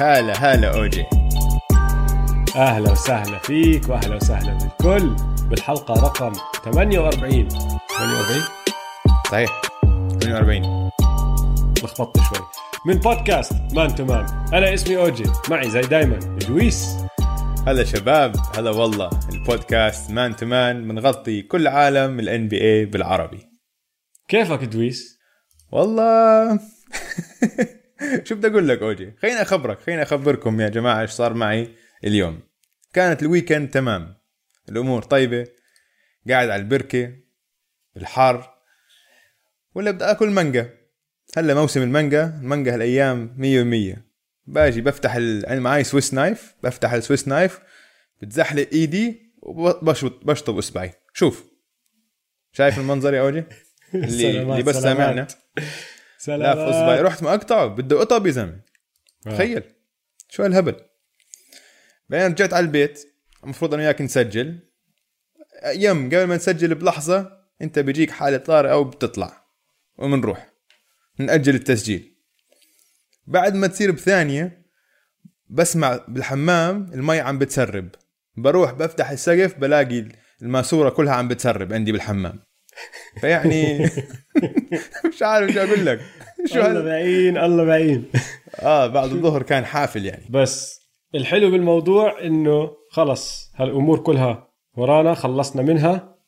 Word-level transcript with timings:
هلا 0.00 0.32
هلا 0.32 0.74
اوجي 0.74 1.06
أهلا 2.56 2.92
وسهلا 2.92 3.38
فيك 3.38 3.88
وأهلا 3.88 4.16
وسهلا 4.16 4.58
بالكل. 4.58 5.16
بالحلقة 5.48 5.94
رقم 5.94 6.32
48 6.64 7.48
48 7.48 8.42
صحيح. 9.30 9.62
48 10.22 10.90
لخبطت 11.84 12.16
شوي. 12.20 12.46
من 12.86 12.94
بودكاست 12.94 13.52
Man 13.72 13.94
to 13.94 14.04
Man. 14.04 14.26
أنا 14.54 14.74
اسمي 14.74 14.96
اوجي 14.96 15.24
معي 15.50 15.70
زي 15.70 15.80
دايما 15.80 16.16
دويس 16.16 16.96
هلا 17.66 17.84
شباب. 17.84 18.36
هلا 18.56 18.70
والله. 18.70 19.10
البودكاست 19.32 20.10
Man 20.10 20.36
to 20.36 20.46
Man 20.46 20.88
بنغطي 20.88 21.42
كل 21.42 21.66
عالم 21.66 22.20
ال 22.20 22.48
NBA 22.48 22.84
بالعربي. 22.84 23.48
كيفك 24.28 24.64
دويس؟ 24.64 25.18
والله. 25.72 26.58
شو 28.24 28.34
بدي 28.34 28.46
أقول 28.46 28.68
لك 28.68 28.82
أوجي؟ 28.82 29.12
خليني 29.22 29.42
أخبرك 29.42 29.80
خليني 29.80 30.02
أخبركم 30.02 30.60
يا 30.60 30.68
جماعة 30.68 31.00
إيش 31.00 31.10
صار 31.10 31.34
معي 31.34 31.74
اليوم. 32.04 32.40
كانت 32.92 33.22
ال 33.22 33.28
weekend 33.28 33.70
تمام. 33.70 34.14
الأمور 34.68 35.02
طيبة. 35.02 35.46
قاعد 36.28 36.48
على 36.48 36.62
البركة 36.62 37.12
الحر. 37.96 38.50
ولا 39.74 39.90
بدي 39.90 40.04
آكل 40.04 40.30
مانجا. 40.30 40.78
هلا 41.36 41.54
موسم 41.54 41.82
المانجا 41.82 42.24
المانجا 42.24 42.74
هالأيام 42.74 43.34
مية 43.36 43.62
ومية. 43.62 44.08
باجي 44.46 44.80
بفتح 44.80 45.14
ال... 45.14 45.46
أنا 45.46 45.60
معي 45.60 45.84
Swiss 45.84 46.14
knife 46.14 46.54
بفتح 46.62 46.92
ال 46.92 46.98
Swiss 46.98 47.28
knife 47.28 47.60
بتزحلق 48.22 48.68
إيدي 48.72 49.32
وبشطب 49.42 50.26
بشطب 50.26 50.58
إصبعي. 50.58 50.92
شوف. 51.12 51.44
شايف 52.52 52.78
المنظر 52.78 53.14
يا 53.14 53.20
أوجي؟ 53.20 53.44
اللي, 53.94 54.42
اللي 54.42 54.62
بس 54.62 54.76
سامعنا. 54.76 55.26
لا 56.26 56.54
في 56.54 56.60
اصبعي 56.60 57.00
رحت 57.00 57.22
مقطعه 57.22 57.66
بده 57.66 57.98
قطب 57.98 58.26
يا 58.26 58.30
زلمه 58.30 58.60
تخيل. 59.24 59.62
شو 60.28 60.42
هالهبل. 60.42 60.76
بعدين 62.08 62.32
رجعت 62.32 62.52
على 62.52 62.66
البيت. 62.66 63.14
المفروض 63.44 63.74
أنا 63.74 63.82
وياك 63.82 64.02
نسجل. 64.02 64.58
يم 65.74 66.06
قبل 66.06 66.24
ما 66.24 66.36
نسجل 66.36 66.74
بلحظة 66.74 67.38
أنت 67.62 67.78
بيجيك 67.78 68.10
حالة 68.10 68.36
طارئة 68.36 68.72
أو 68.72 68.84
بتطلع 68.84 69.44
ومنروح. 69.96 70.52
نأجل 71.18 71.54
التسجيل. 71.54 72.18
بعد 73.26 73.54
ما 73.54 73.66
تصير 73.66 73.90
بثانية 73.90 74.66
بسمع 75.48 76.04
بالحمام 76.08 76.90
المي 76.94 77.20
عم 77.20 77.38
بتسرب. 77.38 77.88
بروح 78.36 78.72
بفتح 78.72 79.10
السقف 79.10 79.58
بلاقي 79.58 80.08
الماسورة 80.42 80.90
كلها 80.90 81.14
عم 81.14 81.28
بتسرب 81.28 81.72
عندي 81.72 81.92
بالحمام. 81.92 82.47
فيعني 83.20 83.84
مش 85.12 85.22
عارف 85.22 85.50
شو 85.52 85.60
أقول 85.60 85.86
لك. 85.86 86.00
شو 86.46 86.60
الله 86.60 86.82
بعين 86.82 87.38
الله 87.38 87.64
بعين. 87.64 88.04
آه 88.60 88.86
بعد 88.86 89.10
الظهر 89.12 89.42
كان 89.42 89.64
حافل 89.64 90.06
يعني. 90.06 90.24
بس 90.30 90.80
الحلو 91.14 91.50
بالموضوع 91.50 92.24
إنه 92.24 92.70
خلص 92.90 93.52
هالأمور 93.56 93.98
كلها 93.98 94.48
ورانا 94.76 95.14
خلصنا 95.14 95.62
منها. 95.62 96.18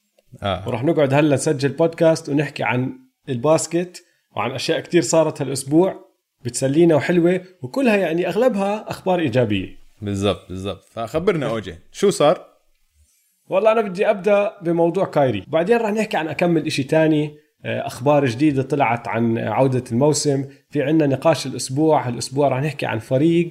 آه. 0.42 0.68
وراح 0.68 0.84
نقعد 0.84 1.14
هلا 1.14 1.34
نسجل 1.34 1.68
بودكاست 1.68 2.28
ونحكي 2.28 2.62
عن 2.62 2.98
الباسكت 3.28 4.02
وعن 4.36 4.50
أشياء 4.50 4.80
كتير 4.80 5.02
صارت 5.02 5.42
هالأسبوع 5.42 6.10
بتسلينا 6.44 6.94
وحلوة 6.94 7.40
وكلها 7.62 7.96
يعني 7.96 8.28
أغلبها 8.28 8.90
أخبار 8.90 9.18
إيجابية. 9.18 9.68
بالضبط 10.02 10.48
بالضبط. 10.48 10.84
فخبرنا 10.84 11.46
اوجي 11.46 11.74
شو 11.92 12.10
صار؟ 12.10 12.49
والله 13.50 13.72
أنا 13.72 13.80
بدي 13.80 14.10
أبدأ 14.10 14.52
بموضوع 14.62 15.04
كايري. 15.04 15.44
بعدين 15.48 15.76
راح 15.76 15.91
نحكي 15.91 16.16
عن 16.16 16.28
أكمل 16.28 16.66
إشي 16.66 16.82
تاني. 16.82 17.34
آه، 17.64 17.86
أخبار 17.86 18.26
جديدة 18.26 18.62
طلعت 18.62 19.08
عن 19.08 19.38
عودة 19.38 19.84
الموسم. 19.92 20.44
في 20.70 20.82
عنا 20.82 21.06
نقاش 21.06 21.47
الأسبوع. 21.47 22.08
هالأسبوع 22.08 22.48
راح 22.48 22.62
نحكي 22.62 22.86
عن 22.86 22.98
فريق. 22.98 23.50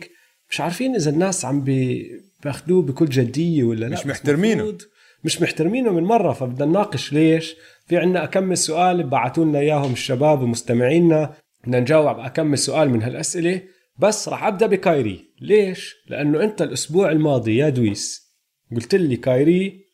مش 0.50 0.62
عارفين 0.62 0.96
إذا 0.96 1.12
الناس 1.12 1.46
عم 1.46 1.62
بي- 1.62 2.12
باخذوه 2.44 2.82
بكل 2.82 3.06
جدية 3.06 3.64
ولا 3.64 3.86
لا. 3.86 3.94
مش 3.94 4.06
محترمينه. 4.06 4.78
مش 5.24 5.42
محترمينه 5.42 5.92
من 5.92 6.04
مرة 6.04 6.34
فبدنا 6.34 6.66
نناقش 6.66 7.14
ليش. 7.14 7.56
في 7.88 7.98
عنا 7.98 8.24
اكمل 8.24 8.58
سؤال 8.58 9.04
بعثوا 9.04 9.46
لنا 9.46 9.60
إياهم 9.60 9.92
الشباب 9.92 10.42
ومستمعينا. 10.42 11.34
بدنا 11.64 11.80
نجاوب 11.80 12.20
أكم 12.20 12.58
سؤال 12.58 12.90
من 12.90 13.04
هالأسئلة. 13.04 13.62
بس 14.00 14.30
راح 14.30 14.44
أبدأ 14.44 14.68
بكايري. 14.68 15.26
ليش؟ 15.42 15.96
لأنه 16.08 16.44
أنت 16.44 16.62
الأسبوع 16.62 17.12
الماضي 17.12 17.58
يا 17.58 17.70
دويس 17.70 18.30
قلت 18.76 18.96
لي 18.96 19.16
كايري 19.16 19.89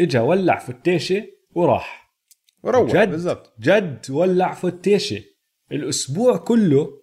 إجا 0.00 0.20
ولع 0.20 0.58
فتيشة 0.58 1.26
وراح. 1.54 2.10
وروح 2.62 2.92
جد 2.92 3.10
بالضبط. 3.10 3.54
جد 3.60 4.06
ولع 4.10 4.54
فتيشة. 4.54 5.22
الأسبوع 5.72 6.36
كله 6.36 7.00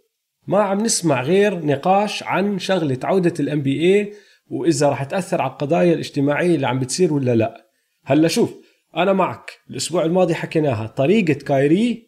ما 0.48 0.60
عم 0.60 0.82
نسمع 0.82 1.22
غير 1.22 1.66
نقاش 1.66 2.24
عن 2.24 2.60
شغلة 2.60 3.00
عودة 3.04 3.34
ال 3.40 3.62
NBA 3.62 4.14
وإذا 4.48 4.90
راح 4.90 5.04
تأثر 5.04 5.42
على 5.42 5.52
القضايا 5.52 5.94
الاجتماعية 5.94 6.56
اللي 6.56 6.68
عم 6.68 6.80
بتصير 6.80 7.14
ولا 7.14 7.36
لا. 7.36 7.68
هلأ 8.06 8.28
شوف 8.28 8.56
أنا 8.98 9.14
معك. 9.14 9.52
الأسبوع 9.70 10.06
الماضي 10.06 10.36
حكيناها. 10.36 10.88
طريقة 10.88 11.34
كايري 11.34 12.08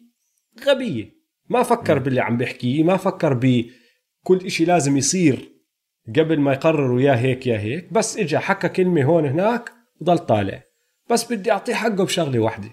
غبية. 0.66 1.10
ما 1.48 1.62
فكر 1.62 1.98
باللي 1.98 2.20
عم 2.20 2.36
بيحكيه 2.36 2.82
ما 2.82 2.96
فكر 2.96 3.34
بكل 3.34 4.46
إشي 4.46 4.64
لازم 4.64 4.96
يصير 4.96 5.52
قبل 6.16 6.40
ما 6.40 6.52
يقرروا 6.52 7.00
يا 7.00 7.18
هيك 7.18 7.46
يا 7.46 7.58
هيك. 7.58 7.92
بس 7.92 8.18
اجى 8.18 8.38
حكى 8.38 8.68
كلمة 8.68 9.02
هون 9.04 9.26
هناك 9.26 9.72
وضل 10.00 10.18
طالع. 10.18 10.62
بس 11.10 11.32
بدي 11.32 11.52
أعطيه 11.52 11.74
حقه 11.74 12.04
بشغلة 12.04 12.38
واحدة. 12.38 12.70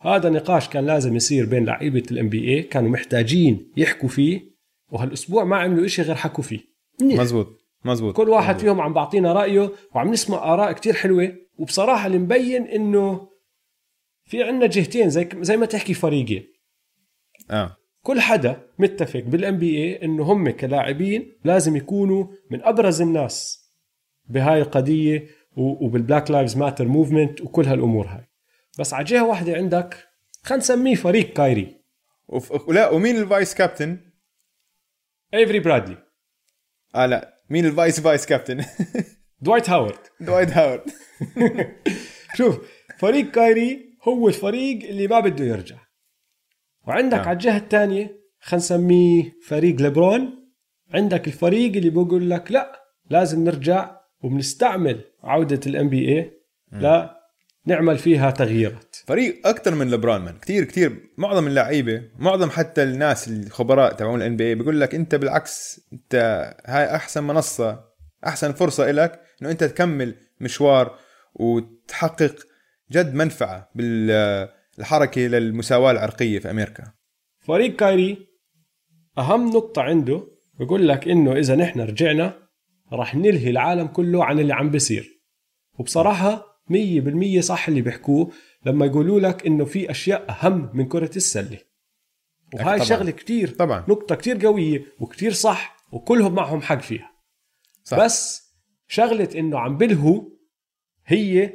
هذا 0.00 0.30
نقاش 0.30 0.68
كان 0.68 0.86
لازم 0.86 1.16
يصير 1.16 1.46
بين 1.46 1.64
لعيبة 1.64 2.02
الام 2.10 2.28
بي 2.28 2.48
اي 2.48 2.62
كانوا 2.62 2.90
محتاجين 2.90 3.72
يحكوا 3.76 4.08
فيه 4.08 4.52
وهالأسبوع 4.90 5.44
ما 5.44 5.56
عملوا 5.56 5.84
إشي 5.84 6.02
غير 6.02 6.14
حكوا 6.14 6.44
فيه. 6.44 6.60
منيح. 7.00 7.20
مزبوط 7.20 7.60
مزبوط. 7.84 8.16
كل 8.16 8.28
واحد 8.28 8.54
مزبوط. 8.54 8.64
فيهم 8.64 8.80
عم 8.80 8.92
بعطينا 8.92 9.32
رأيه 9.32 9.72
وعم 9.94 10.12
نسمع 10.12 10.54
آراء 10.54 10.72
كتير 10.72 10.94
حلوة 10.94 11.36
وبصراحة 11.58 12.06
اللي 12.06 12.18
مبين 12.18 12.62
إنه 12.66 13.28
في 14.24 14.42
عنا 14.42 14.66
جهتين 14.66 15.10
زي 15.10 15.28
زي 15.40 15.56
ما 15.56 15.66
تحكي 15.66 15.94
فريقين. 15.94 16.44
آه. 17.50 17.76
كل 18.02 18.20
حدا 18.20 18.66
متفق 18.78 19.20
بال 19.20 19.58
NBA 19.58 20.04
إنه 20.04 20.22
هم 20.22 20.50
كلاعبين 20.50 21.32
لازم 21.44 21.76
يكونوا 21.76 22.26
من 22.50 22.62
أبرز 22.62 23.02
الناس 23.02 23.62
بهاي 24.28 24.62
القضية 24.62 25.26
وبال 25.56 25.84
Black 25.84 26.30
Lives 26.30 26.56
Matter 26.56 26.88
movement 26.88 27.40
وكل 27.40 27.66
هالأمور 27.66 28.06
هاي. 28.06 28.28
بس 28.78 28.94
على 28.94 29.04
جهة 29.04 29.24
واحدة 29.26 29.56
عندك 29.56 30.08
خلينا 30.42 30.62
نسميه 30.62 30.94
فريق 30.94 31.32
كايري. 31.32 31.82
وف... 32.28 32.70
لا 32.70 32.90
ومين 32.90 33.16
ال 33.16 33.24
vice 33.24 33.54
captain؟ 33.54 33.98
ايفري 35.34 35.60
برادلي 35.60 35.96
آه 36.94 37.06
لا. 37.06 37.42
مين 37.50 37.66
ال 37.66 37.73
vice 37.73 38.00
vice 38.00 38.26
captain؟ 38.26 38.64
دوايت 39.40 39.70
هاورد 39.70 39.98
دوايت 40.20 40.50
هاورد 40.50 40.90
شوف 42.34 42.58
فريق 42.98 43.30
كايري 43.30 43.98
هو 44.02 44.28
الفريق 44.28 44.84
اللي 44.84 45.06
ما 45.06 45.20
بده 45.20 45.44
يرجع. 45.44 45.76
وعندك 46.86 47.18
آه. 47.18 47.22
على 47.22 47.32
الجهة 47.32 47.56
الثانية 47.56 48.04
خلينا 48.40 48.64
نسميه 48.64 49.32
فريق 49.46 49.80
ليبرون. 49.80 50.52
عندك 50.94 51.26
الفريق 51.26 51.76
اللي 51.76 51.90
بقول 51.90 52.30
لك 52.30 52.52
لا 52.52 52.82
لازم 53.10 53.44
نرجع 53.44 53.96
وبنستعمل 54.22 55.04
عودة 55.22 55.60
ال 55.66 55.88
NBA 55.88 56.32
لا 56.72 57.22
نعمل 57.66 57.98
فيها 57.98 58.30
تغييرات. 58.30 58.96
فريق 59.06 59.46
أكثر 59.46 59.74
من 59.74 59.90
لبران 59.90 60.20
مان. 60.20 60.38
كثير 60.38 60.64
كثير 60.64 61.10
معظم 61.18 61.46
اللعيبة 61.46 62.02
معظم 62.18 62.50
حتى 62.50 62.82
الناس 62.82 63.28
الخبراء 63.28 63.92
تبعون 63.92 64.20
ال 64.22 64.36
NBA 64.36 64.54
بيقول 64.54 64.80
لك 64.80 64.94
أنت 64.94 65.14
بالعكس 65.14 65.80
أنت 65.92 66.14
هاي 66.66 66.94
أحسن 66.96 67.24
منصة 67.24 67.84
أحسن 68.26 68.52
فرصة 68.52 68.90
لك 68.90 69.20
إنه 69.42 69.50
أنت 69.50 69.64
تكمل 69.64 70.14
مشوار 70.40 70.98
وتحقق 71.34 72.34
جد 72.92 73.14
منفعة 73.14 73.70
بالحركة 73.74 75.20
للمساواة 75.20 75.90
العرقية 75.90 76.38
في 76.38 76.50
أمريكا. 76.50 76.92
فريق 77.38 77.76
كايري 77.76 78.26
أهم 79.18 79.50
نقطة 79.50 79.82
عنده 79.82 80.28
بقول 80.54 80.88
لك 80.88 81.08
إنه 81.08 81.32
إذا 81.32 81.54
نحن 81.54 81.80
رجعنا 81.80 82.41
راح 82.92 83.14
نلهي 83.14 83.50
العالم 83.50 83.86
كله 83.86 84.24
عن 84.24 84.38
اللي 84.38 84.52
عم 84.54 84.70
بيصير. 84.70 85.22
وبصراحة 85.78 86.62
100% 86.70 87.40
صح 87.40 87.68
اللي 87.68 87.80
بيحكوه 87.80 88.32
لما 88.66 88.86
يقولوا 88.86 89.20
لك 89.20 89.46
إنه 89.46 89.64
في 89.64 89.90
أشياء 89.90 90.30
أهم 90.30 90.70
من 90.74 90.88
كرة 90.88 91.10
السلة. 91.16 91.58
وهاي 92.54 92.76
طبعاً. 92.76 92.88
شغلة 92.88 93.10
كتير. 93.10 93.48
طبعا. 93.48 93.84
نقطة 93.88 94.14
كتير 94.14 94.46
قوية 94.46 94.84
وكتير 95.00 95.32
صح 95.32 95.76
وكلهم 95.92 96.34
معهم 96.34 96.60
حق 96.62 96.80
فيها. 96.80 97.10
صح. 97.84 97.98
بس 97.98 98.42
شغلة 98.88 99.28
إنه 99.34 99.58
عم 99.58 99.76
بلهوا 99.76 100.22
هي 101.06 101.52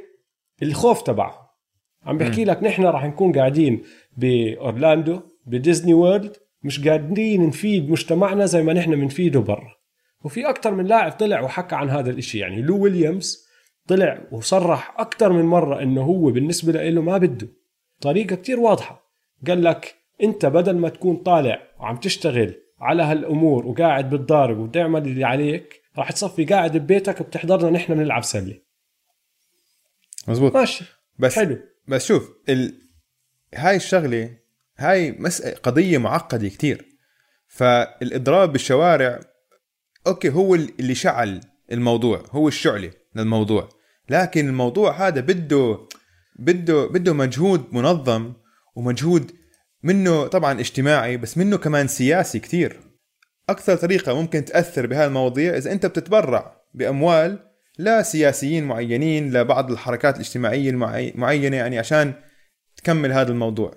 الخوف 0.62 1.02
تبعهم 1.02 1.48
عم 2.04 2.18
بحكي 2.18 2.46
لك 2.46 2.64
نحن 2.64 2.84
راح 2.84 3.06
نكون 3.06 3.32
قاعدين 3.32 3.84
بأورلاندو 4.18 5.22
بديزني 5.46 5.94
وورلد 5.94 6.36
مش 6.64 6.88
قادرين 6.88 7.48
نفيد 7.48 7.90
مجتمعنا 7.90 8.46
زي 8.46 8.64
ما 8.64 8.74
نحن 8.74 8.96
بنفيده 8.96 9.40
برا. 9.40 9.77
وفي 10.24 10.50
أكثر 10.50 10.72
من 10.72 10.86
لاعب 10.86 11.12
طلع 11.12 11.42
وحكى 11.42 11.76
عن 11.76 11.90
هذا 11.90 12.10
الإشي. 12.10 12.40
يعني 12.40 12.62
لو 12.62 12.78
ويليامز 12.78 13.48
طلع 13.88 14.22
وصرح 14.32 14.96
أكثر 15.00 15.32
من 15.32 15.46
مرة 15.46 15.82
إنه 15.82 16.02
هو 16.02 16.32
بالنسبة 16.32 16.72
له 16.90 17.02
ما 17.02 17.18
بده. 17.18 17.48
طريقة 18.02 18.36
كتير 18.36 18.60
واضحة. 18.60 19.08
قال 19.48 19.64
لك 19.64 19.96
أنت 20.24 20.46
بدل 20.46 20.78
ما 20.78 20.90
تكون 20.90 21.16
طالع 21.16 21.62
وعم 21.80 21.98
تشتغل 21.98 22.54
على 22.80 23.04
هالأمور 23.04 23.68
وقاعد 23.68 24.10
بتضارب 24.10 24.58
وتعمل 24.58 25.02
اللي 25.02 25.24
عليك 25.24 25.82
راح 25.98 26.12
تصفي 26.12 26.46
قاعد 26.46 26.78
ببيتك 26.78 27.22
بتحضرنا 27.22 27.70
نحن 27.70 27.96
بنلعب 27.96 28.24
سلة. 28.24 28.60
مزبوط. 30.28 30.56
ماشي. 30.56 30.86
بس 31.20 31.36
حلو. 31.36 31.60
بس 31.88 32.06
شوف 32.06 32.30
ال... 32.50 32.82
هاي 33.56 33.76
الشغلة 33.76 34.38
هاي 34.78 35.12
مس... 35.12 35.42
قضية 35.42 35.98
معقدة 35.98 36.48
كتير. 36.48 36.86
فالإضراب 37.48 38.52
بالشوارع 38.52 39.20
أوكي 40.08 40.30
هو 40.30 40.56
اللي 40.56 40.96
شعل 40.96 41.42
الموضوع 41.72 42.24
هو 42.32 42.48
الشعلة 42.48 42.92
للموضوع. 43.16 43.70
لكن 44.10 44.48
الموضوع 44.48 45.08
هذا 45.08 45.22
بده 45.22 45.88
بده 46.40 46.88
بده 46.88 47.14
مجهود 47.14 47.66
منظم 47.72 48.34
ومجهود 48.76 49.32
منه 49.84 50.28
طبعا 50.28 50.60
اجتماعي 50.60 51.18
بس 51.18 51.38
منه 51.38 51.58
كمان 51.58 51.88
سياسي 51.88 52.40
كتير. 52.40 52.80
أكثر 53.50 53.76
طريقة 53.76 54.22
ممكن 54.22 54.46
تأثر 54.46 54.88
بهذه 54.88 55.08
المواضيع 55.08 55.58
إذا 55.58 55.72
أنت 55.72 55.86
بتتبرع 55.86 56.62
بأموال 56.74 57.40
لسياسيين 57.80 58.64
معينين 58.64 59.34
لبعض 59.34 59.72
الحركات 59.72 60.16
الاجتماعية 60.16 60.70
المعينه 60.70 61.58
يعني 61.58 61.80
عشان 61.80 62.14
تكمل 62.76 63.12
هذا 63.12 63.32
الموضوع. 63.32 63.74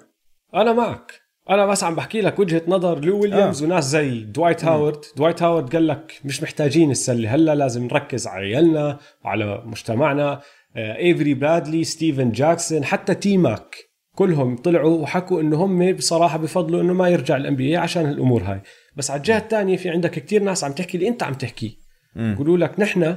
أنا 0.54 0.72
معك. 0.72 1.29
أنا 1.50 1.66
بس 1.66 1.84
عم 1.84 1.94
بحكي 1.94 2.20
لك 2.20 2.38
وجهة 2.38 2.62
نظر 2.68 3.04
لو 3.04 3.20
ويليامز 3.20 3.62
آه. 3.62 3.66
وناس 3.66 3.84
زي 3.84 4.20
دوايت 4.20 4.64
هاورد. 4.64 5.00
دوايت 5.16 5.42
هاورد 5.42 5.72
قال 5.72 5.86
لك 5.86 6.20
مش 6.24 6.42
محتاجين 6.42 6.90
السلة. 6.90 7.34
هلا 7.34 7.54
لازم 7.54 7.84
نركز 7.84 8.26
على 8.26 8.46
عيالنا 8.46 8.98
وعلى 9.24 9.62
مجتمعنا. 9.66 10.40
إيفري 10.76 11.34
برادلي 11.34 11.84
ستيفن 11.84 12.32
جاكسون 12.32 12.84
حتى 12.84 13.14
تي 13.14 13.36
ماك 13.36 13.76
كلهم 14.14 14.56
طلعوا 14.56 14.98
وحكوا 14.98 15.40
إنه 15.40 15.64
هم 15.64 15.92
بصراحة 15.92 16.38
بفضلوا 16.38 16.82
إنه 16.82 16.92
ما 16.92 17.08
يرجع 17.08 17.36
ال 17.36 17.56
NBA 17.56 17.76
عشان 17.76 18.10
الأمور 18.10 18.42
هاي. 18.42 18.60
بس 18.96 19.10
على 19.10 19.18
الجهة 19.18 19.38
الثانية 19.38 19.76
في 19.76 19.88
عندك 19.88 20.10
كتير 20.10 20.42
ناس 20.42 20.64
عم 20.64 20.72
تحكي 20.72 20.96
اللي 20.96 21.08
أنت 21.08 21.22
عم 21.22 21.34
تحكيه 21.34 21.70
يقولوا 22.16 22.58
لك 22.58 22.80
نحن 22.80 23.16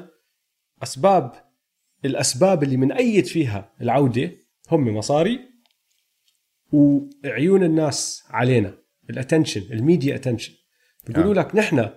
أسباب 0.84 1.32
الأسباب 2.06 2.64
اللي 2.64 2.78
بنأيد 2.78 3.26
فيها 3.26 3.72
العودة 3.82 4.32
هم 4.72 4.98
مصاري 4.98 5.40
وعيون 6.74 7.64
الناس 7.64 8.24
علينا 8.30 8.74
ال 9.10 9.15
attention 9.15 9.62
ال 9.72 9.79
media 9.79 10.16
attention 10.16 10.54
بيقولوا 11.08 11.34
لك 11.34 11.56
نحن 11.56 11.90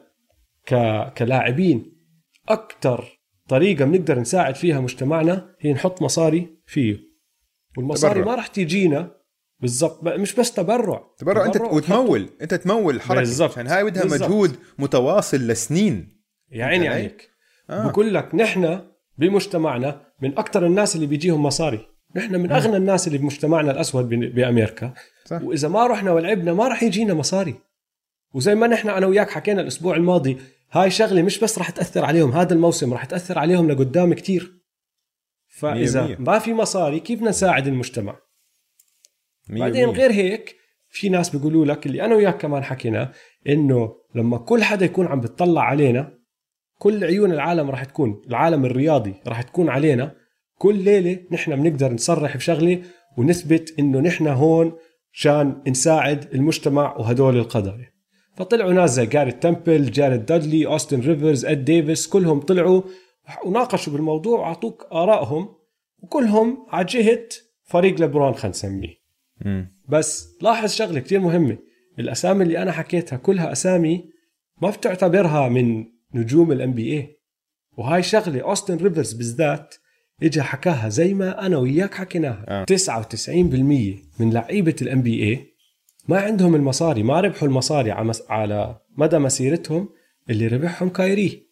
ك... 0.67 0.75
كلاعبين 1.13 1.93
أكثر 2.49 3.21
طريقة 3.49 3.85
بنقدر 3.85 4.19
نساعد 4.19 4.55
فيها 4.55 4.81
مجتمعنا 4.81 5.55
هي 5.61 5.73
نحط 5.73 6.03
مصاري 6.03 6.57
فيه. 6.67 6.99
والمصاري 7.77 8.15
تبرع. 8.15 8.27
ما 8.27 8.35
راح 8.35 8.47
تجينا 8.47 9.17
بالضبط 9.61 10.05
مش 10.05 10.35
بس 10.35 10.53
تبرع. 10.53 11.15
تبرع, 11.19 11.47
تبرع. 11.47 11.47
انت 11.47 11.75
وتمول. 11.75 12.29
أنت 12.43 12.55
تمول 12.55 13.01
حركة. 13.01 13.21
بالزبط. 13.21 13.51
عشان 13.51 13.67
هاي 13.67 13.85
بدها. 13.85 14.05
مجهود 14.05 14.57
متواصل 14.79 15.37
لسنين. 15.37 16.23
يا 16.51 16.65
عيني 16.65 16.89
عليك. 16.89 17.31
آه. 17.71 17.91
بقول 17.91 18.15
لك 18.15 18.35
نحن 18.35 18.81
بمجتمعنا 19.19 20.07
من 20.23 20.39
أكثر 20.39 20.67
الناس 20.67 20.97
اللي 20.97 21.07
بيجيهم 21.07 21.43
مصاري. 21.43 21.96
نحن 22.17 22.37
من 22.37 22.53
أغنى 22.53 22.77
الناس 22.77 23.07
اللي 23.07 23.19
بمجتمعنا 23.19 23.71
الأسود 23.71 24.09
بأمريكا 24.09 24.95
صح. 25.25 25.43
وإذا 25.43 25.69
ما 25.69 25.87
رحنا 25.87 26.13
ولعبنا 26.13 26.53
ما 26.53 26.69
راح 26.69 26.83
يجينا 26.83 27.15
مصاري 27.15 27.55
وزي 28.35 28.55
ما 28.55 28.67
نحن 28.67 28.89
أنا 28.89 29.07
وياك 29.07 29.31
حكينا 29.31 29.61
الأسبوع 29.61 29.97
الماضي 29.97 30.39
هاي 30.73 30.91
شغلة 30.91 31.23
مش 31.23 31.39
بس 31.39 31.59
راح 31.59 31.71
تأثر 31.71 32.05
عليهم 32.05 32.33
هذا 32.33 32.55
الموسم 32.55 32.93
راح 32.93 33.05
تأثر 33.05 33.39
عليهم 33.39 33.71
لقدام 33.71 34.15
كتير 34.15 34.53
فإذا 35.49 36.03
مية 36.03 36.09
مية. 36.09 36.17
ما 36.19 36.39
في 36.39 36.55
مصاري 36.55 37.01
كيف 37.01 37.19
بدنا 37.19 37.31
نساعد 37.31 37.67
المجتمع 37.67 38.17
مية 39.49 39.61
بعدين 39.61 39.87
مية. 39.87 39.95
غير 39.95 40.13
هيك 40.13 40.57
في 40.89 41.09
ناس 41.09 41.37
بيقولوا 41.37 41.67
لك 41.67 41.87
اللي 41.87 42.05
أنا 42.05 42.15
وياك 42.15 42.37
كمان 42.37 42.65
حكينا 42.65 43.13
إنه 43.49 43.97
لما 44.15 44.39
كل 44.39 44.65
حدا 44.65 44.85
يكون 44.85 45.07
عم 45.07 45.21
بتطلع 45.21 45.63
علينا 45.63 46.19
كل 46.79 47.05
عيون 47.05 47.33
العالم 47.33 47.71
راح 47.71 47.85
تكون 47.85 48.23
العالم 48.29 48.65
الرياضي 48.65 49.15
راح 49.27 49.43
تكون 49.43 49.69
علينا 49.69 50.15
كل 50.59 50.85
ليلة 50.85 51.19
نحن 51.31 51.57
بنقدر 51.57 51.93
نصرح 51.93 52.37
بشغلة 52.37 52.83
ونثبت 53.19 53.75
إنه 53.79 54.01
نحن 54.01 54.27
هون 54.27 54.73
شان 55.13 55.63
نساعد 55.69 56.35
المجتمع 56.35 56.97
وهدول 56.97 57.37
القضايا. 57.37 57.93
فطلعوا 58.37 58.73
ناس 58.73 58.91
زي 58.91 59.07
جاري 59.07 59.33
تمبل 59.33 59.91
جاريد 59.91 60.27
دادلي 60.27 60.67
اوستن 60.67 61.01
ريفرز 61.01 61.45
اد 61.45 61.65
ديفيس 61.65 62.07
كلهم 62.07 62.41
طلعوا 62.41 62.83
وناقشوا 63.45 63.93
بالموضوع 63.93 64.39
وأعطوك 64.41 64.87
آرائهم 64.93 65.49
وكلهم 66.03 66.67
على 66.69 66.85
جهة 66.85 67.29
فريق 67.65 68.01
لبرون 68.01 68.35
خلينا 68.35 68.49
نسميه. 68.49 68.95
بس 69.89 70.39
لاحظ 70.43 70.71
شغلة 70.71 71.01
كتير 71.01 71.21
مهمة. 71.21 71.59
الأسامي 71.99 72.45
اللي 72.45 72.63
أنا 72.63 72.73
حكيتها 72.73 73.17
كلها 73.17 73.53
أسامي 73.53 74.11
ما 74.63 74.71
بتعتبرها 74.71 75.49
من 75.49 75.85
نجوم 76.15 76.53
ال 76.53 76.73
NBA 76.73 77.17
وهاي 77.79 78.03
شغلة 78.03 78.41
اوستن 78.41 78.77
ريفرز 78.77 79.13
بالذات 79.13 79.75
اجى 80.23 80.43
حكاها 80.43 80.89
زي 80.89 81.15
ما 81.15 81.47
أنا 81.47 81.57
وياك 81.57 81.95
حكيناها 81.95 82.45
آه. 82.49 82.65
99% 82.65 83.31
من 84.21 84.31
لعيبة 84.33 84.77
ال 84.83 85.03
NBA 85.03 85.47
ما 86.09 86.19
عندهم 86.19 86.55
المصاري 86.55 87.03
ما 87.03 87.21
ربحوا 87.21 87.49
المصاري 87.49 87.91
على 88.29 88.77
مدى 88.97 89.19
مسيرتهم 89.19 89.89
اللي 90.31 90.47
ربحهم 90.47 90.89
كايري 90.89 91.47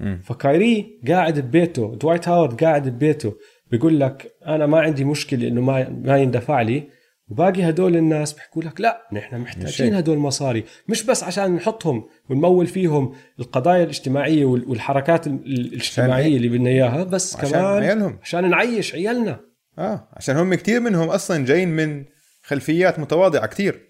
م. 0.00 0.16
فكايري 0.16 1.00
قاعد 1.08 1.38
ببيته 1.40 1.94
دوايت 1.94 2.28
هاورد 2.28 2.64
قاعد 2.64 2.88
ببيته 2.88 3.34
بيقول 3.70 4.00
لك 4.00 4.32
أنا 4.46 4.66
ما 4.66 4.80
عندي 4.80 5.04
مشكلة 5.04 5.48
إنه 5.48 5.60
ما 5.60 5.88
ما 5.88 6.18
يندفع 6.18 6.62
لي 6.62 6.88
وباقي 7.30 7.68
هدول 7.68 7.96
الناس 7.96 8.32
بيحكوا 8.32 8.62
لك 8.62 8.80
لا 8.80 9.08
نحن 9.12 9.38
محتاجين 9.38 9.94
هدول 9.94 10.16
المصاري 10.16 10.64
مش 10.88 11.02
بس 11.02 11.24
عشان 11.24 11.54
نحطهم 11.54 12.08
ونمول 12.30 12.66
فيهم 12.66 13.14
القضايا 13.40 13.84
الاجتماعية 13.84 14.44
والحركات 14.44 15.26
الاجتماعية 15.26 16.36
اللي 16.36 16.48
بدنا 16.48 16.70
إياها 16.70 17.04
بس 17.04 17.36
عشان 17.36 17.50
كمان 17.50 17.82
عيالهم. 17.82 18.18
عشان 18.22 18.50
نعيش 18.50 18.94
عيالنا. 18.94 19.40
آه 19.78 20.08
عشان 20.12 20.36
هم 20.36 20.54
كثير 20.54 20.80
منهم 20.80 21.08
أصلا 21.08 21.44
جايين 21.44 21.68
من 21.68 22.04
خلفيات 22.42 22.98
متواضعة 22.98 23.46
كثير 23.46 23.88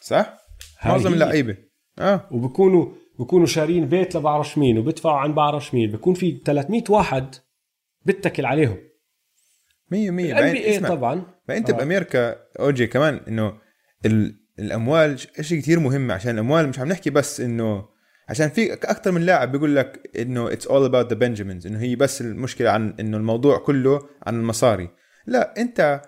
صح؟ 0.00 0.38
معظم 0.84 1.12
اللعيبة. 1.12 1.56
آه. 1.98 2.28
وبكونوا 2.30 2.86
بكونوا 3.18 3.46
شارين 3.46 3.86
بيت 3.88 4.16
لبعرفش 4.16 4.58
مين 4.58 4.78
وبدفعوا 4.78 5.18
عن 5.18 5.34
بعرفش 5.34 5.74
مين. 5.74 5.90
بكون 5.90 6.14
في 6.14 6.40
300 6.44 6.82
واحد 6.88 7.34
بتكل 8.06 8.46
عليهم. 8.46 8.78
100 9.92 10.10
100 10.10 10.32
الان 10.32 10.52
بي 10.52 10.64
اي 10.66 10.78
طبعا. 10.80 11.22
فانت 11.48 11.70
آه. 11.70 11.74
بأمريكا 11.74 12.36
أوجي 12.60 12.86
كمان 12.86 13.20
إنه 13.28 13.58
الأموال 14.58 15.18
شيء 15.40 15.60
كثير 15.60 15.80
مهم 15.80 16.10
عشان 16.10 16.34
الأموال 16.34 16.68
مش 16.68 16.78
عم 16.78 16.88
نحكي 16.88 17.10
بس 17.10 17.40
إنه 17.40 17.88
عشان 18.28 18.48
في 18.48 18.72
أكثر 18.72 19.12
من 19.12 19.22
لاعب 19.22 19.52
بيقول 19.52 19.76
لك 19.76 20.10
إنه 20.18 20.52
it's 20.52 20.66
all 20.66 20.84
about 20.84 21.08
the 21.12 21.18
Benjamins 21.18 21.66
إنه 21.66 21.80
هي 21.80 21.96
بس 21.96 22.20
المشكلة 22.20 22.70
عن 22.70 22.94
إنه 23.00 23.16
الموضوع 23.16 23.58
كله 23.58 24.08
عن 24.26 24.34
المصاري. 24.34 24.90
لا 25.26 25.60
أنت 25.60 26.02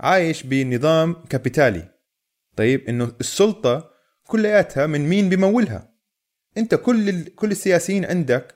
عايش 0.00 0.42
بنظام 0.42 1.12
capitali. 1.12 1.88
طيب 2.56 2.88
إنه 2.88 3.12
السلطة 3.20 3.90
كلياتها 4.26 4.86
من 4.86 5.08
مين 5.08 5.28
بمولها 5.28 5.94
أنت 6.58 6.74
كل 6.74 7.08
ال... 7.08 7.34
كل 7.34 7.50
السياسيين 7.50 8.04
عندك 8.04 8.54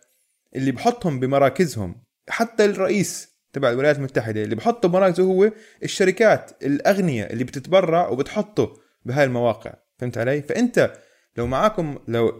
اللي 0.57 0.73
بحطهم 0.73 1.21
بمراكزهم 1.21 2.05
حتى 2.29 2.64
الرئيس 2.64 3.34
تبع 3.55 3.71
الولايات 3.71 3.97
المتحدة 3.97 4.43
اللي 4.43 4.55
بحطه 4.55 4.89
بمراكزه 4.89 5.23
هو 5.23 5.53
الشركات 5.83 6.51
الأغنياء 6.63 7.33
اللي 7.33 7.45
بتتبرع 7.45 8.09
وبتحطه 8.09 8.77
بهاي 9.05 9.25
المواقع. 9.25 9.75
فهمت 9.99 10.19
علي؟ 10.19 10.43
فأنت 10.43 10.93
لو 11.37 11.47
معاكم 11.47 11.99
لو 12.09 12.39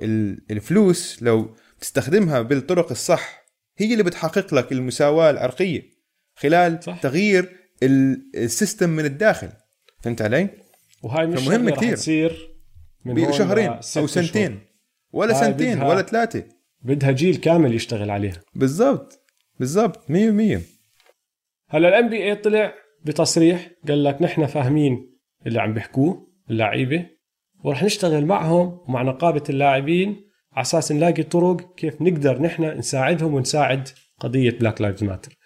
الفلوس 0.50 1.23
لو 1.23 1.54
تستخدمها 1.80 2.42
بالطرق 2.42 2.90
الصح 2.90 3.44
هي 3.78 3.92
اللي 3.92 4.02
بتحقق 4.02 4.54
لك 4.54 4.73
المساواة 4.73 5.30
العرقية 5.30 5.83
خلال 6.35 6.78
صح. 6.83 7.00
تغيير 7.00 7.56
السيستم 7.83 8.90
من 8.90 9.04
الداخل. 9.04 9.49
فهمت 10.02 10.23
علي؟ 10.23 10.49
وهاي 11.02 11.26
مش 11.26 11.47
مهم 11.47 11.71
كثير 11.71 11.97
تصير 11.97 12.50
من 13.04 13.33
شهرين 13.33 13.71
أو 13.71 14.06
سنتين 14.06 14.50
شهور. 14.50 14.61
ولا 15.12 15.35
سنتين 15.35 15.83
ولا 15.83 16.02
ثلاثة. 16.02 16.44
بدها 16.83 17.11
جيل 17.11 17.37
كامل 17.37 17.75
يشتغل 17.75 18.11
عليها. 18.11 18.40
بالضبط. 18.54 19.21
بالضبط. 19.61 20.11
100% 20.11 20.73
هلا 21.74 21.88
ال 21.88 22.08
NBA 22.08 22.34
طلع 22.34 22.74
بتصريح 23.04 23.70
قال 23.88 24.04
لك 24.04 24.22
نحن 24.22 24.46
فاهمين 24.46 25.18
اللي 25.46 25.60
عم 25.60 25.74
بيحكوه 25.74 26.28
اللعيبة 26.50 27.06
ورح 27.64 27.82
نشتغل 27.82 28.26
معهم 28.26 28.80
ومع 28.88 29.02
نقابة 29.02 29.42
اللاعبين 29.50 30.30
على 30.52 30.62
أساس 30.62 30.92
نلاقي 30.92 31.22
طرق 31.22 31.74
كيف 31.74 32.02
نقدر 32.02 32.42
نحن 32.42 32.64
نساعدهم 32.64 33.34
ونساعد 33.34 33.88
قضية 34.20 34.50
Black 34.50 34.80
Lives 34.80 35.04
Matter 35.04 35.36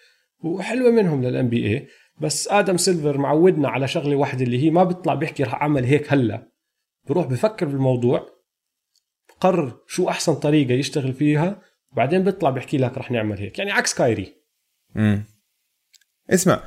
وحلوة 0.43 0.91
منهم 0.91 1.23
لل 1.23 1.49
NBA 1.49 1.87
بس 2.21 2.47
آدم 2.47 2.77
سيلفر 2.77 3.17
معودنا 3.17 3.69
على 3.69 3.87
شغلة 3.87 4.15
واحدة 4.15 4.43
اللي 4.43 4.63
هي 4.63 4.69
ما 4.69 4.83
بيطلع 4.83 5.13
بيحكي 5.13 5.43
رح 5.43 5.61
أعمل 5.61 5.83
هيك 5.83 6.13
هلا. 6.13 6.51
بروح 7.07 7.25
بفكر 7.25 7.65
بالموضوع 7.65 8.27
بقرر 9.29 9.77
شو 9.87 10.09
أحسن 10.09 10.33
طريقة 10.35 10.73
يشتغل 10.73 11.13
فيها 11.13 11.61
وبعدين 11.91 12.23
بيطلع 12.23 12.49
بيحكي 12.49 12.77
لك 12.77 12.97
رح 12.97 13.11
نعمل 13.11 13.37
هيك. 13.37 13.59
يعني 13.59 13.71
عكس 13.71 13.93
كايري. 13.93 14.35
امم 14.95 15.38
اسمع 16.29 16.63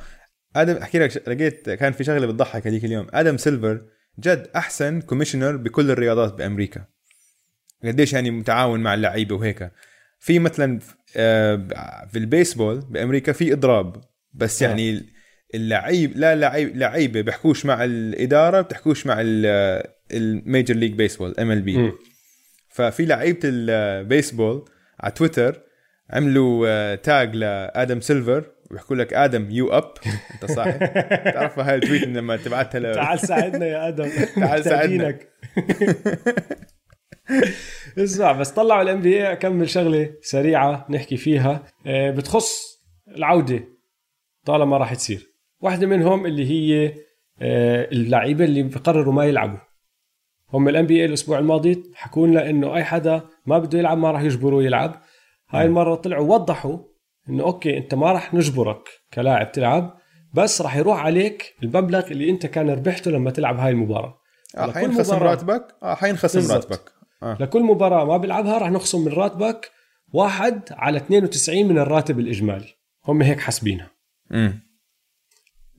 آدم 0.55 0.75
أحكي 0.75 0.99
لك 0.99 1.27
لقيت 1.27 1.69
كان 1.69 1.93
في 1.93 2.03
شغلة 2.03 2.25
بتضحك 2.25 2.67
هذيك 2.67 2.85
اليوم. 2.85 3.07
آدم 3.13 3.37
سيلفر 3.37 3.81
جد 4.19 4.49
أحسن 4.55 5.01
commissioner 5.01 5.57
بكل 5.57 5.91
الرياضات 5.91 6.33
بأمريكا. 6.33 6.85
قديش 7.83 8.13
يعني 8.13 8.31
متعاون 8.31 8.79
مع 8.79 8.93
اللعيبة 8.93 9.35
وهيك. 9.35 9.71
في 10.19 10.39
مثلا 10.39 10.79
آه، 11.17 12.07
في 12.11 12.17
البيسبول 12.17 12.79
بأمريكا 12.79 13.31
في 13.31 13.53
إضراب. 13.53 14.03
بس 14.33 14.63
آه. 14.63 14.67
يعني 14.67 15.05
اللعيب 15.55 16.17
لا 16.17 16.35
لعيب 16.35 16.77
لعيبة 16.77 17.21
بيحكوش 17.21 17.65
مع 17.65 17.83
الإدارة 17.83 18.61
بتحكوش 18.61 19.05
مع 19.05 19.17
ال 20.11 21.61
Major 21.61 21.68
League 21.68 21.75
Baseball 21.75 21.86
MLB. 21.86 21.91
ففي 22.69 23.05
لعيبة 23.05 23.39
البيسبول 23.43 24.65
على 24.99 25.11
تويتر 25.11 25.61
عملوا 26.09 26.65
آه، 26.69 26.95
tag 26.95 27.35
لآدم 27.35 28.01
سيلفر. 28.01 28.45
ويحكوا 28.73 28.95
لك 28.95 29.13
آدم 29.13 29.51
you 29.51 29.69
up 29.69 29.93
أنت 30.33 30.51
صاحي. 30.51 30.71
تعرف 31.33 31.59
هاي 31.59 31.75
ال 31.75 31.80
tweet 31.80 32.03
لما 32.03 32.37
تبعتها 32.37 32.79
ل... 32.79 32.95
تعال 32.95 33.19
ساعدنا 33.19 33.65
يا 33.65 33.87
آدم. 33.87 34.09
تعال 34.35 34.63
ساعدنا. 34.63 35.19
اسمع 37.97 38.31
بس 38.31 38.51
طلعوا 38.51 38.81
ال 38.81 39.01
NBA 39.01 39.31
اكمل 39.31 39.69
شغلة 39.69 40.13
سريعة 40.21 40.85
نحكي 40.89 41.17
فيها. 41.17 41.63
آه، 41.87 42.11
بتخص 42.11 42.83
العودة 43.07 43.63
طالما 44.45 44.77
راح 44.77 44.93
تصير. 44.93 45.33
واحدة 45.59 45.87
منهم 45.87 46.25
اللي 46.25 46.49
هي 46.49 46.93
آه، 47.41 47.89
اللعيبة 47.91 48.45
اللي 48.45 48.63
بقرروا 48.63 49.13
ما 49.13 49.25
يلعبوا. 49.25 49.59
هم 50.53 50.69
ال 50.69 50.85
NBA 50.85 51.05
الأسبوع 51.05 51.39
الماضي 51.39 51.83
حكوا 51.95 52.27
لنا 52.27 52.49
إنه 52.49 52.75
أي 52.75 52.83
حدا 52.83 53.21
ما 53.45 53.59
بده 53.59 53.79
يلعب 53.79 53.97
ما 53.97 54.11
راح 54.11 54.21
يجبروه 54.21 54.63
يلعب. 54.63 55.01
هاي 55.49 55.65
المرة 55.65 55.95
طلعوا 55.95 56.33
وضحوا 56.33 56.92
إنه 57.29 57.43
okay 57.43 57.77
أنت 57.77 57.95
ما 57.95 58.11
راح 58.11 58.33
نجبرك 58.33 58.89
كلاعب 59.13 59.51
تلعب 59.51 59.97
بس 60.33 60.61
راح 60.61 60.75
يروح 60.75 60.99
عليك 60.99 61.55
المبلغ 61.63 62.11
اللي 62.11 62.29
أنت 62.29 62.45
كان 62.45 62.69
ربحته 62.69 63.11
لما 63.11 63.31
تلعب 63.31 63.57
هاي 63.59 63.71
المباراة. 63.71 64.19
آه 64.57 64.65
لكل 64.65 64.79
حينخصم 64.79 65.15
راتبك؟ 65.15 65.67
آه 65.83 65.95
حينخصم. 65.95 66.51
راتبك. 66.51 66.91
آه. 67.23 67.37
لكل 67.39 67.63
مباراة 67.63 68.05
ما 68.05 68.17
بيلعبها 68.17 68.57
راح 68.57 68.71
نخصم 68.71 69.05
من 69.05 69.11
راتبك 69.11 69.71
واحد 70.13 70.61
على 70.71 70.97
92 70.97 71.65
من 71.67 71.77
الراتب 71.77 72.19
الإجمالي. 72.19 72.67
هم 73.07 73.21
هيك 73.21 73.39
حاسبينها. 73.39 73.91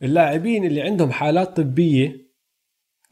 اللاعبين 0.02 0.64
اللي 0.64 0.82
عندهم 0.82 1.12
حالات 1.12 1.56
طبية 1.56 2.24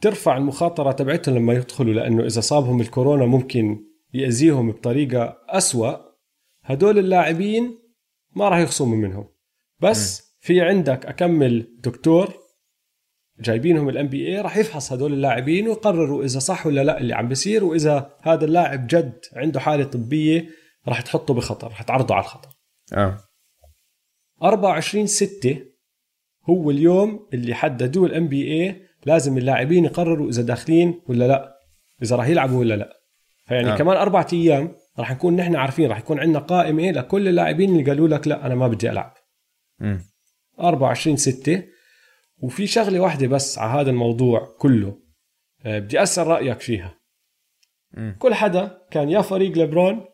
ترفع 0.00 0.36
المخاطرة 0.36 0.92
تبعتهم 0.92 1.34
لما 1.34 1.52
يدخلوا 1.52 1.94
لأنه 1.94 2.26
إذا 2.26 2.40
صابهم 2.40 2.80
الكورونا 2.80 3.26
ممكن 3.26 3.84
يأذيهم 4.14 4.70
بطريقة 4.70 5.38
أسوأ. 5.48 5.96
هدول 6.62 6.98
اللاعبين 6.98 7.81
ما 8.34 8.48
راح 8.48 8.58
يخصموا 8.58 8.96
منهم 8.96 9.28
بس 9.80 10.32
في 10.40 10.60
عندك 10.60 11.06
أكمل 11.06 11.76
دكتور 11.78 12.42
جايبينهم 13.40 13.88
الام 13.88 14.08
بي 14.08 14.28
اي 14.28 14.40
راح 14.40 14.56
يفحص 14.56 14.92
هدول 14.92 15.12
اللاعبين 15.12 15.68
ويقرروا 15.68 16.24
إذا 16.24 16.38
صح 16.38 16.66
ولا 16.66 16.84
لا 16.84 17.00
اللي 17.00 17.14
عم 17.14 17.28
بيصير 17.28 17.64
وإذا 17.64 18.16
هذا 18.22 18.44
اللاعب 18.44 18.86
جد 18.86 19.20
عنده 19.36 19.60
حالة 19.60 19.84
طبية 19.84 20.48
راح 20.88 21.00
تحطه 21.00 21.34
بخطر 21.34 21.68
راح 21.68 21.82
تعرضه 21.82 22.14
على 22.14 22.24
الخطر 22.24 22.48
آه 22.92 23.18
24 24.42 25.06
6 25.06 25.56
هو 26.50 26.70
اليوم 26.70 27.28
اللي 27.34 27.54
حددوه 27.54 28.06
الام 28.06 28.28
بي 28.28 28.52
اي 28.52 28.82
لازم 29.06 29.38
اللاعبين 29.38 29.84
يقرروا 29.84 30.28
إذا 30.28 30.42
داخلين 30.42 31.02
ولا 31.08 31.28
لا 31.28 31.58
إذا 32.02 32.16
راح 32.16 32.26
يلعبوا 32.26 32.58
ولا 32.58 32.74
لا 32.74 33.02
فيعني. 33.46 33.72
آه. 33.72 33.76
كمان 33.76 33.96
أربع 33.96 34.26
أيام 34.32 34.74
راح 34.99 35.12
نكون 35.12 35.37
نحن 35.37 35.56
عارفين 35.56 35.90
راح 35.90 35.99
يكون 35.99 36.20
عندنا 36.20 36.38
قائمه 36.38 36.90
لكل 36.90 37.28
اللاعبين 37.28 37.70
اللي 37.72 37.84
قالوا 37.90 38.08
لك 38.08 38.28
لا 38.28 38.46
أنا 38.46 38.54
ما 38.54 38.68
بدي 38.68 38.90
ألعب. 38.90 39.14
امم 39.80 40.00
24 40.61 41.16
6 41.16 41.64
وفي 42.38 42.66
شغلة 42.66 43.00
واحدة 43.00 43.26
بس 43.26 43.58
على 43.58 43.80
هذا 43.80 43.90
الموضوع 43.90 44.56
كله 44.58 45.02
آه، 45.64 45.78
بدي 45.78 46.02
أسأل 46.02 46.26
رأيك 46.26 46.61
فيها. 46.61 46.99
مم. 47.92 48.16
كل 48.18 48.34
حدا 48.34 48.78
كان 48.90 49.11
يا 49.11 49.20
فريق 49.20 49.58
لبرون 49.58 50.04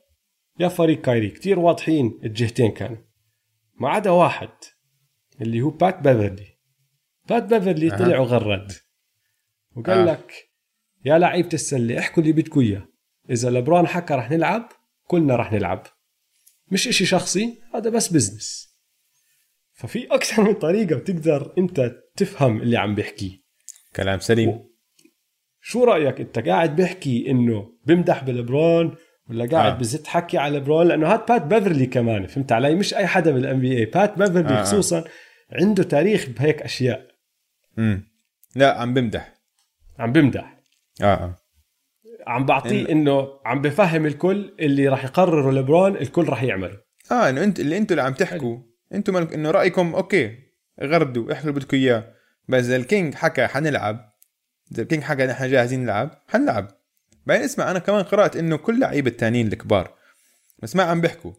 يا 0.60 0.68
فريق 0.68 1.00
كايري. 1.00 1.30
كتير 1.30 1.58
واضحين 1.58 2.20
الجهتين 2.24 2.70
كانوا. 2.70 2.96
ما 3.80 3.88
عدا 3.88 4.10
واحد 4.10 4.48
اللي 5.40 5.60
هو 5.60 5.70
بات 5.70 5.98
بيفرلي. 5.98 6.58
بات 7.28 7.42
بيفرلي 7.42 7.92
أها. 7.92 7.96
طلع 7.98 8.18
وغرد. 8.18 8.72
وقال 9.76 10.08
آه. 10.08 10.12
لك 10.12 10.32
يا 11.04 11.18
لعيبة 11.18 11.48
السلة 11.52 11.98
احكوا 11.98 12.22
اللي 12.22 12.32
بدكم 12.32 12.60
إياه. 12.60 12.88
إذا 13.30 13.50
لبرون 13.50 13.86
حكى 13.86 14.14
رح 14.14 14.30
نلعب 14.30 14.68
كلنا 15.06 15.36
رح 15.36 15.52
نلعب. 15.52 15.86
مش 16.70 16.88
إشي 16.88 17.06
شخصي 17.06 17.58
هذا 17.74 17.90
بس 17.90 18.08
business 18.08 18.68
ففي 19.72 20.06
أكثر 20.06 20.42
من 20.42 20.54
طريقة 20.54 20.96
بتقدر 20.96 21.54
أنت 21.58 21.92
تفهم 22.16 22.62
اللي 22.62 22.76
عم 22.76 22.94
بيحكيه 22.94 23.42
كلام 23.96 24.18
سليم. 24.18 24.68
شو 25.60 25.84
رأيك؟ 25.84 26.20
أنت 26.20 26.38
قاعد 26.38 26.76
بيحكي 26.76 27.30
إنه 27.30 27.72
بمدح 27.86 28.24
بلبرون 28.24 28.96
ولا 29.30 29.46
قاعد 29.46 29.72
آه. 29.72 29.78
بزت 29.78 30.06
حكي 30.06 30.38
على 30.38 30.58
لبرون 30.58 30.88
لأنه 30.88 31.12
هاد 31.12 31.26
بات 31.26 31.42
بيفرلي 31.42 31.86
كمان 31.86 32.26
فهمت 32.26 32.52
علي؟ 32.52 32.74
مش 32.74 32.94
أي 32.94 33.06
حدا 33.06 33.30
بالان 33.30 33.60
بي 33.60 33.78
اي 33.78 33.84
بات 33.84 34.18
بيفرلي 34.18 34.48
آه. 34.48 34.60
آه. 34.60 34.62
خصوصا 34.62 35.04
عنده 35.52 35.82
تاريخ 35.82 36.28
بهيك 36.28 36.62
أشياء. 36.62 37.08
امم 37.78 38.08
لا 38.56 38.80
عم 38.80 38.94
بمدح. 38.94 39.34
عم 39.98 40.12
بمدح. 40.12 40.60
آه 41.02 41.04
آه. 41.04 41.37
عم 42.28 42.46
بعطيه 42.46 42.86
إن- 42.86 42.90
إنه 42.90 43.28
عم 43.46 43.62
بفهم 43.62 44.06
الكل 44.06 44.54
اللي 44.60 44.88
راح 44.88 45.04
يقرروا 45.04 45.52
لبرون 45.52 45.96
الكل 45.96 46.24
راح 46.28 46.42
يعمله 46.42 46.78
آه 47.12 47.28
إنه 47.30 47.44
انت 47.44 47.60
اللي 47.60 47.76
أنتوا 47.78 47.96
اللي 47.96 48.02
عم 48.06 48.12
تحكوا. 48.12 48.58
أنتوا 48.94 49.14
مالك 49.14 49.34
إنه 49.34 49.50
رأيكم 49.50 49.94
okay 49.94 50.34
غردوا 50.82 51.32
احكوا 51.32 51.48
اللي 51.50 51.60
بدكم 51.60 51.76
إياه. 51.76 52.04
بس 52.48 52.64
إذا 52.64 52.76
ال 52.76 52.84
King 52.84 53.14
حكى 53.14 53.46
حنلعب 53.46 54.12
إذا 54.72 54.82
ال 54.82 54.86
King 54.86 55.02
حكى 55.02 55.26
نحن 55.26 55.50
جاهزين 55.50 55.82
نلعب 55.82 56.10
حنلعب. 56.28 56.68
بعدين 57.26 57.44
اسمع 57.44 57.70
أنا 57.70 57.78
كمان 57.78 58.02
قرأت 58.02 58.36
إنه 58.36 58.56
كل 58.56 58.80
لعيبة 58.80 59.10
التانيين 59.10 59.46
الكبار 59.52 59.94
بس 60.62 60.76
ما 60.76 60.82
عم 60.82 61.00
بيحكوا. 61.00 61.32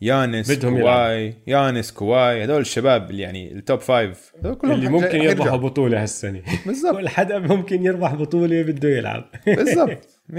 يانس 0.00 0.50
بدهم 0.50 0.80
كواي 0.80 1.34
يانس 1.46 1.92
كواي 1.92 2.44
هدول 2.44 2.60
الشباب 2.60 3.10
اللي 3.10 3.22
يعني 3.22 3.52
ال 3.52 3.59
top 3.59 3.80
five 3.80 4.32
هدول 4.38 4.54
كلهم 4.54 4.72
اللي 4.74 4.88
ممكن 4.88 5.22
يربحوا. 5.22 5.56
بطولة 5.56 6.02
هالسنة. 6.02 6.42
بالضبط. 6.66 6.96
كل 7.00 7.08
حدا 7.08 7.38
ممكن 7.38 7.84
يربح 7.84 8.14
بطولة 8.14 8.62
بده 8.62 8.88
يلعب. 8.88 9.30
بالضبط. 9.46 10.08
100% 10.28 10.32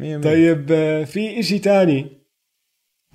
100% 0.00 0.22
طيب 0.22 0.72
آه، 0.72 1.04
في 1.04 1.40
إشي 1.40 1.58
تاني 1.58 2.22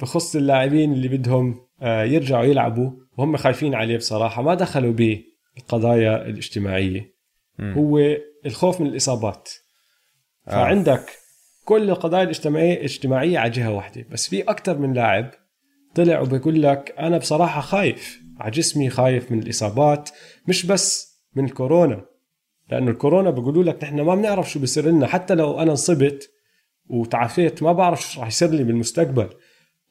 بخص 0.01 0.35
اللاعبين 0.35 0.93
اللي 0.93 1.07
بدهم 1.07 1.67
آه، 1.81 2.03
يرجعوا 2.03 2.45
يلعبوا 2.45 2.91
وهم 3.17 3.37
خايفين 3.37 3.75
عليه 3.75 3.97
بصراحة 3.97 4.41
ما 4.41 4.53
دخلوا 4.53 4.93
بالقضايا 4.93 6.25
الاجتماعية. 6.25 7.15
مم. 7.59 7.73
هو 7.73 7.99
الخوف 8.45 8.81
من 8.81 8.87
الإصابات. 8.87 9.49
آه. 10.47 10.51
فعندك 10.51 11.09
كل 11.65 11.89
القضايا 11.89 12.23
الاجتماعية 12.23 12.83
اجتماعية 12.83 13.39
على 13.39 13.49
جهة 13.49 13.71
واحدة 13.71 14.05
بس 14.11 14.29
في 14.29 14.41
أكتر 14.41 14.77
من 14.77 14.93
لاعب 14.93 15.31
طلع 15.95 16.19
وبيقول 16.19 16.61
لك 16.61 16.95
أنا 16.99 17.17
بصراحة 17.17 17.61
خايف 17.61 18.19
على 18.39 18.51
جسمي 18.51 18.89
خايف 18.89 19.31
من 19.31 19.39
الإصابات 19.39 20.09
مش 20.47 20.65
بس 20.65 21.17
من 21.35 21.45
الكورونا. 21.45 22.05
لأنه 22.69 22.91
الكورونا 22.91 23.29
بيقولوا 23.29 23.63
لك 23.63 23.83
نحن 23.83 24.01
ما 24.01 24.15
بنعرف 24.15 24.51
شو 24.51 24.59
بيصير 24.59 24.85
لنا. 24.89 25.07
حتى 25.07 25.35
لو 25.35 25.59
أنا 25.59 25.71
انصبت 25.71 26.29
وتعافيت 26.89 27.63
ما 27.63 27.71
بعرف 27.71 28.01
شو 28.01 28.19
راح 28.19 28.27
يصير 28.27 28.49
لي 28.49 28.63
بالمستقبل. 28.63 29.29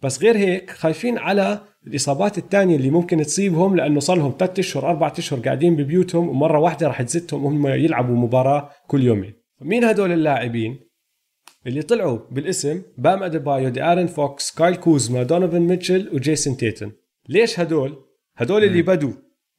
بس 0.03 0.23
غير 0.23 0.37
هيك 0.37 0.71
خايفين 0.71 1.19
على 1.19 1.61
الإصابات 1.87 2.39
الثانية 2.39 2.77
اللي 2.77 2.91
ممكن 2.91 3.23
تصيبهم 3.23 3.77
لأنه 3.77 4.01
صار 4.01 4.17
لهم 4.17 4.35
ثلاث 4.39 4.59
أشهر 4.59 4.91
أربع 4.91 5.13
أشهر 5.19 5.41
قاعدين 5.41 5.77
ببيوتهم 5.77 6.29
ومرة 6.29 6.59
واحدة 6.59 6.87
راح 6.87 7.03
تزتهم 7.03 7.45
وهم 7.45 7.67
يلعبوا 7.67 8.17
مباراة 8.17 8.71
كل 8.87 9.03
يومين. 9.03 9.35
مين 9.61 9.85
هدول 9.85 10.13
اللاعبين؟ 10.13 10.81
اللي 11.67 11.83
طلعوا 11.83 12.19
بالاسم 12.31 12.83
بام 12.99 13.23
أديبايو 13.23 13.69
دي 13.69 13.83
آرون 13.83 14.07
فوكس 14.07 14.55
كايل 14.55 14.77
كوزما 14.77 15.23
دونوفن 15.23 15.61
ميتشل 15.61 16.11
وجيسون 16.13 16.57
تيتم. 16.57 16.93
ليش 17.29 17.61
هدول؟ 17.61 17.97
هدول 18.37 18.65
اللي 18.65 18.83
بدوا 18.83 19.13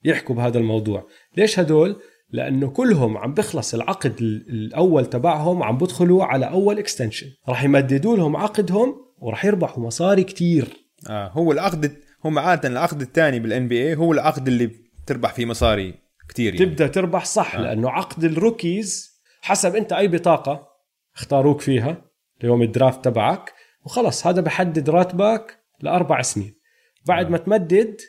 يحكوا 0.03 0.35
بهذا 0.35 0.57
الموضوع. 0.57 1.07
ليش 1.37 1.59
هدول؟ 1.59 1.95
لأنه 2.29 2.69
كلهم 2.69 3.17
عم 3.17 3.33
بخلص 3.33 3.73
العقد 3.73 4.15
ال- 4.21 4.49
الأول 4.49 5.05
تبعهم 5.05 5.63
عم 5.63 5.77
بدخلوا 5.77 6.25
على 6.25 6.49
أول 6.49 6.79
extension 6.79 7.27
راح 7.49 7.63
يمددوا 7.63 8.17
لهم 8.17 8.35
عقدهم 8.37 8.95
وراح 9.17 9.45
يربحوا 9.45 9.83
مصاري 9.83 10.23
كتير 10.23 10.67
آه 11.09 11.27
هو 11.27 11.51
العقد 11.51 11.97
هم 12.25 12.39
عادة 12.39 12.69
العقد 12.69 13.01
الثاني 13.01 13.39
بال 13.39 13.67
NBA 13.67 13.95
هو 13.95 14.13
العقد 14.13 14.47
اللي 14.47 14.71
بتربح 15.03 15.33
فيه 15.33 15.45
مصاري 15.45 15.93
كثير 16.29 16.53
يعني. 16.55 16.65
تبدأ 16.65 16.87
تربح 16.87 17.25
صح 17.25 17.55
آه. 17.55 17.57
آه. 17.59 17.61
لأنه 17.61 17.89
عقد 17.89 18.23
ال 18.23 18.34
rookies 18.34 19.09
حسب 19.41 19.75
أنت 19.75 19.93
أي 19.93 20.07
بطاقة 20.07 20.67
اختاروك 21.15 21.61
فيها 21.61 22.01
ليوم 22.43 22.61
ال 22.61 22.68
draft 22.68 23.05
تبعك 23.05 23.53
وخلص 23.85 24.27
هذا 24.27 24.41
بحدد 24.41 24.89
راتبك 24.89 25.59
لأربع 25.81 26.21
سنين 26.21 26.53
بعد 27.05 27.25
آه. 27.25 27.29
ما 27.29 27.37
تمدد 27.37 28.01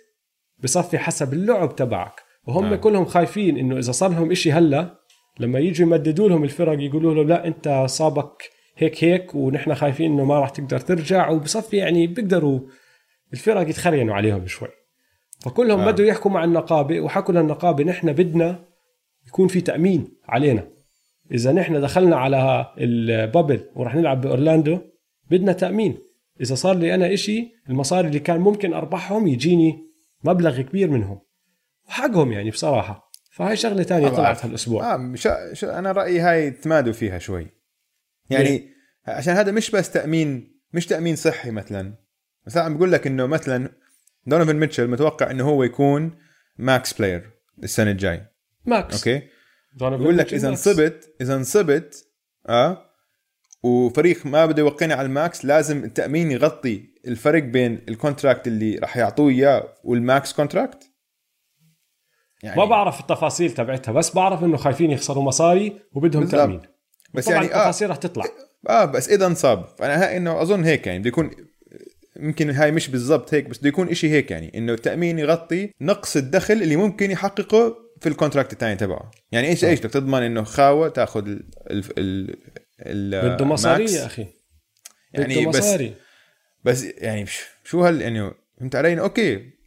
بصفي 0.63 0.99
حسب 0.99 1.33
اللعب 1.33 1.77
تبعك 1.77 2.28
وهم 2.49 2.65
آه. 2.65 2.77
كلهم 2.77 3.05
خايفين 3.05 3.57
إنه 3.59 3.79
إذا 3.79 3.93
صار 3.93 4.11
لهم 4.11 4.31
إشي 4.31 4.53
هلأ 4.53 4.99
لما 5.41 5.59
يجوا 5.59 5.87
يمددوا 5.87 6.29
لهم 6.29 6.45
الفرق 6.45 6.81
يقولوا 6.81 7.15
لهم 7.15 7.29
لا 7.29 7.47
أنت 7.47 7.85
صابك 7.87 8.51
هيك 8.77 9.05
هيك 9.05 9.35
ونحن 9.35 9.75
خايفين 9.75 10.13
إنه 10.13 10.25
ما 10.25 10.41
راح 10.41 10.51
تقدر 10.51 10.79
ترجع 10.79 11.31
وبصفي 11.31 11.77
يعني 11.77 12.07
بيقدروا 12.07 12.61
الفرق 13.33 13.69
يتخرينوا 13.69 14.15
عليهم 14.15 14.47
شوي 14.47 14.69
فكلهم 15.41 15.81
آه. 15.81 15.89
آه. 15.89 15.91
بدوا 15.91 16.07
يحكوا 16.07 16.31
مع 16.31 16.45
النقابة 16.45 17.01
وحكوا 17.01 17.35
للنقابة 17.35 17.85
نحن 17.85 18.13
بدنا 18.13 18.65
يكون 19.27 19.49
في 19.49 19.61
تأمين 19.61 20.09
علينا 20.29 20.69
إذا 21.33 21.53
نحن 21.53 21.81
دخلنا 21.81 22.17
على 22.17 22.67
البابل 22.79 23.61
وراح 23.75 23.95
نلعب 23.95 24.21
بأورلاندو 24.21 24.79
بدنا 25.31 25.53
تأمين 25.53 25.99
إذا 26.41 26.55
صار 26.55 26.77
لي 26.77 26.95
أنا 26.95 27.15
إشي 27.15 27.49
المصاري 27.69 28.09
اللي 28.09 28.19
كان 28.19 28.41
ممكن 28.41 28.75
أربحهم 28.75 29.27
يجيني 29.27 29.79
مبلغ 30.25 30.61
كبير 30.61 30.91
منهم 30.91 31.28
وحقهم 31.89 32.33
يعني 32.33 32.51
بصراحة. 32.51 33.13
فهاي 33.31 33.57
شغلة 33.57 33.83
تانية 33.83 34.09
طلعت 34.09 34.45
هالأسبوع. 34.45 34.95
آه 34.95 35.15
شا 35.15 35.55
شا 35.55 35.79
أنا 35.79 35.93
رأيي 35.93 36.21
هاي 36.21 36.51
تمادوا 36.51 36.93
فيها 36.93 37.19
شوي. 37.19 37.47
يعني 38.31 38.45
ليه؟ 38.45 38.69
عشان 39.07 39.35
هذا 39.35 39.53
مش 39.53 39.71
بس 39.71 39.91
تأمين 39.91 40.61
مش 40.73 40.87
تأمين 40.87 41.17
صحي 41.17 41.51
مثلا. 41.51 41.95
بس 42.47 42.57
عم 42.57 42.77
بقول 42.77 42.93
لك 42.93 43.07
إنه 43.07 43.27
مثلا 43.27 43.73
دونوفن 44.27 44.57
ميتشل 44.57 44.89
متوقع 44.89 45.31
إنه 45.31 45.49
هو 45.49 45.63
يكون 45.63 46.19
max 46.59 46.93
player 46.93 47.31
السنة 47.63 47.91
الجاي. 47.91 48.27
max 48.67 48.95
okay؟ 48.95 49.29
بقول 49.73 50.19
لك 50.19 50.35
إذا. 50.35 50.49
انصبت 50.49 51.15
إذا 51.21 51.35
انصبت 51.35 52.05
آه 52.49 52.85
وفريق 53.63 54.27
ما 54.27 54.47
بده 54.47 54.63
يوقعني 54.63 54.93
على 54.93 55.07
ال 55.07 55.16
max 55.16 55.45
لازم 55.45 55.85
التأمين 55.85 56.31
يغطي 56.31 56.95
الفرق 57.07 57.43
بين 57.43 57.85
ال 57.89 57.95
contract 57.95 58.47
اللي 58.47 58.77
راح 58.77 58.97
يعطوه 58.97 59.31
إياه 59.31 59.75
وال 59.85 60.04
max 60.04 60.33
contract 60.33 60.88
يعني 62.43 62.57
ما 62.57 62.65
بعرف 62.65 63.01
التفاصيل 63.01 63.51
تبعتها 63.51 63.93
بس 63.93 64.15
بعرف 64.15 64.45
إنه 64.45 64.57
خايفين 64.57 64.91
يخسروا 64.91 65.23
مصاري 65.23 65.81
وبدهم 65.93 66.23
بالضبط. 66.23 66.41
تأمين. 66.41 66.61
بس 67.15 67.25
طبعا 67.25 67.37
يعني 67.37 67.55
آه 67.55 67.57
التفاصيل 67.57 67.91
رح 67.91 67.97
تطلع. 67.97 68.25
آه 68.69 68.85
بس 68.85 69.09
إذا 69.09 69.27
انصاب. 69.27 69.67
فأنا 69.79 70.05
هاي 70.05 70.17
إنه 70.17 70.43
أظن 70.43 70.65
هيك 70.65 70.87
يعني 70.87 70.99
بده 70.99 71.09
يكون 71.09 71.31
يمكن 72.17 72.51
هاي 72.51 72.73
مش 72.73 72.89
بالضبط 72.89 73.35
هيك 73.35 73.49
بس 73.49 73.59
بده 73.59 73.69
يكون 73.69 73.89
إشي 73.89 74.11
هيك 74.11 74.31
يعني 74.31 74.53
إنه 74.55 74.73
التأمين 74.73 75.19
يغطي 75.19 75.73
نقص 75.81 76.17
الدخل 76.17 76.55
اللي 76.55 76.77
ممكن 76.77 77.11
يحققه 77.11 77.77
في 78.01 78.09
الكونتراكت 78.09 78.53
الثاني 78.53 78.77
تبعه. 78.77 79.11
يعني 79.33 79.49
إيش 79.49 79.65
إيش 79.65 79.81
بدك 79.81 79.91
تضمن 79.91 80.23
إنه 80.23 80.43
خاوة 80.43 80.89
تأخذ 80.89 81.27
ال 81.27 81.43
ال 81.71 81.85
ال 81.99 83.15
ال 83.15 83.35
بده 83.35 83.45
مصاري. 83.45 83.93
يا 83.93 84.07
أخي. 84.07 84.27
يعني 85.13 85.41
بده 85.41 85.51
بس 85.51 85.57
مصاري. 85.57 85.95
بس 86.65 86.85
يعني 86.85 87.27
شو 87.65 87.85
هال 87.85 88.03
يعني 88.03 88.31
فهمت 88.61 88.77
علي؟ 88.77 89.01
okay. 89.01 89.58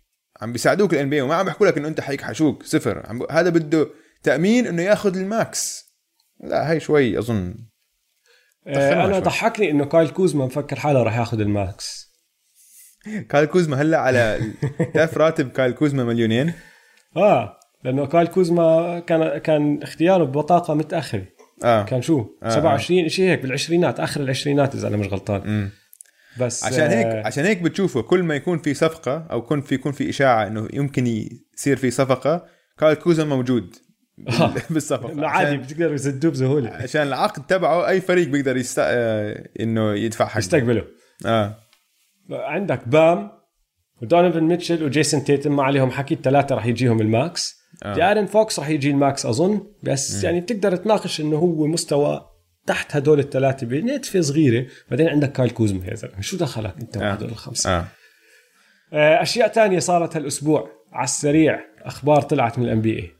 عم 0.41 0.51
بيساعدوك 0.51 0.93
ال 0.93 1.09
NBA 1.09 1.21
وما 1.21 1.35
عم 1.35 1.45
بيحكوا 1.45 1.67
لك 1.67 1.77
إنه 1.77 1.87
أنت 1.87 2.01
حيك 2.01 2.21
حشوك 2.21 2.63
صفر. 2.63 3.03
عم 3.07 3.19
ب... 3.19 3.31
هذا 3.31 3.49
بده 3.49 3.87
تأمين 4.23 4.67
إنه 4.67 4.81
ياخذ 4.81 5.17
ال 5.17 5.31
max. 5.31 5.85
لا 6.43 6.71
هي 6.71 6.79
شوي 6.79 7.19
أظن. 7.19 7.55
آه 8.67 8.93
أنا 8.93 9.11
شوي. 9.13 9.21
ضحكني 9.21 9.71
إنه 9.71 9.85
كايل 9.85 10.09
كوزما 10.09 10.45
مفكر 10.45 10.75
حاله 10.75 11.03
رح 11.03 11.17
ياخذ 11.17 11.39
ال 11.39 11.54
max. 11.54 12.11
كايل 13.29 13.45
كوزما 13.45 13.81
هلأ 13.81 13.97
على 13.97 14.39
تعرف 14.93 15.17
راتب 15.23 15.49
كايل 15.51 15.71
كوزما 15.71 16.03
مليونين؟ 16.03 16.53
آه 17.17 17.59
لأنه 17.83 18.05
كايل 18.05 18.27
كوزما 18.27 18.99
كان 18.99 19.37
كان 19.37 19.83
اختياره 19.83 20.23
ببطاقة 20.23 20.73
متأخرة. 20.73 21.25
آه. 21.63 21.83
كان 21.83 22.01
شو؟ 22.01 22.25
آه. 22.43 22.49
27 22.49 23.09
شيء 23.09 23.29
هيك 23.29 23.41
بالعشرينات 23.41 23.99
آخر 23.99 24.21
العشرينات 24.21 24.75
إذا 24.75 24.87
أنا 24.87 24.97
مش 24.97 25.07
غلطان. 25.07 25.41
مم. 25.45 25.69
بس 26.39 26.63
عشان 26.63 26.89
هيك 26.89 27.05
آه، 27.05 27.27
عشان 27.27 27.45
هيك 27.45 27.61
بتشوفه 27.61 28.01
كل 28.01 28.23
ما 28.23 28.35
يكون 28.35 28.57
في 28.57 28.73
صفقة 28.73 29.27
أو 29.31 29.41
كل 29.41 29.61
في 29.61 29.75
يكون 29.75 29.91
في 29.91 30.09
إشاعة 30.09 30.47
إنه 30.47 30.67
يمكن 30.73 31.07
يصير 31.07 31.77
في 31.77 31.91
صفقة 31.91 32.45
كايل 32.77 32.93
كوزما 32.93 33.35
موجود 33.35 33.75
آه. 34.27 34.53
بالصفقة. 34.69 35.27
عادي 35.27 35.57
بتقدروا 35.57 35.93
يسدوه 35.93 36.31
بسهولة. 36.31 36.69
عشان 36.69 37.01
العقد 37.01 37.45
تبعه 37.45 37.87
أي 37.87 38.01
فريق 38.01 38.27
بيقدر 38.27 38.57
يست... 38.57 38.79
آه، 38.79 39.49
إنه 39.59 39.93
يدفع 39.93 40.25
حق 40.25 40.37
يستقبله. 40.37 40.83
آه. 41.25 41.57
عندك 42.31 42.87
بام 42.87 43.31
ودونيفن 44.01 44.43
ميتشل 44.43 44.83
وجيسون 44.83 45.23
تيتم 45.23 45.55
ما 45.55 45.63
عليهم 45.63 45.91
حكي 45.91 46.13
الثلاثه 46.13 46.55
رح 46.55 46.65
يجيهم 46.65 47.01
ال 47.01 47.13
max. 47.13 47.61
آه. 47.83 47.93
جارين 47.93 48.25
فوكس 48.25 48.59
رح 48.59 48.69
يجي 48.69 48.91
ال 48.91 49.00
max 49.00 49.25
أظن. 49.25 49.61
بس 49.83 50.23
يعني 50.23 50.41
بتقدر 50.41 50.75
تناقش 50.75 51.21
إنه 51.21 51.37
هو 51.37 51.67
مستوى 51.67 52.30
تحت 52.67 52.95
هدول 52.95 53.19
الثلاثه 53.19 53.67
بنتفه 53.67 54.21
صغيرة 54.21 54.67
بعدين 54.89 55.07
عندك 55.09 55.31
كايل 55.31 55.49
كوزما 55.49 55.85
يا 55.85 55.95
زلمه 55.95 56.21
شو 56.21 56.37
دخلك 56.37 56.75
أنت 56.81 56.97
آه. 56.97 56.99
بهدول 56.99 57.29
الخمسة؟ 57.29 57.77
آه. 57.77 57.85
آه، 58.93 59.21
أشياء 59.21 59.47
تانية 59.47 59.79
صارت 59.79 60.15
هالأسبوع 60.15 60.69
على 60.91 61.03
السريع 61.03 61.59
أخبار 61.81 62.21
طلعت 62.21 62.59
من 62.59 62.65
الان 62.65 62.81
بي 62.81 62.95
اي 62.99 63.11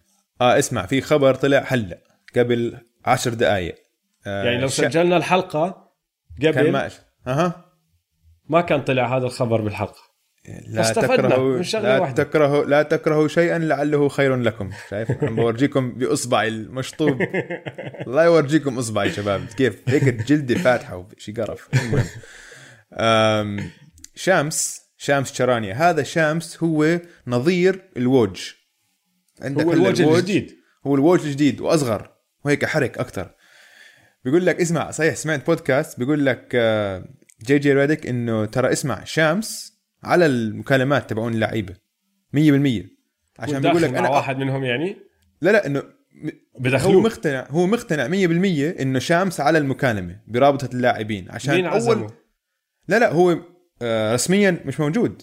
آه 0.42 0.60
اسمع 0.60 0.86
في 0.86 1.02
خبر 1.02 1.36
طلع 1.36 1.64
هلأ 1.68 1.98
قبل 2.36 2.78
عشر 3.06 3.34
دقائق 3.34 3.76
آه 4.28 4.44
يعني 4.44 4.62
لو 4.62 4.68
شا- 4.68 4.90
سجلنا 4.90 5.18
الحلقة 5.18 5.92
كان 6.42 6.54
قبل 6.54 6.72
ما 6.72 6.90
أها. 7.28 7.66
ما 8.50 8.62
كان 8.62 8.82
طلع 8.82 9.18
هذا 9.18 9.26
الخبر 9.26 9.62
بالحلقة. 9.62 10.11
لا 10.68 10.94
تكرهوا 10.94 11.58
لا 11.64 12.00
واحدة. 12.00 12.24
تكرهوا 12.24 12.66
لا 12.66 12.84
تكرهوا 12.84 13.28
شيئا 13.28 13.58
لعله 13.60 14.10
خير 14.10 14.36
لكم 14.36 14.72
شايف؟ 14.90 15.24
عم 15.24 15.36
بورجيكم 15.42 15.92
باصبعي 15.92 16.48
المشطوب. 16.48 17.22
الله 18.08 18.24
يورجيكم 18.24 18.78
اصبعي 18.78 19.12
شباب. 19.12 19.46
كيف؟ 19.58 19.82
هيك 19.88 20.04
جلدي 20.04 20.56
فاتحة 20.56 20.98
وشي 20.98 21.32
قرف. 21.32 21.70
شامس 24.16 24.82
شامس 24.98 25.34
شرانيا 25.34 25.74
هذا 25.74 26.04
شامس 26.04 26.64
هو 26.64 27.00
نظير 27.28 27.82
الووج 27.98 28.52
عندك 29.42 29.64
هو 29.64 29.72
هلا 29.72 29.82
الوجه 29.82 30.18
الجديد. 30.18 30.56
هو 30.88 30.96
الووج 30.96 31.26
الجديد 31.26 31.62
وأصغر 31.62 32.12
وهيك 32.46 32.66
حرك 32.66 32.98
أكثر 32.98 33.32
بيقول 34.26 34.46
لك 34.46 34.62
اسمع 34.62 34.92
صحيح 34.92 35.16
سمعت 35.16 35.46
بودكاست 35.46 36.00
بيقول 36.00 36.26
لك 36.26 36.48
آه، 36.56 37.06
جي 37.46 37.60
جي 37.60 37.74
ريدك 37.74 38.08
إنه 38.08 38.46
ترى 38.46 38.72
اسمع 38.72 39.04
شامس 39.04 39.81
على 40.04 40.26
المكالمات 40.26 41.10
تبعون 41.10 41.34
اللعيبة. 41.34 41.74
100% 42.36 42.86
عشان 43.40 43.62
بيقول 43.62 43.82
لك 43.82 43.94
أنا 43.94 44.10
واحد 44.10 44.38
منهم 44.38 44.64
يعني؟ 44.64 44.98
لا 45.42 45.52
لا 45.52 45.66
إنه 45.66 45.80
م- 45.80 46.28
هو 46.28 46.32
بدخلوه. 46.60 47.02
مقتنع 47.02 47.48
هو 47.50 47.68
مقتنع 47.68 48.08
100% 48.08 48.82
إنه 48.82 49.00
شامس 49.00 49.40
على 49.40 49.58
المكالمة 49.58 50.20
برابطة 50.28 50.70
اللاعبين. 50.74 51.32
عشان 51.32 51.56
مين 51.56 51.66
اول 51.66 52.12
لا 52.88 53.00
لا 53.00 53.12
هو 53.12 53.38
آه، 53.82 54.14
رسميا 54.14 54.62
مش 54.66 54.80
موجود. 54.80 55.22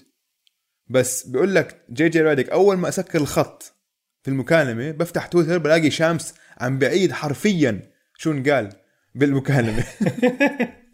بس 0.91 1.27
بيقول 1.27 1.55
لك 1.55 1.85
جي 1.93 2.09
جي 2.09 2.23
ريدك 2.23 2.51
أول 2.51 2.77
ما 2.77 2.88
أسكر 2.88 3.21
الخط 3.21 3.75
في 4.23 4.31
المكالمة 4.31 4.91
بفتح 4.91 5.27
تويتر 5.27 5.59
بلاقي 5.59 5.91
شامس 5.91 6.35
عم 6.59 6.79
بعيد 6.79 7.12
حرفيا. 7.12 7.91
شو 8.17 8.31
انقال 8.33 8.73
بالمكالمة؟ 9.14 9.85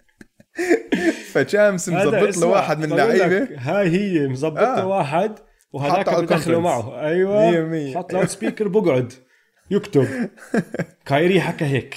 فشامس 1.33 1.89
مظبط 1.89 2.37
له 2.37 2.47
واحد 2.47 2.79
من 2.79 2.85
لك 2.85 2.93
اللعيبة. 2.93 3.49
هاي 3.59 3.89
هي 3.89 4.29
مظبط 4.29 4.59
آه. 4.59 4.77
له 4.77 4.87
واحد 4.87 5.39
وهذاك 5.73 6.15
بدخله. 6.15 6.61
معه. 6.61 7.01
أيوه. 7.07 7.51
مية 7.51 7.61
مية. 7.61 7.95
حط 7.95 8.13
loud 8.13 8.29
speaker 8.29 8.69
بقعد. 8.69 9.13
يكتب. 9.71 10.31
كايري 11.07 11.41
حكى 11.41 11.65
هيك 11.65 11.97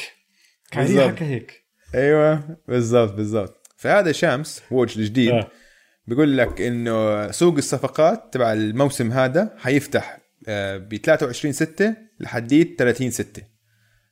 كايري. 0.71 1.07
حكى 1.07 1.25
هيك 1.25 1.63
أيوه. 1.95 2.57
بالضبط 2.67 3.13
بالضبط. 3.13 3.67
فهذا 3.77 4.11
شامس 4.11 4.63
ووج 4.71 4.97
الجديد. 4.99 5.31
آه. 5.31 5.47
بيقول 6.07 6.37
لك 6.37 6.61
إنه 6.61 7.31
سوق 7.31 7.55
الصفقات 7.57 8.33
تبع 8.33 8.53
الموسم 8.53 9.11
هذا 9.11 9.55
حيفتح 9.57 10.17
ب 10.77 10.95
23 11.03 11.53
6 11.53 11.95
لحديت 12.19 12.79
30 12.79 13.11
6 13.11 13.41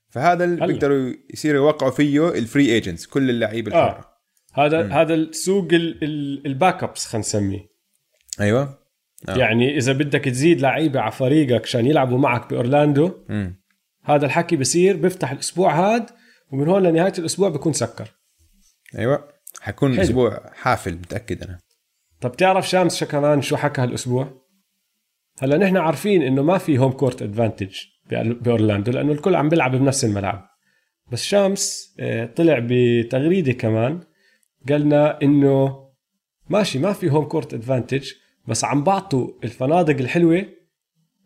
فهذا 0.09 0.43
اللي. 0.43 0.67
بيقدروا 0.67 1.13
يصيروا 1.33 1.65
يوقعوا 1.65 1.91
فيه 1.91 2.29
ال 2.29 2.38
free 2.38 2.73
agents 2.73 3.05
كل 3.05 3.29
اللعيبه 3.29 3.67
الحره 3.67 3.99
آه. 3.99 4.14
هذا 4.55 4.87
هذا 4.93 5.13
السوق 5.13 5.67
ال- 5.73 6.03
ال- 6.03 6.45
ال 6.45 6.83
backups 6.83 7.05
خلينا 7.05 7.19
نسميه. 7.27 7.69
أيوه. 8.41 8.79
آه. 9.29 9.35
يعني 9.37 9.77
إذا 9.77 9.93
بدك 9.93 10.25
تزيد 10.25 10.61
لعيبة 10.61 10.99
على 10.99 11.11
فريقك 11.11 11.61
عشان 11.63 11.85
يلعبوا 11.85 12.17
معك 12.17 12.49
بأورلاندو 12.49 13.11
امم 13.29 13.61
هذا 14.03 14.25
الحكي 14.25 14.55
بصير 14.55 14.97
بيفتح 14.97 15.31
الأسبوع 15.31 15.73
هاد 15.75 16.05
ومن 16.51 16.67
هون 16.67 16.83
لنهاية 16.83 17.13
الأسبوع 17.19 17.49
بيكون 17.49 17.73
سكر. 17.73 18.07
أيوه. 18.97 19.27
حيكون 19.61 19.93
حلو. 19.93 20.01
أسبوع 20.01 20.51
حافل 20.53 20.93
متأكد 20.93 21.43
أنا. 21.43 21.59
طب 22.21 22.31
تعرف 22.35 22.69
شامس 22.69 22.95
شرانيا 22.95 23.41
شو 23.41 23.55
حكى 23.55 23.81
هالأسبوع؟ 23.81 24.41
هلا 25.39 25.57
نحن 25.57 25.77
عارفين 25.77 26.21
إنه 26.21 26.43
ما 26.43 26.57
في 26.57 26.77
home 26.77 26.91
court 26.91 27.21
advantage 27.21 27.75
بأورلاندو 28.11 28.91
لأنه 28.91 29.11
الكل 29.11 29.35
عم 29.35 29.49
بيلعب 29.49 29.75
بنفس 29.75 30.05
الملعب. 30.05 30.47
بس 31.11 31.23
شامس 31.23 31.95
آه، 31.99 32.25
طلع 32.25 32.59
بتغريدة 32.69 33.51
كمان 33.53 33.99
قالنا 34.69 35.21
إنه 35.21 35.85
ماشي 36.49 36.79
ما 36.79 36.93
في 36.93 37.09
home 37.09 37.25
court 37.25 37.53
advantage 37.53 38.11
بس 38.47 38.63
عم 38.63 38.83
بعطوا 38.83 39.29
الفنادق 39.43 39.97
الحلوة 39.97 40.45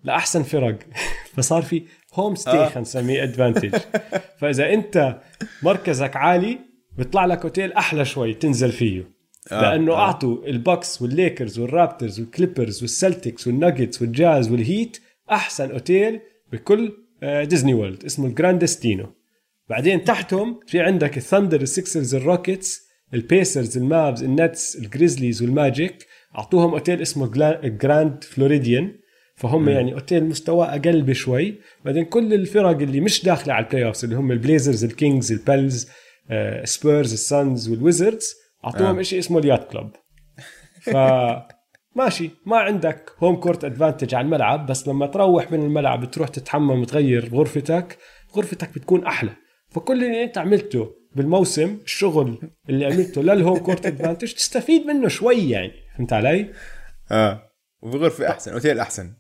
لأحسن 0.04 0.44
فرق 0.44 0.80
فصار 1.36 1.62
في 1.62 1.84
home 2.14 2.36
stay 2.36 2.50
آه. 2.50 2.66
خلينا 2.66 2.82
نسميه 2.82 3.24
advantage 3.24 3.76
فإذا 4.40 4.74
أنت 4.74 5.22
مركزك 5.64 6.16
عالي 6.16 6.60
بيطلع 6.98 7.26
لك 7.26 7.44
أوتيل 7.44 7.74
أحلى 7.74 8.06
شوي 8.06 8.34
تنزل 8.34 8.72
فيه 8.72 9.20
آه، 9.52 9.62
لأنه 9.62 9.94
آه. 9.94 9.96
أعطوا 9.96 10.48
البوكس 10.48 11.02
والليكرز 11.02 11.60
والرابترز 11.60 12.20
والكليبرز 12.20 12.82
والسلتكس 12.82 13.48
والناجتس 13.48 14.02
والجاز 14.02 14.52
والهيت 14.52 14.98
أحسن 15.32 15.72
أوتيل 15.72 16.20
بكل 16.52 16.94
آه، 17.24 17.44
ديزني 17.44 17.74
وورلد 17.74 18.06
اسمه 18.06 18.28
الجراندستينو 18.28 19.14
بعدين 19.70 20.04
تحتهم 20.04 20.60
في 20.68 20.80
عندك 20.80 21.18
الثندر 21.18 21.62
السكسرز 21.62 22.16
الروكيتس 22.16 22.89
البيسرز 23.14 23.78
المافز 23.78 24.24
النتس 24.24 24.76
الجريزليز 24.76 25.42
والماجيك 25.42 26.08
أعطوهم 26.38 26.72
أوتيل 26.74 27.02
اسمه 27.02 27.28
جراند 27.64 28.24
فلوريديان 28.24 28.92
فهم 29.36 29.62
مم. 29.62 29.70
يعني 29.70 29.94
أوتيل 29.94 30.26
مستوى 30.26 30.66
أقل 30.68 31.02
بشوي. 31.02 31.60
بعدين 31.86 32.06
كل 32.06 32.34
الفرق 32.34 32.70
اللي 32.70 33.02
مش 33.02 33.24
داخلة 33.26 33.54
على 33.54 33.66
ال 33.66 33.86
playoffs 33.86 34.04
اللي 34.04 34.16
هم 34.16 34.32
البليزرز 34.32 34.84
الكينجز 34.84 35.32
البلز 35.32 35.90
آه، 36.32 36.66
سبيرز 36.66 37.14
السانز 37.14 37.70
والويزردز 37.70 38.36
أعطوهم 38.66 38.98
آه. 38.98 39.02
شيء 39.02 39.20
اسمه 39.20 39.40
اليات 39.40 39.72
كلوب. 39.72 39.92
ف 40.82 40.90
ماشي. 42.00 42.30
ما 42.46 42.58
عندك 42.58 43.12
home 43.20 43.36
court 43.36 43.64
advantage 43.64 44.16
على 44.16 44.26
الملعب 44.26 44.66
بس 44.66 44.88
لما 44.88 45.08
تروح 45.08 45.52
من 45.52 45.62
الملعب 45.62 46.12
تروح 46.12 46.30
تتحمم 46.30 46.82
وتغير 46.82 47.30
غرفتك 47.34 47.98
غرفتك 48.36 48.70
بتكون 48.76 49.06
أحلى. 49.06 49.32
فكل 49.70 50.04
اللي 50.04 50.24
أنت 50.24 50.38
عملته 50.38 50.99
بالموسم 51.16 51.80
الشغل 51.84 52.52
اللي 52.70 52.86
عملته 52.86 53.22
لل 53.24 53.35
home 53.35 53.58
court 53.58 53.86
advantage 53.86 54.34
تستفيد 54.34 54.86
منه 54.86 55.08
شوي 55.08 55.50
يعني. 55.50 55.72
فهمت 55.98 56.14
علي؟ 56.14 56.54
آه. 57.12 57.52
وفي 57.82 57.98
غرفه 57.98 58.30
أحسن 58.30 58.52
اوتيل 58.54 58.80
أحسن. 58.80 59.14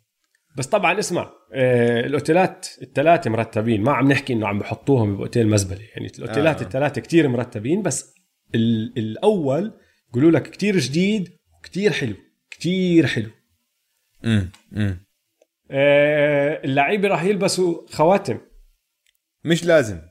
بس 0.58 0.67
طبعا 0.67 0.99
اسمع 0.99 1.32
آه 1.54 1.99
الأوتيلات 1.99 2.67
الثلاثة 2.82 3.30
مرتبين. 3.30 3.82
ما 3.82 3.91
عم 3.93 4.12
نحكي 4.12 4.34
إنه 4.34 4.47
عم 4.47 4.60
بحطوهم 4.60 5.17
بأوتيل 5.17 5.47
مزبلة. 5.47 5.82
يعني 5.95 6.12
الأوتيلات 6.19 6.62
آه. 6.62 6.65
الثلاثة 6.65 7.02
كتير 7.02 7.28
مرتبين 7.28 7.82
بس 7.82 8.13
ال- 8.56 8.93
الأول 8.97 9.73
يقولوا 10.10 10.32
لك 10.32 10.49
كتير 10.49 10.78
جديد 10.78 11.30
وكتير 11.60 11.91
حلو 11.91 12.15
كتير 12.52 13.08
حلو. 13.08 13.30
امم 14.25 14.52
امم 14.73 15.06
آه 15.71 16.62
اللعيبة 16.63 17.08
راح 17.08 17.23
يلبسوا 17.23 17.82
خواتم. 17.91 18.38
مش 19.45 19.65
لازم. 19.65 20.02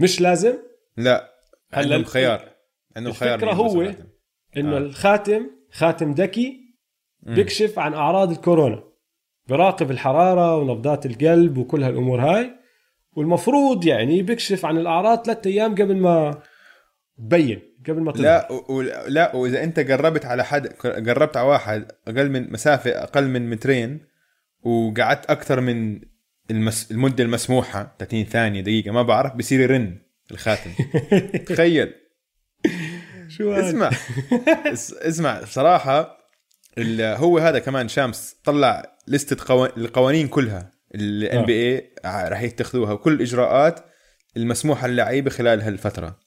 مش 0.00 0.20
لازم؟ 0.20 0.54
لا 0.96 1.30
هلا 1.72 1.84
عندهم 1.84 2.04
خيار 2.04 2.48
عندهم 2.96 3.12
خيار 3.12 3.34
الفكرة 3.34 3.50
يلبسوا 3.50 3.84
هو 3.84 3.84
خاتم. 3.84 4.08
إنه 4.56 4.76
آه. 4.76 4.78
الخاتم 4.78 5.50
خاتم 5.72 6.12
ذكي. 6.12 6.64
بيكشف 7.22 7.78
عن 7.78 7.94
أعراض 7.94 8.30
الكورونا 8.30 8.84
براقب 9.48 9.90
الحرارة 9.90 10.56
ونبضات 10.56 11.06
القلب 11.06 11.58
وكل 11.58 11.82
هالأمور 11.82 12.20
هاي 12.20 12.50
والمفروض 13.12 13.84
يعني 13.84 14.22
بيكشف 14.22 14.64
عن 14.64 14.78
الأعراض 14.78 15.24
ثلاثة 15.24 15.50
أيام 15.50 15.74
قبل 15.74 15.96
ما 15.96 16.42
تبين 17.18 17.62
قبل 17.88 18.00
ما 18.00 18.12
تظهر 18.12 18.24
لا. 18.24 18.52
و... 18.52 18.82
لا 19.08 19.36
وإذا 19.36 19.64
أنت 19.64 19.80
قربت 19.80 20.24
على 20.26 20.44
حد 20.44 20.66
قربت 21.08 21.36
على 21.36 21.48
واحد 21.48 21.92
أقل 22.08 22.30
من 22.30 22.52
مسافة 22.52 22.90
أقل 22.90 23.28
من 23.28 23.50
مترين 23.50 24.00
وقعدت 24.62 25.30
أكثر 25.30 25.60
من 25.60 26.00
المس... 26.50 26.90
المدة 26.90 27.24
المسموحة 27.24 27.96
30 27.98 28.24
ثانية 28.24 28.60
دقيقة 28.60 28.90
ما 28.90 29.02
بعرف 29.02 29.36
بصير 29.36 29.60
يرن 29.60 29.98
الخاتم. 30.30 30.70
تخيل. 31.48 31.94
شو؟ 33.28 33.52
اسمع. 33.52 33.90
اس... 34.72 34.92
اسمع 34.92 35.44
صراحة 35.44 36.18
ال... 36.78 37.00
هو 37.00 37.38
هذا 37.38 37.58
كمان 37.58 37.88
شامس 37.88 38.36
طلع 38.44 38.96
لستة 39.08 39.44
قو... 39.48 39.64
القوانين 39.64 40.28
كلها 40.28 40.72
ال 40.94 41.38
NBA 41.38 41.92
راح 42.04 42.42
يتخذوها 42.42 42.92
وكل 42.92 43.12
الإجراءات 43.12 43.84
المسموحة 44.36 44.86
للعيبه 44.86 45.30
خلال 45.30 45.62
هالفترة. 45.62 46.20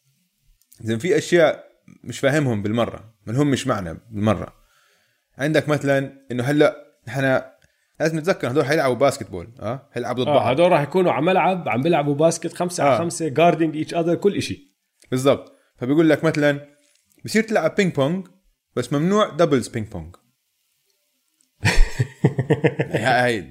اذا 0.83 0.97
في 0.97 1.17
أشياء 1.17 1.67
مش 2.03 2.19
فاهمهم 2.19 2.63
بالمرة 2.63 3.13
من 3.25 3.35
هم 3.35 3.51
مش 3.51 3.67
معنا 3.67 3.99
بالمرة. 4.09 4.53
عندك 5.37 5.69
مثلا 5.69 6.25
إنه 6.31 6.43
هلأ 6.43 6.97
نحن 7.07 7.41
لازم 7.99 8.17
نتذكر 8.17 8.51
هدول 8.51 8.65
حيلعبوا 8.65 8.95
basketball 8.95 9.53
آه 9.59 9.89
حيلعبوا 9.93 10.23
ضد 10.23 10.29
آه 10.29 10.33
بعض. 10.35 10.51
هدول 10.51 10.71
راح 10.71 10.81
يكونوا 10.81 11.11
على 11.11 11.25
ملعب 11.25 11.69
عم 11.69 11.81
بيلعبوا 11.81 12.15
basket 12.15 12.53
خمسة 12.53 12.83
آه. 12.83 12.87
على 12.87 12.97
خمسة 12.97 13.27
guarding 13.27 13.75
each 13.75 13.93
other 13.93 14.15
كل 14.15 14.41
شيء 14.41 14.59
بالضبط. 15.11 15.53
فبيقول 15.77 16.09
لك 16.09 16.23
مثلا 16.23 16.59
بصير 17.25 17.43
تلعب 17.43 17.75
ping 17.75 17.93
pong 17.95 18.27
بس 18.75 18.93
ممنوع 18.93 19.29
doubles 19.29 19.67
ping 19.67 19.87
pong 19.87 20.15
هاي 22.91 23.45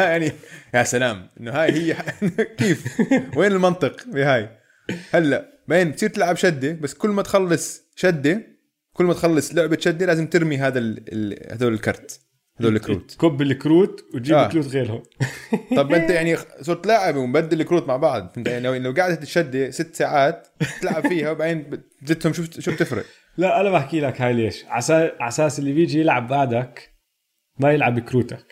يعني 0.00 0.32
يا 0.74 0.82
سلام 0.82 1.28
إنه 1.40 1.50
هاي 1.52 1.72
هي 1.72 1.96
كيف؟ 2.58 3.00
وين 3.36 3.52
المنطق 3.52 4.06
بهاي؟ 4.06 4.50
هلأ 5.10 5.48
بعدين 5.68 5.90
بتصير 5.90 6.08
تلعب 6.08 6.36
شدة 6.36 6.72
بس 6.72 6.94
كل 6.94 7.08
ما 7.10 7.22
تخلص 7.22 7.82
شدة 7.96 8.42
كل 8.92 9.04
ما 9.04 9.14
تخلص 9.14 9.54
لعبة 9.54 9.78
شدة 9.80 10.06
لازم 10.06 10.26
ترمي 10.26 10.56
هذا. 10.58 10.80
هذول 11.50 11.72
الكرت. 11.74 12.20
هذول 12.60 12.76
الكروت. 12.76 13.16
كب 13.20 13.42
الكروت 13.42 14.04
وتجيب 14.14 14.36
آه. 14.36 14.48
كروت 14.48 14.66
غيرهم. 14.66 15.02
طب 15.76 15.92
أنت 15.92 16.10
يعني 16.10 16.36
صرت 16.66 16.86
لاعب 16.86 17.16
ومبدل 17.16 17.60
الكروت 17.60 17.88
مع 17.88 17.96
بعض. 17.96 18.32
فهمت 18.34 18.48
يعني 18.48 18.60
لو 18.60 18.74
لو 18.74 18.92
قعدت 18.92 19.22
الشده 19.22 19.70
ست 19.70 19.94
ساعات 19.94 20.48
تلعب 20.80 21.08
فيها 21.08 21.30
وبعدين 21.30 21.62
بتزتهم 22.02 22.32
شو 22.32 22.44
شو 22.58 22.72
بتفرق؟ 22.72 23.04
لا 23.36 23.60
أنا 23.60 23.70
بحكي 23.70 24.00
لك 24.00 24.20
هاي 24.20 24.32
ليش. 24.32 24.64
على 24.66 25.12
أساس 25.20 25.58
اللي 25.58 25.72
بيجي 25.72 26.00
يلعب 26.00 26.28
بعدك 26.28 26.90
ما 27.58 27.72
يلعب 27.72 27.94
بكروتك. 27.94 28.46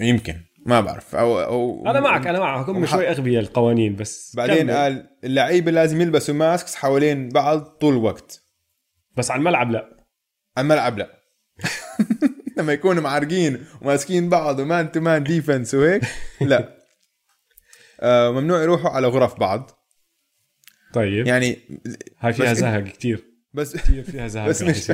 يمكن. 0.00 0.40
ما 0.66 0.80
بعرف. 0.80 1.14
أو 1.14 1.40
أو 1.40 1.86
أنا 1.86 2.00
معك 2.00 2.26
أنا 2.26 2.38
معك. 2.38 2.68
هم 2.68 2.86
شوي 2.86 3.10
أغبياء 3.10 3.42
القوانين 3.42 3.96
بس 3.96 4.36
بعدين. 4.36 4.70
قال 4.70 5.08
اللعيبة 5.24 5.70
لازم 5.70 6.00
يلبسوا 6.00 6.34
masks 6.34 6.74
حوالين 6.74 7.28
بعض 7.28 7.60
طول 7.60 7.94
الوقت. 7.94 8.42
بس 9.16 9.30
على 9.30 9.38
الملعب 9.38 9.70
لا. 9.70 10.06
على 10.56 10.64
الملعب 10.64 10.98
لا. 10.98 11.10
لما 12.56 12.72
يكونوا 12.72 13.02
معرقين 13.02 13.64
وماسكين 13.82 14.28
بعض 14.28 14.58
و 14.58 14.66
man 14.66 14.92
to 14.92 15.00
man 15.00 15.24
defense 15.24 15.74
وهيك 15.74 16.02
لا. 16.40 16.78
آه 18.00 18.30
ممنوع 18.30 18.62
يروحوا 18.62 18.90
على 18.90 19.06
غرف 19.06 19.38
بعض. 19.40 19.70
طيب. 20.92 21.26
يعني 21.26 21.58
هاي 22.18 22.32
فيها 22.32 22.54
زهق 22.54 22.84
كتير. 22.84 23.24
بس 23.54 23.76
كتير 23.76 24.02
فيها 24.04 24.28
زهق 24.28 24.48
بس 24.48 24.62
مش. 24.62 24.92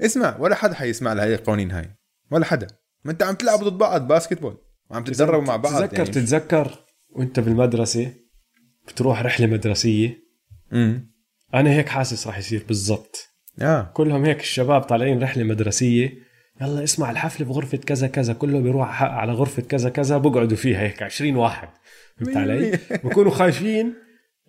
اسمع 0.00 0.36
ولا 0.40 0.54
حدا 0.54 0.74
حيسمع 0.74 1.12
لهي 1.12 1.34
القوانين 1.34 1.70
هاي. 1.70 1.90
ولا 2.30 2.44
حدا. 2.44 2.66
ما 3.04 3.12
انت 3.12 3.22
عم 3.22 3.34
تلعبوا 3.34 3.68
ضد 3.68 3.78
بعض 3.78 4.08
باسكت 4.08 4.40
بول 4.40 4.58
وعم 4.90 5.04
تتدربوا 5.04 5.46
مع 5.46 5.56
بعض 5.56 5.82
تتذكر 5.82 5.98
يعني. 5.98 6.10
تتذكر 6.10 6.84
وأنت 7.10 7.40
بالمدرسة 7.40 8.14
بتروح 8.88 9.22
رحلة 9.22 9.46
مدرسية؟ 9.46 10.18
امم 10.72 11.12
أنا 11.54 11.70
هيك 11.70 11.88
حاسس 11.88 12.26
راح 12.26 12.38
يصير 12.38 12.64
بالضبط. 12.68 13.28
آه. 13.60 13.92
كلهم 13.94 14.24
هيك 14.24 14.40
الشباب 14.40 14.82
طالعين 14.82 15.22
رحلة 15.22 15.44
مدرسية 15.44 16.12
يلا 16.62 16.84
اسمع 16.84 17.10
الحفله 17.10 17.46
بغرفه 17.46 17.78
كذا 17.78 18.06
كذا 18.06 18.32
كله 18.32 18.60
بيروح 18.60 19.02
على 19.02 19.32
غرفة 19.32 19.62
كذا 19.62 19.90
كذا 19.90 20.18
بقعدوا 20.18 20.56
فيها 20.56 20.80
هيك 20.80 21.02
20 21.02 21.36
واحد 21.36 21.68
فهمت 22.16 22.36
علي؟ 22.36 22.78
بكونوا 23.04 23.30
خايفين 23.30 23.94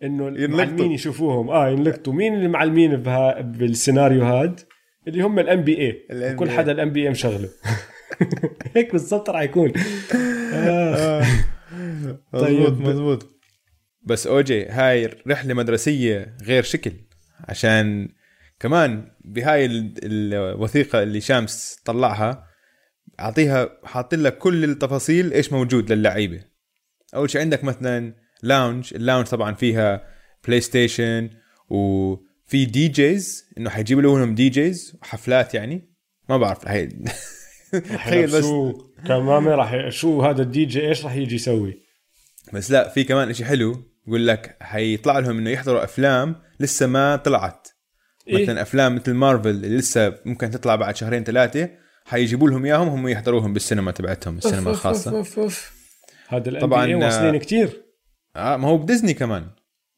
إنه. 0.04 0.28
المعلمين 0.28 0.91
يشوفوهم 0.91 1.49
آه 1.49 1.69
ينلقطوا 1.69 2.13
مين 2.13 2.34
المعلمين 2.34 2.95
بها 2.95 3.41
بالسيناريو 3.41 4.23
هاد 4.23 4.60
اللي 5.08 5.23
هم 5.23 5.39
ال 5.39 5.62
NBA 5.62 6.36
كل. 6.36 6.49
حدا 6.49 6.71
ال 6.72 6.89
NBA 6.89 7.10
مشغله 7.10 7.49
هيك 8.76 8.91
بالضبط 8.91 9.30
راح 9.30 9.41
يكون 9.41 9.73
آه. 10.54 11.23
مزبوط 12.34 12.41
طيب. 12.41 12.82
مزبوط 12.82 13.28
بس 14.04 14.28
أوكي 14.28 14.66
هاي 14.65 15.10
رحلة 15.28 15.54
مدرسية 15.54 16.36
غير 16.43 16.63
شكل 16.63 16.91
عشان 17.39 18.10
كمان 18.60 19.12
بهاي 19.26 19.66
ال- 19.66 19.94
الوثيقة 20.04 21.04
اللي 21.04 21.22
شامس 21.22 21.80
طلعها 21.86 22.48
أعطيها 23.20 23.70
حاطين 23.84 24.20
لك 24.24 24.38
كل 24.38 24.64
التفاصيل 24.64 25.34
إيش 25.34 25.54
موجود 25.54 25.92
للعيبة. 25.92 26.42
أول 27.16 27.30
شيء 27.30 27.42
عندك 27.42 27.64
مثلا 27.64 28.16
lounge 28.44 28.94
ال 28.94 28.98
lounge 28.98 29.28
طبعا 29.28 29.54
فيها 29.54 30.04
PlayStation 30.48 31.30
وفي 31.70 32.66
DJs 32.66 33.46
إنه 33.58 33.70
حيجيبوا 33.70 34.02
لهم 34.02 34.36
DJs 34.36 34.98
وحفلات 35.02 35.54
يعني. 35.54 35.90
ما 36.30 36.38
بعرف 36.38 36.68
هاي 36.68 36.90
رح 37.76 38.08
تخيل 38.08 38.28
بس. 38.32 38.46
كمامه 39.08 39.52
راح 39.56 39.90
شو 39.90 40.22
هذا 40.22 40.42
الدي 40.42 40.66
جي 40.66 40.88
إيش 40.90 41.04
راح 41.06 41.16
يجي 41.16 41.36
يسوي؟ 41.36 41.84
بس 42.54 42.72
لا 42.72 42.90
في 42.90 43.04
كمان 43.04 43.30
إشي 43.30 43.46
حلو 43.46 43.84
يقول 44.08 44.28
لك 44.28 44.58
حيطلع 44.62 45.20
لهم 45.20 45.38
إنه 45.38 45.50
يحضروا 45.50 45.84
أفلام 45.84 46.36
لسه 46.60 46.88
ما 46.88 47.16
طلعت. 47.16 47.68
إيه؟ 48.28 48.44
مثلا 48.44 48.62
أفلام 48.62 48.96
مثل 48.96 49.14
مارفل 49.14 49.50
اللي 49.50 49.78
لسه 49.78 50.14
ممكن 50.26 50.52
تطلع 50.52 50.76
بعد 50.76 50.96
شهرين 50.96 51.24
ثلاثة 51.24 51.70
حيجيبوا 52.06 52.50
لهم 52.50 52.66
إياهم 52.66 52.88
هم 52.88 53.08
يحضروهم 53.08 53.54
بالسينما 53.54 53.92
تبعتهم 53.92 54.38
السينما 54.38 54.70
أوف، 54.70 54.78
الخاصة 54.78 55.12
أوف، 55.12 55.18
أوف، 55.18 55.40
أوف. 55.40 55.74
هذا 56.28 56.50
الام 56.50 56.62
طبعاً، 56.62 56.96
واصلين 56.96 57.34
آه، 57.36 57.38
كثير 57.40 57.84
آه 58.36 58.58
ما 58.58 58.68
هو 58.68 58.78
بديزني 58.78 59.14
كمان 59.14 59.48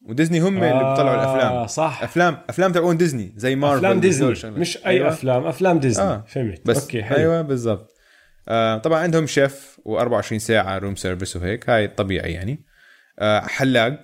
وديزني 0.08 0.40
هم 0.40 0.56
اللي 0.56 0.90
بيطلعوا 0.90 1.14
الأفلام 1.14 1.52
آه 1.52 1.66
صح 1.66 2.02
أفلام 2.02 2.38
أفلام 2.48 2.72
تبعون 2.72 2.96
ديزني 2.96 3.32
زي 3.36 3.56
مارفل 3.56 3.76
افلام 3.76 4.00
ديزني. 4.00 4.50
مش 4.50 4.76
أي 4.76 4.82
أيوة. 4.86 5.08
أفلام 5.08 5.46
أفلام 5.46 5.78
ديزني 5.78 6.04
آه. 6.04 6.24
فهمت 6.28 6.66
بس 6.66 6.82
أوكي 6.82 7.02
حلو 7.02 7.18
أيوه 7.18 7.42
بالضبط 7.42 7.94
آه 8.48 8.78
طبعا 8.78 8.98
عندهم 9.00 9.26
شيف 9.26 9.80
و24 9.88 10.36
ساعة 10.36 10.78
room 10.78 10.96
service 10.96 11.36
وهيك 11.36 11.70
هاي 11.70 11.88
طبيعي 11.88 12.32
يعني 12.32 12.64
آه 13.18 13.40
حلاق 13.40 14.02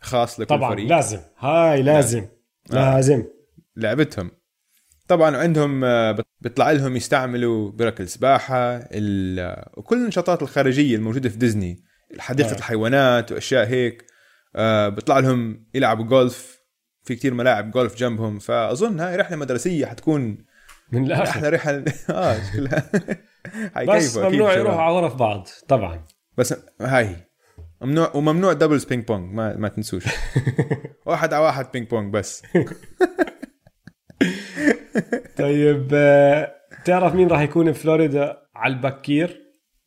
خاص 0.00 0.40
لكل 0.40 0.56
طبعا 0.56 0.70
فريق 0.74 0.88
لازم 0.88 1.20
هاي 1.38 1.82
لازم 1.82 2.18
آه. 2.22 2.39
لازم. 2.74 3.24
لعبتهم. 3.76 4.30
طبعا 5.08 5.36
عندهم 5.36 5.84
آه، 5.84 6.16
بيطلع 6.40 6.70
لهم 6.70 6.96
يستعملوا 6.96 7.70
برك 7.70 8.00
السباحه 8.00 8.76
ال- 8.76 9.38
آه، 9.40 9.70
وكل 9.76 9.96
النشاطات 9.96 10.42
الخارجية 10.42 10.96
الموجودة 10.96 11.28
في 11.28 11.36
ديزني. 11.36 11.84
حديقة 12.18 12.50
آه. 12.52 12.56
الحيوانات 12.56 13.32
وأشياء 13.32 13.66
هيك. 13.66 14.04
آه، 14.56 14.88
بيطلع 14.88 15.18
لهم 15.18 15.66
يلعبوا 15.74 16.04
جولف 16.04 16.60
في 17.02 17.14
كتير 17.16 17.34
ملاعب 17.34 17.70
جولف 17.70 17.96
جنبهم. 17.96 18.38
فأظن 18.38 19.00
هاي 19.00 19.16
رحلة 19.16 19.36
مدرسية 19.36 19.86
حتكون 19.86 20.38
من 20.92 21.06
الآخر. 21.06 21.22
أحلى 21.30 21.48
رحل 21.48 21.84
آه 22.10 22.36
شكلها. 22.52 22.90
بس 23.96 24.16
ممنوع. 24.16 24.52
يروحوا 24.52 24.80
على 24.82 24.94
غرف 24.94 25.14
بعض 25.14 25.48
طبعا. 25.68 26.04
بس 26.38 26.54
هاي. 26.80 27.16
ممنوع 27.82 28.16
وممنوع 28.16 28.52
doubles 28.52 28.84
ping 28.84 29.04
pong 29.04 29.34
ما 29.34 29.56
ما 29.56 29.68
تنسوش. 29.68 30.04
واحد 31.06 31.32
على 31.32 31.44
واحد 31.44 31.66
ping 31.72 31.88
pong 31.88 32.12
بس. 32.12 32.42
طيب 35.38 35.88
آه، 35.92 36.54
تعرف 36.84 37.14
مين 37.14 37.28
راح 37.28 37.40
يكون 37.40 37.70
بفلوريدا 37.70 38.36
على 38.54 38.74
البكير؟ 38.74 39.40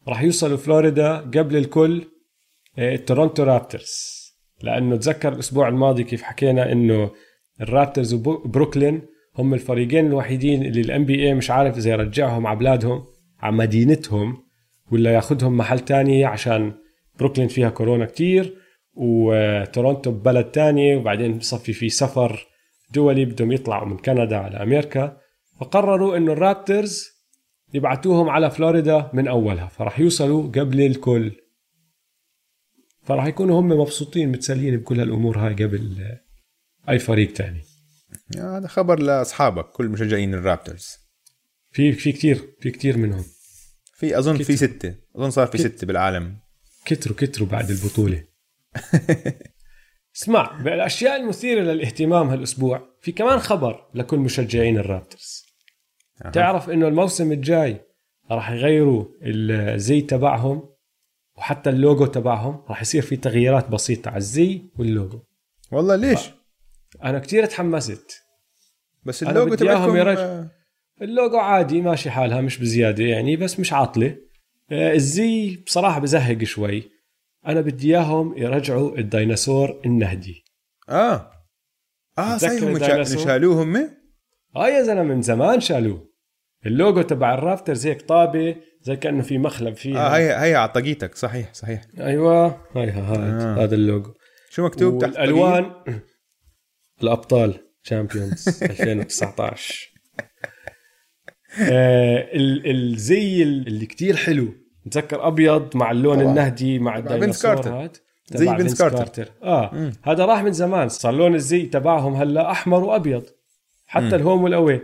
راح 0.08 0.22
يوصلوا 0.22 0.58
فلوريدا 0.58 1.18
قبل 1.18 1.56
الكل 1.56 2.06
آه، 2.78 2.96
تورونتو 2.96 3.44
رابترز. 3.44 4.24
لأنه 4.62 4.96
تذكر 4.96 5.34
الأسبوع 5.34 5.68
الماضي 5.68 6.04
كيف 6.04 6.22
حكينا 6.22 6.72
إنه 6.72 7.12
الرابترز 7.62 8.14
وبروكلين 8.14 9.02
هم 9.38 9.54
الفريقين 9.54 10.08
الوحيدين 10.08 10.66
اللي 10.66 10.82
ال 10.82 11.06
NBA 11.06 11.34
مش 11.34 11.52
عارف 11.52 11.78
إذا 11.78 11.92
يرجعهم 11.92 12.48
على 12.48 12.60
بلادهم 12.60 13.04
على 13.40 13.56
مدينتهم 13.56 14.44
ولا 14.92 15.14
ياخذهم 15.14 15.58
محل 15.58 15.80
تاني 15.80 16.26
عشان 16.26 16.74
بروكلين 17.20 17.48
فيها 17.48 17.70
كورونا 17.70 18.06
كتير 18.06 18.58
وتورونتو 18.94 20.12
ببلد 20.12 20.46
تاني 20.46 20.96
وبعدين 20.96 21.38
بصفي 21.38 21.74
في 21.74 21.90
سفر 21.90 22.48
دولي 22.94 23.26
بدهم 23.26 23.52
يطلعوا 23.52 23.88
من 23.88 23.98
كندا 23.98 24.38
على 24.38 24.64
أمريكا. 24.64 25.18
فقرروا 25.60 26.18
إنه 26.18 26.34
الرابترز 26.34 27.08
يبعتوهم 27.74 28.30
على 28.30 28.52
فلوريدا 28.52 29.12
من 29.14 29.28
أولها 29.28 29.68
فراح 29.68 30.00
يوصلوا 30.00 30.44
قبل 30.44 30.82
الكل. 30.82 31.32
فراح 33.04 33.26
يكونوا 33.26 33.60
هم 33.60 33.68
مبسوطين 33.68 34.32
متسليين 34.32 34.78
بكل 34.78 35.00
هالأمور 35.00 35.38
هاي 35.38 35.54
قبل 35.54 36.18
أي 36.90 37.00
فريق 37.00 37.34
تاني. 37.34 37.62
هذا 38.38 38.68
خبر 38.68 39.00
لأصحابك 39.00 39.66
كل 39.66 39.90
مشجعين 39.90 40.34
الرابترز. 40.34 40.98
في 41.72 41.92
في 41.92 42.12
كتير 42.12 42.56
في 42.60 42.72
كتير 42.72 42.98
منهم. 42.98 43.24
في 43.94 44.18
أظن 44.18 44.38
في 44.38 44.44
كتير. 44.44 44.56
ستة 44.56 44.96
أظن 45.16 45.30
صار 45.30 45.48
في 45.48 45.58
كتير. 45.58 45.72
ستة 45.72 45.88
بالعالم. 45.88 46.43
كتروا 46.86 47.18
كتروا 47.18 47.48
بعد 47.48 47.70
البطولة. 47.70 48.24
اسمع 50.16 50.62
بالأشياء 50.62 51.16
المثيرة 51.16 51.62
للاهتمام 51.62 52.28
هالأسبوع 52.30 52.90
في 53.02 53.12
كمان 53.12 53.40
خبر 53.40 53.86
لكل 53.94 54.18
مشجعين 54.20 54.78
الرابترز. 54.78 55.46
أها. 56.26 56.32
تعرف 56.32 56.70
إنه 56.70 56.88
الموسم 56.88 57.32
الجاي 57.32 57.82
راح 58.32 58.52
يغيروا 58.52 59.06
الزي 59.24 60.02
تبعهم 60.02 60.70
وحتى 61.38 61.70
اللوجو 61.70 62.06
تبعهم؟ 62.06 62.64
راح 62.70 62.82
يصير 62.82 63.02
في 63.02 63.16
تغييرات 63.16 63.70
بسيطة 63.70 64.10
على 64.10 64.18
الزي 64.18 64.62
واللوجو. 64.76 65.20
والله 65.72 65.96
ليش؟ 65.96 66.20
أنا 67.04 67.20
كتير 67.20 67.46
تحمست. 67.46 68.24
بس 69.04 69.24
اللوجو 69.24 69.56
تبعكم 69.56 69.96
يرج- 69.98 70.18
آه، 70.18 70.50
اللوجو 71.02 71.38
عادي 71.38 71.82
ماشي 71.82 72.10
حالها 72.12 72.42
مش 72.42 72.58
بزيادة 72.58 73.04
يعني 73.04 73.36
بس 73.36 73.60
مش 73.60 73.74
عاطلة. 73.74 74.08
آه، 74.08 74.18
الزي 74.74 75.58
بصراحة 75.66 76.00
بزهق 76.00 76.44
شوي. 76.44 76.92
أنا 77.48 77.62
بدي 77.62 77.88
إياهم 77.98 78.38
يرجعوا 78.38 78.98
الديناصور 78.98 79.82
النهدي. 79.86 80.44
آه. 80.90 81.32
آه 82.18 82.38
صحيح 82.38 82.64
هم؟ 82.64 82.80
شالوه 83.06 83.64
هم؟ 83.64 83.90
آه 84.56 84.68
يا 84.68 84.84
زلمة 84.84 85.04
من 85.04 85.22
زمان 85.22 85.60
شالوه. 85.60 86.10
اللوجو 86.66 87.02
تبع 87.02 87.34
الرابترز 87.34 87.88
هيك 87.88 88.02
طابة 88.02 88.56
زي 88.82 88.96
كأنه 88.96 89.22
في 89.24 89.38
مخلب 89.38 89.76
فيها. 89.76 89.98
آه 90.08 90.18
هي 90.18 90.32
هي 90.52 90.56
على 90.56 90.70
طاقيتك 90.72 91.16
صحيح 91.16 91.54
صحيح. 91.54 91.82
أيوة 92.00 92.46
هاي 92.76 92.90
هاي 92.90 93.18
آه. 93.18 93.64
هذا 93.64 93.76
اللوجو. 93.76 94.14
شو 94.50 94.66
مكتوب 94.66 95.02
تحت 95.02 95.10
الطاقية؟ 95.10 95.32
والألوان؟ 95.34 95.72
الأبطال 97.04 97.54
champions 97.84 98.64
2019 98.64 99.90
آه 101.62 102.30
ال- 102.34 102.72
الزي 102.72 103.44
اللي 103.44 103.86
كتير 103.86 104.16
حلو. 104.16 104.54
تذكر 104.92 105.28
أبيض 105.28 105.78
مع 105.78 105.92
اللون 105.92 106.16
طبعاً. 106.16 106.30
النهدي 106.30 106.80
مع 106.80 106.98
الديناصور 106.98 107.56
كارتر. 107.56 107.84
هاد 107.84 107.98
زي 108.32 108.46
تبع 108.46 108.58
فينس 108.58 108.82
كارتر. 108.82 109.32
آه 109.44 109.70
مم. 109.74 109.92
هذا 110.04 110.26
راح 110.26 110.44
من 110.44 110.52
زمان 110.52 110.90
صار 110.90 111.14
لون 111.14 111.36
الزي 111.36 111.66
تبعهم 111.66 112.14
هلا 112.14 112.52
أحمر 112.52 112.84
وأبيض 112.84 113.24
حتى 113.88 114.06
مم. 114.06 114.14
ال 114.14 114.20
home 114.20 114.44
وال 114.44 114.56
away 114.56 114.82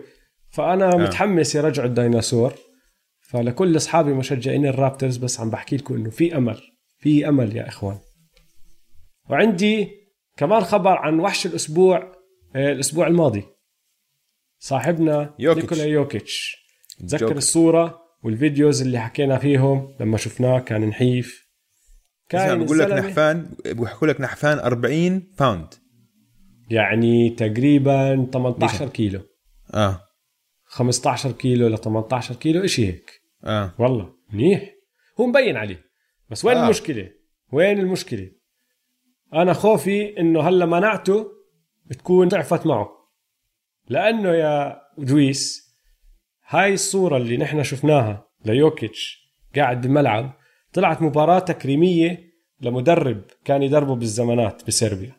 فأنا 0.50 0.94
آه. 0.94 0.98
متحمس 0.98 1.56
يرجعوا 1.56 1.88
الديناصور 1.88 2.54
فلكل 3.22 3.78
أصحابي 3.78 4.14
مشجعين 4.14 4.66
الرابترز 4.66 5.18
بس 5.18 5.40
عم 5.40 5.50
بحكي 5.50 5.78
لكم 5.78 5.96
إنه 5.96 6.10
في 6.10 6.38
أمل 6.38 6.58
في 7.00 7.30
أمل 7.30 7.56
يا 7.56 7.68
إخوان 7.68 7.98
وعندي 9.30 9.92
كمان 10.38 10.64
خبر 10.64 10.98
عن 10.98 11.20
وحش 11.20 11.46
الأسبوع 11.46 12.12
آه، 12.56 12.72
الأسبوع 12.72 13.08
الماضي 13.08 13.44
صاحبنا 14.60 15.34
يوكيتش. 15.40 15.64
نيكولا 15.64 15.86
يوكيتش 15.86 16.58
تذكر 17.00 17.28
جوكر. 17.28 18.00
وال 18.24 18.38
videos 18.38 18.82
اللي 18.82 19.00
حكينا 19.00 19.38
فيهم 19.38 19.96
لما 20.00 20.18
شفناه 20.18 20.60
كان 20.60 20.82
نحيف. 20.82 21.50
كان 22.30 22.66
بقول 22.66 22.80
لك 22.80 22.92
نحفان 22.92 23.56
بيحكوا 23.66 24.08
لك 24.08 24.22
نحفان 24.22 24.60
40 24.60 25.20
pound 25.40 25.74
يعني 26.70 27.30
تقريبا 27.30 28.30
18 28.34 28.86
ليش؟ 28.86 28.94
كيلو. 28.94 29.22
آه. 29.74 30.02
15 30.66 31.32
كيلو 31.32 31.68
ل 31.68 31.78
18 31.78 32.36
كيلو 32.36 32.64
إشي 32.64 32.88
هيك. 32.88 33.12
آه. 33.44 33.74
والله 33.80 34.14
منيح. 34.34 34.70
هو 35.20 35.26
مبين 35.26 35.58
عليه 35.58 35.84
بس 36.30 36.46
وين 36.46 36.58
آه. 36.58 36.64
المشكلة؟ 36.64 37.10
وين 37.54 37.80
المشكلة؟ 37.80 38.32
أنا 39.34 39.54
خوفي 39.54 40.20
إنه 40.20 40.42
هلا 40.42 40.66
مناعته 40.66 41.28
تكون 41.98 42.28
ضعفت 42.28 42.66
معه. 42.66 42.90
لأنه 43.88 44.30
يا 44.30 44.82
دويس 44.98 45.69
هاي 46.52 46.74
الصورة 46.74 47.18
اللي 47.18 47.38
نحن 47.38 47.64
شفناها 47.64 48.28
ليوكيتش 48.46 49.30
قاعد 49.56 49.82
بالملعب 49.82 50.34
طلعت 50.74 51.02
مباراة 51.02 51.40
تكريمية 51.40 52.34
لمدرب 52.62 53.22
كان 53.46 53.64
يدربه 53.64 53.96
بالزمانات 53.96 54.68
بسربيا. 54.68 55.16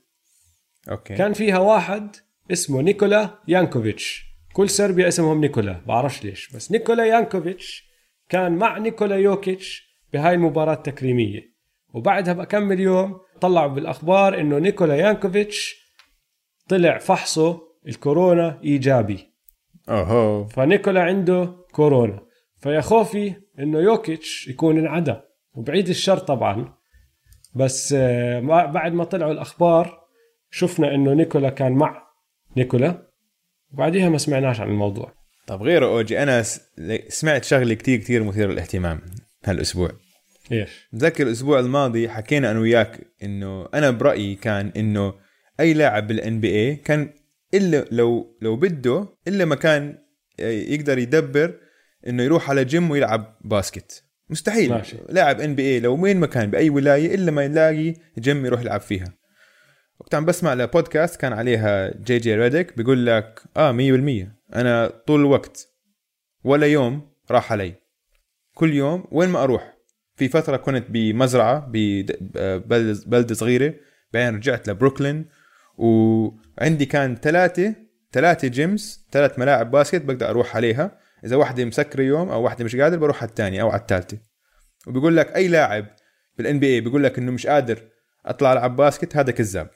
أوكي. 0.90 1.14
كان 1.14 1.32
فيها 1.32 1.58
واحد 1.58 2.16
اسمه 2.52 2.82
نيكولا 2.82 3.38
يانكوفيتش. 3.48 4.24
كل 4.52 4.70
صربيا 4.70 5.08
اسمهم 5.08 5.40
نيكولا 5.40 5.80
بعرفش 5.86 6.24
ليش 6.24 6.52
بس 6.52 6.72
نيكولا 6.72 7.04
يانكوفيتش 7.04 7.90
كان 8.28 8.52
مع 8.52 8.78
نيكولا 8.78 9.16
يوكيتش 9.16 9.96
بهاي 10.12 10.34
المباراة 10.34 10.74
التكريمية. 10.74 11.54
وبعدها 11.94 12.34
بكم 12.34 12.80
يوم 12.80 13.20
طلعوا 13.40 13.68
بالأخبار 13.68 14.40
إنه 14.40 14.58
نيكولا 14.58 14.96
يانكوفيتش 14.96 15.76
طلع 16.68 16.98
فحصه 16.98 17.62
الكورونا 17.86 18.60
إيجابي. 18.64 19.29
اوهو 19.90 20.48
فنيكولا 20.48 21.02
عنده 21.02 21.54
كورونا. 21.72 22.20
فيا 22.60 22.80
خوفي 22.80 23.34
إنه 23.58 23.78
يوكيتش 23.78 24.48
يكون 24.48 24.78
انعدى 24.78 25.14
وبعيد 25.54 25.88
الشر 25.88 26.18
طبعا. 26.18 26.74
بس 27.54 27.94
آه، 27.98 28.40
ما- 28.40 28.66
بعد 28.66 28.92
ما 28.92 29.04
طلعوا 29.04 29.32
الأخبار 29.32 30.00
شفنا 30.50 30.94
إنه 30.94 31.14
نيكولا 31.14 31.50
كان 31.50 31.72
مع 31.72 32.02
نيكولا. 32.56 33.06
وبعديها 33.72 34.08
ما 34.08 34.18
سمعناش 34.18 34.60
عن 34.60 34.68
الموضوع. 34.68 35.12
طب 35.46 35.62
غيره 35.62 35.86
أوجي 35.86 36.22
أنا 36.22 36.42
سمعت 37.08 37.44
شغلة 37.44 37.74
كتير 37.74 37.98
كتير 37.98 38.24
مثيرة 38.24 38.52
للاهتمام 38.52 39.00
هالأسبوع. 39.44 39.90
إيش؟ 40.52 40.88
متذكر 40.92 41.26
الأسبوع 41.26 41.60
الماضي 41.60 42.08
حكينا 42.08 42.50
أنا 42.50 42.58
وياك 42.60 43.00
إنه 43.22 43.66
أنا 43.74 43.90
برأيي 43.90 44.34
كان 44.34 44.72
إنه 44.76 45.14
أي 45.60 45.74
لاعب 45.74 46.06
بال 46.06 46.40
NBA 46.40 46.76
كان 46.76 47.10
إلا 47.54 47.84
لو 47.90 48.38
لو 48.42 48.56
بده 48.56 49.08
إلا 49.28 49.44
ما 49.44 49.54
كان 49.54 49.98
يقدر 50.38 50.98
يدبر 50.98 51.54
إنه 52.06 52.22
يروح 52.22 52.50
على 52.50 52.64
جيم 52.64 52.90
ويلعب 52.90 53.36
basket. 53.44 54.04
مستحيل. 54.30 54.70
ماشي. 54.70 54.96
لاعب 55.08 55.40
NBA 55.40 55.80
لو 55.80 56.02
وين 56.02 56.16
ما 56.20 56.26
كان 56.26 56.50
بأي 56.50 56.70
ولاية 56.70 57.14
إلا 57.14 57.30
ما 57.30 57.44
يلاقي 57.44 57.94
جيم 58.18 58.46
يروح 58.46 58.60
يلعب 58.60 58.80
فيها. 58.80 59.14
وقت 60.00 60.14
عم 60.14 60.24
بسمع 60.24 60.54
لبودكاست 60.54 61.20
كان 61.20 61.32
عليها 61.32 61.96
جي 62.02 62.18
جي 62.18 62.34
ريدك 62.34 62.76
بيقول 62.76 63.06
لك 63.06 63.42
آه 63.56 63.72
100% 63.72 64.56
أنا 64.56 64.86
طول 65.06 65.20
الوقت 65.20 65.68
ولا 66.44 66.66
يوم 66.66 67.10
راح 67.30 67.52
علي. 67.52 67.74
كل 68.54 68.74
يوم 68.74 69.04
وين 69.12 69.28
ما 69.28 69.42
أروح. 69.44 69.76
في 70.16 70.28
فترة 70.28 70.56
كنت 70.56 70.84
بمزرعة 70.88 71.66
ببلده 71.72 73.00
بلده 73.06 73.34
صغيرة 73.34 73.74
بعدين 74.12 74.36
رجعت 74.36 74.68
لبروكلين 74.68 75.26
وعندي 76.60 76.86
كان 76.86 77.16
ثلاثة 77.16 77.74
ثلاثة 78.12 78.48
gyms 78.48 79.06
ثلاث 79.12 79.38
ملاعب 79.38 79.70
basket 79.70 80.02
بقدر 80.02 80.30
أروح 80.30 80.56
عليها. 80.56 80.98
إذا 81.24 81.36
واحدة 81.36 81.64
مسكرة 81.64 82.02
يوم 82.02 82.28
أو 82.28 82.42
واحدة 82.42 82.64
مش 82.64 82.76
قادر 82.76 82.96
بروح 82.96 83.22
على 83.22 83.28
الثانية 83.28 83.62
أو 83.62 83.70
على 83.70 83.80
الثالثة. 83.80 84.18
وبيقول 84.86 85.16
لك 85.16 85.36
أي 85.36 85.48
لاعب 85.48 85.86
بال 86.38 86.58
NBA 86.58 86.80
بيقول 86.80 87.04
لك 87.04 87.18
إنه 87.18 87.32
مش 87.32 87.46
قادر 87.46 87.82
أطلع 88.26 88.52
ألعب 88.52 88.76
basket 88.76 89.16
هذا 89.16 89.30
كذاب. 89.30 89.70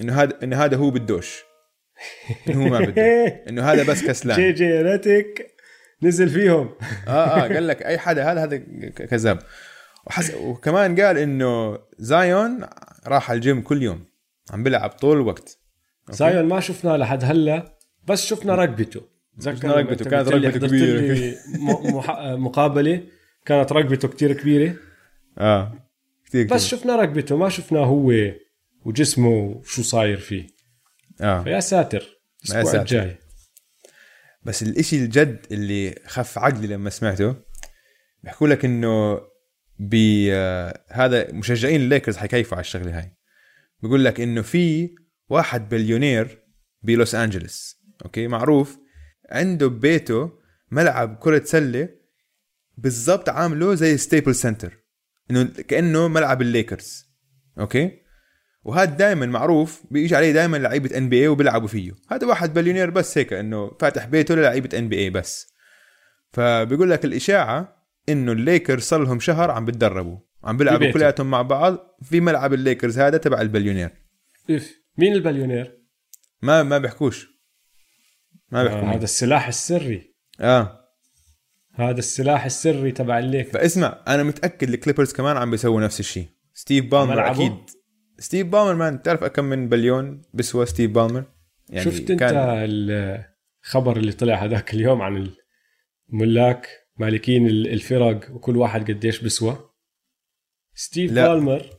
إنه 0.00 0.22
هذا 0.22 0.38
إنه 0.42 0.64
هذا 0.64 0.76
هو 0.76 0.90
بدوش 0.90 1.42
إنه 2.48 2.64
هو 2.64 2.68
ما 2.68 2.80
بده. 2.86 3.02
إنه 3.48 3.62
هذا 3.62 3.82
بس 3.82 4.00
جي 4.00 4.06
كسلان. 4.08 4.54
جي 4.54 4.82
ريدك 4.82 5.46
نزل 6.02 6.28
فيهم. 6.28 6.74
آه 7.08 7.10
آه 7.10 7.40
قال 7.40 7.66
لك 7.66 7.82
أي 7.82 7.98
حدا 7.98 8.32
هذا 8.32 8.42
هذا 8.42 8.56
كذاب. 8.88 9.38
وحس... 10.06 10.34
وكمان 10.34 11.00
قال 11.00 11.18
إنه 11.18 11.78
زايون 11.98 12.66
راح 13.06 13.30
على 13.30 13.36
الجيم 13.36 13.62
كل 13.62 13.82
يوم. 13.82 14.04
عم 14.50 14.62
بيلعب 14.62 14.90
طول 14.90 15.16
الوقت؟ 15.16 15.59
زايون 16.08 16.44
ما 16.44 16.60
شفناه 16.60 16.96
لحد 16.96 17.24
هلا 17.24 17.78
بس 18.04 18.24
شفنا 18.26 18.54
ركبته 18.54 19.00
تذكر 19.40 19.68
رقبته؟ 19.68 20.10
كانت 20.10 20.28
رقبته 20.28 20.66
كبيرة. 20.66 21.34
مح- 21.94 22.20
مقابلة 22.20 23.02
كانت 23.46 23.72
رقبته 23.72 24.08
كتير 24.08 24.32
كبيرة 24.32 24.74
آه 25.38 25.86
كثير 26.26 26.46
بس 26.46 26.66
كتير. 26.66 26.78
شفنا 26.78 26.96
رقبته 26.96 27.36
ما 27.36 27.48
شفناه 27.48 27.84
هو 27.84 28.12
وجسمه 28.84 29.28
وشو 29.28 29.82
صاير 29.82 30.16
فيه 30.18 30.46
آه 31.20 31.42
فيا 31.42 31.60
ساتر 31.60 32.18
الأسبوع. 32.50 32.80
الجاي 32.80 33.16
بس 34.42 34.62
الإشي 34.62 34.96
الجد 35.04 35.46
اللي 35.52 35.94
خفّ 36.06 36.38
عقلي 36.38 36.66
لما 36.66 36.90
سمعته 36.90 37.36
بيحكوا 38.24 38.48
لك 38.48 38.64
إنه 38.64 39.20
ب 39.78 39.94
آه، 40.30 40.84
هذا 40.90 41.32
مشجعين 41.32 41.80
الليكرز 41.80 42.16
حيكيفوا 42.16 42.56
على 42.56 42.60
الشغلة 42.64 42.98
هاي 42.98 43.16
بيقول 43.82 44.04
لك 44.04 44.20
إنه 44.20 44.42
في 44.42 44.94
واحد 45.30 45.68
بليونير 45.68 46.38
بلوس 46.82 47.14
انجلوس 47.14 47.80
أوكي؟ 48.04 48.28
معروف. 48.28 48.78
عنده 49.30 49.66
ببيته 49.66 50.32
ملعب 50.70 51.16
كرة 51.20 51.44
سلة 51.44 51.88
بالضبط 52.78 53.28
عامله 53.28 53.74
زي 53.74 53.96
Staples 53.96 54.34
Center 54.34 54.78
إنه 55.30 55.44
كأنه 55.44 56.08
ملعب 56.08 56.42
الليكرز. 56.42 57.06
أوكي؟ 57.58 58.00
وهذا 58.64 58.94
دائما 58.94 59.26
معروف 59.26 59.82
بيجي 59.90 60.16
عليه 60.16 60.32
دائما 60.32 60.56
لعيبة 60.56 60.98
NBA 60.98 61.28
وبيلعبوا 61.28 61.68
فيه. 61.68 61.92
هذا 62.10 62.26
واحد 62.26 62.54
بليونير 62.54 62.90
بس 62.90 63.18
هيك 63.18 63.32
إنه 63.32 63.76
فاتح 63.80 64.06
بيته 64.06 64.34
للعيبة 64.34 64.78
NBA 64.78 65.10
بس. 65.10 65.54
فبيقول 66.32 66.90
لك 66.90 67.04
الإشاعة 67.04 67.86
إنه 68.08 68.32
الليكرز 68.32 68.82
صار 68.82 69.04
لهم 69.04 69.20
شهر 69.20 69.50
عم 69.50 69.64
بتدربوا. 69.64 70.18
عم 70.44 70.56
بيلعبوا. 70.56 70.90
كلياتهم 70.90 71.30
مع 71.30 71.42
بعض 71.42 71.96
في 72.02 72.20
ملعب 72.20 72.54
الليكرز 72.54 72.98
هذا 72.98 73.16
تبع 73.16 73.40
البليونير. 73.40 73.90
إف. 74.50 74.79
مين 75.00 75.12
البليونير؟ 75.12 75.78
ما 76.42 76.62
ما 76.62 76.78
بيحكوش. 76.78 77.28
ما 78.50 78.62
بيحكوا 78.62 78.80
آه. 78.80 78.94
هذا 78.94 79.04
السلاح 79.04 79.48
السري. 79.48 80.14
آه. 80.40 80.80
هذا 81.74 81.98
السلاح 81.98 82.44
السري 82.44 82.92
تبع 82.92 83.18
الليكرز. 83.18 83.48
فاسمع 83.48 84.04
أنا 84.08 84.22
متأكد 84.22 84.68
الكليبرز 84.68 85.12
كمان 85.12 85.36
عم 85.36 85.50
بيسووا 85.50 85.80
نفس 85.80 86.00
الشيء. 86.00 86.26
ستيف 86.54 86.84
بالمر؟ 86.84 87.30
أكيد. 87.30 87.56
ستيف 88.18 88.46
بالمر 88.46 88.74
مان 88.74 88.96
بتعرف 88.96 89.24
كم 89.24 89.44
من 89.44 89.68
بليون 89.68 90.22
بسوى 90.34 90.66
ستيف 90.66 90.90
بالمر؟ 90.90 91.24
يعني 91.68 91.84
شفت 91.84 92.10
أنت 92.10 92.22
الخبر 93.64 93.96
اللي 93.96 94.12
طلع 94.12 94.44
هذاك 94.44 94.74
اليوم 94.74 95.02
عن 95.02 95.30
الملاك 96.12 96.68
مالكين 96.96 97.46
ال- 97.46 97.72
الفرق 97.72 98.30
وكل 98.30 98.56
واحد 98.56 98.90
قديش 98.90 99.24
بسوى؟ 99.24 99.70
ستيف 100.74 101.12
لا. 101.12 101.28
بالمر 101.28 101.70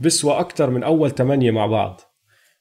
بسوى 0.00 0.40
أكثر 0.40 0.70
من 0.70 0.82
أول 0.82 1.10
ثمانية 1.10 1.50
مع 1.50 1.66
بعض. 1.66 2.00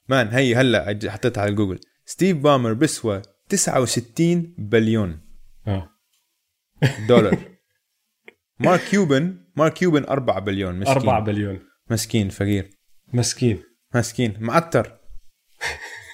مان 0.09 0.27
هي 0.27 0.55
هلا 0.55 0.99
حطيتها 1.05 1.41
على 1.41 1.51
جوجل. 1.51 1.79
ستيف 2.05 2.37
بالمر 2.37 2.73
بسوى 2.73 3.21
69 3.49 4.55
بليون 4.57 5.21
آه. 5.67 5.89
دولار. 7.07 7.37
مارك 8.59 8.81
كيوبن 8.81 9.37
مارك 9.55 9.73
كيوبن 9.73 10.03
4 10.03 10.39
بليون 10.39 10.79
مسكين. 10.79 10.97
4 10.97 11.19
بليون. 11.19 11.59
مسكين 11.89 12.29
فقير. 12.29 12.69
مسكين. 13.13 13.63
مسكين 13.95 14.37
معتر 14.39 14.97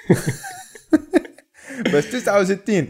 بس 1.93 2.12
69 2.12 2.88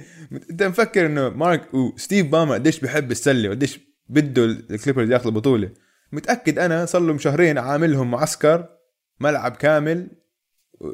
انت 0.51 0.63
مفكر 0.63 1.05
إنه 1.05 1.29
مارك 1.29 1.73
وستيف 1.73 2.27
بالمر 2.27 2.53
قديش 2.53 2.79
بحب 2.79 3.11
السلة 3.11 3.49
وقديش 3.49 3.79
بده 4.09 4.45
الكليبرز 4.45 5.11
ياخذوا 5.11 5.31
بطولة؟ 5.31 5.71
متأكد 6.11 6.59
أنا 6.59 6.85
صار 6.85 7.01
لهم 7.01 7.17
شهرين 7.17 7.57
عاملهم 7.57 8.11
معسكر 8.11 8.69
ملعب 9.19 9.55
كامل 9.55 10.20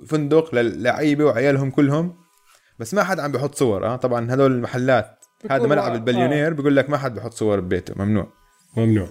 فندق 0.07 0.55
للعيبة 0.55 1.25
وعيالهم 1.25 1.71
كلهم. 1.71 2.17
بس 2.79 2.93
ما 2.93 3.03
حد 3.03 3.19
عم 3.19 3.31
بيحط 3.31 3.55
صور 3.55 3.85
آه. 3.85 3.95
طبعا 3.95 4.33
هدول 4.33 4.51
المحلات 4.51 5.25
هذا 5.49 5.67
ملعب 5.67 5.91
آه. 5.91 5.95
البليونير 5.95 6.53
بيقول 6.53 6.75
لك 6.75 6.89
ما 6.89 6.97
حد 6.97 7.13
بيحط 7.13 7.33
صور 7.33 7.59
ببيته 7.59 7.93
ممنوع. 8.03 8.33
ممنوع. 8.77 9.09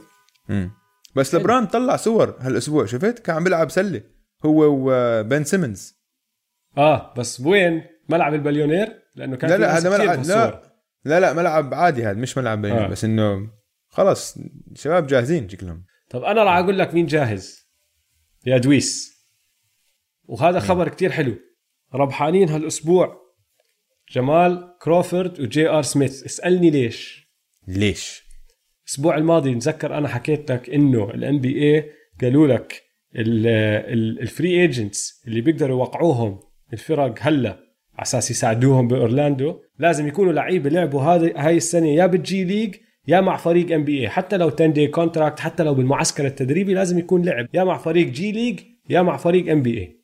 مم. 0.49 0.71
بس 1.17 1.35
لبران 1.35 1.67
طلع 1.67 1.97
صور 1.97 2.37
هالأسبوع 2.41 2.87
شفت؟ 2.87 3.19
كان 3.19 3.37
عم 3.37 3.45
بيلعب 3.45 3.71
سلة 3.71 4.03
هو 4.45 4.65
وبن 4.69 5.45
سيمنز. 5.45 5.97
آه 6.79 7.15
بس 7.19 7.41
وين؟ 7.41 7.83
ملعب 8.09 8.35
البليونير؟ 8.35 8.89
لأنه 9.15 9.37
كان 9.37 9.51
لا 9.51 9.57
لا 9.57 9.79
هذا 9.79 9.91
ملعب. 9.91 10.25
لا 10.25 10.63
لا 11.05 11.21
لا 11.21 11.33
ملعب 11.33 11.75
عادي 11.75 12.05
هذا 12.05 12.19
مش 12.19 12.39
ملعب 12.39 12.63
بليونير 12.63 12.85
آه. 12.85 12.89
بس 12.89 13.05
إنه 13.05 13.51
خلص 13.89 14.39
شباب 14.75 15.07
جاهزين 15.07 15.49
شكلهم. 15.49 15.85
طب 16.11 16.23
أنا 16.23 16.45
راح 16.45 16.57
أقول 16.57 16.79
لك 16.79 16.95
مين 16.95 17.07
جاهز. 17.07 17.67
يا 18.47 18.59
دويس. 18.59 19.16
وهذا 20.29 20.59
خبر 20.59 20.89
كتير 20.89 21.11
حلو. 21.13 21.37
ربحانين 21.95 22.49
هالأسبوع 22.49 23.17
جمال 24.13 24.75
كروفورد 24.83 25.41
وجي 25.41 25.69
آر 25.69 25.83
سميث. 25.83 26.25
اسألني 26.25 26.71
ليش. 26.71 27.27
ليش؟ 27.69 28.27
الأسبوع 28.87 29.17
الماضي 29.17 29.55
نتذكر 29.55 29.99
أنا 29.99 30.09
حكيت 30.09 30.53
لك 30.53 30.71
إنه 30.71 31.11
ال 31.11 31.41
NBA 31.41 31.91
قالوا 32.21 32.47
لك 32.47 32.83
ال 33.17 33.46
free 33.46 34.61
agents 34.61 35.23
اللي 35.27 35.41
بيقدروا 35.41 35.79
يوقعوهم 35.79 36.39
الفرق 36.73 37.15
هلا 37.21 37.49
على 37.95 38.03
أساس 38.03 38.31
يساعدوهم 38.31 38.89
بأورلاندو 38.89 39.61
لازم 39.79 40.09
يكونوا 40.09 40.33
لعيبة 40.33 40.71
لعبوا 40.71 41.03
هذه 41.03 41.33
هاي 41.37 41.57
السنة 41.57 41.89
يا 41.89 42.07
بالجي 42.07 42.45
ليج 42.45 42.75
يا 43.09 43.21
مع 43.21 43.37
فريق 43.37 43.73
NBA 43.75 44.09
حتى 44.09 44.37
لو 44.37 44.49
10 44.49 44.67
day 44.67 44.87
contract 44.87 45.41
حتى 45.41 45.63
لو 45.63 45.75
بالمعسكر 45.75 46.27
التدريبي 46.27 46.75
لازم 46.75 46.99
يكون 46.99 47.25
لعب. 47.25 47.47
يا 47.55 47.65
مع 47.65 47.79
فريق 47.79 48.07
جي 48.07 48.33
ليج 48.33 48.61
يا 48.91 49.03
مع 49.03 49.17
فريق 49.17 49.51
NBA 49.53 49.96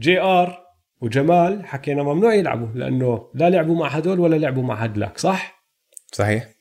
جي 0.00 0.20
آر 0.20 0.64
وجمال 1.00 1.66
حكينا 1.66 2.02
ممنوع 2.02 2.34
يلعبوا 2.34 2.68
لأنه 2.74 3.30
لا 3.34 3.50
لعبوا 3.50 3.76
مع 3.76 3.88
هدول 3.88 4.20
ولا 4.20 4.36
لعبوا 4.36 4.62
مع 4.62 4.74
هدلاك 4.74 5.18
صح؟ 5.18 5.64
صحيح. 6.12 6.54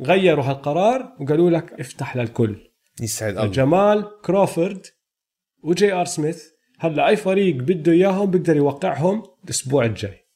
غيروا 0.00 0.44
هالقرار 0.44 1.16
وقالوا 1.20 1.50
لك 1.50 1.80
افتح 1.80 2.16
للكل. 2.16 2.70
يسعد 3.00 3.38
الله. 3.38 3.50
جمال 3.50 4.20
كروفورد 4.24 4.86
وجي 5.62 5.92
آر 5.92 6.04
سميث 6.04 6.44
هلا 6.78 7.08
أي 7.08 7.16
فريق 7.16 7.56
بده 7.56 7.92
إياهم 7.92 8.30
بيقدر 8.30 8.56
يوقعهم 8.56 9.22
الأسبوع 9.44 9.84
الجاي. 9.84 10.26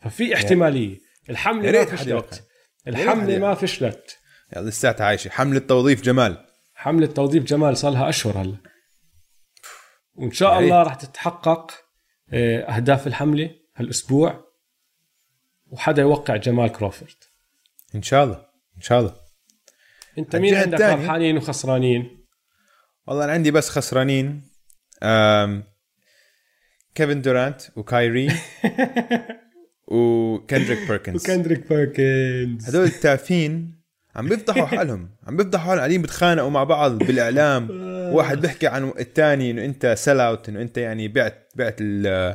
ففي 0.00 0.34
احتمالية. 0.34 1.00
الحملة 1.30 1.72
ما. 1.72 1.84
فشلت. 1.84 2.48
الحملة 2.88 3.38
ما 3.38 3.54
فشلت. 3.54 4.18
لساتها 4.56 5.06
عايشة. 5.06 5.28
حملة 5.28 5.58
توظيف 5.58 6.02
جمال. 6.02 6.46
حملة 6.74 7.06
توظيف 7.06 7.44
جمال 7.44 7.76
صار 7.76 7.92
لها 7.92 8.08
أشهر 8.08 8.38
هلا. 8.38 8.56
وإن 10.14 10.30
شاء 10.30 10.52
ريت. 10.54 10.62
الله 10.62 10.82
راح 10.82 10.94
تتحقق 10.94 11.72
آه، 12.32 12.60
أهداف 12.60 13.06
الحملة 13.06 13.50
هالأسبوع 13.76 14.44
وحدا 15.70 16.02
يوقع 16.02 16.36
جمال 16.36 16.72
كروفورد 16.72 17.14
إن 17.94 18.02
شاء 18.02 18.24
الله 18.24 18.46
إن 18.76 18.80
شاء 18.80 19.00
الله. 19.00 19.14
أنت 20.18 20.36
مين 20.36 20.54
عندك؟ 20.54 20.80
ربحانين 20.80 21.36
وخسرانين. 21.36 22.26
والله 23.06 23.24
أنا 23.24 23.32
عندي 23.32 23.50
بس 23.50 23.68
خسرانين. 23.68 24.42
أم... 25.02 25.64
كيفن 26.94 27.22
دورانت 27.22 27.62
وكايري 27.76 28.28
وكندريك 29.86 30.88
بيركنز. 30.88 31.22
وكندريك 31.24 31.68
بيركنز. 31.68 32.68
هدول 32.68 32.84
التافهين 32.84 33.81
عم 34.16 34.28
بيفضحوا 34.28 34.66
حالهم 34.76 35.10
عم 35.26 35.36
بيفضحوا 35.36 35.64
حالهم 35.64 35.78
قاعدين 35.78 36.02
بيتخانقوا 36.02 36.50
مع 36.50 36.64
بعض 36.64 36.98
بالإعلام. 36.98 37.68
واحد 38.14 38.40
بيحكي 38.40 38.66
عن 38.66 38.92
الثاني 38.98 39.50
إنه 39.50 39.64
أنت 39.64 39.86
sell 39.86 40.20
out 40.20 40.48
إنه 40.48 40.62
أنت 40.62 40.78
يعني 40.78 41.08
بعت 41.08 41.52
بعت 41.56 41.76
ال 41.80 42.34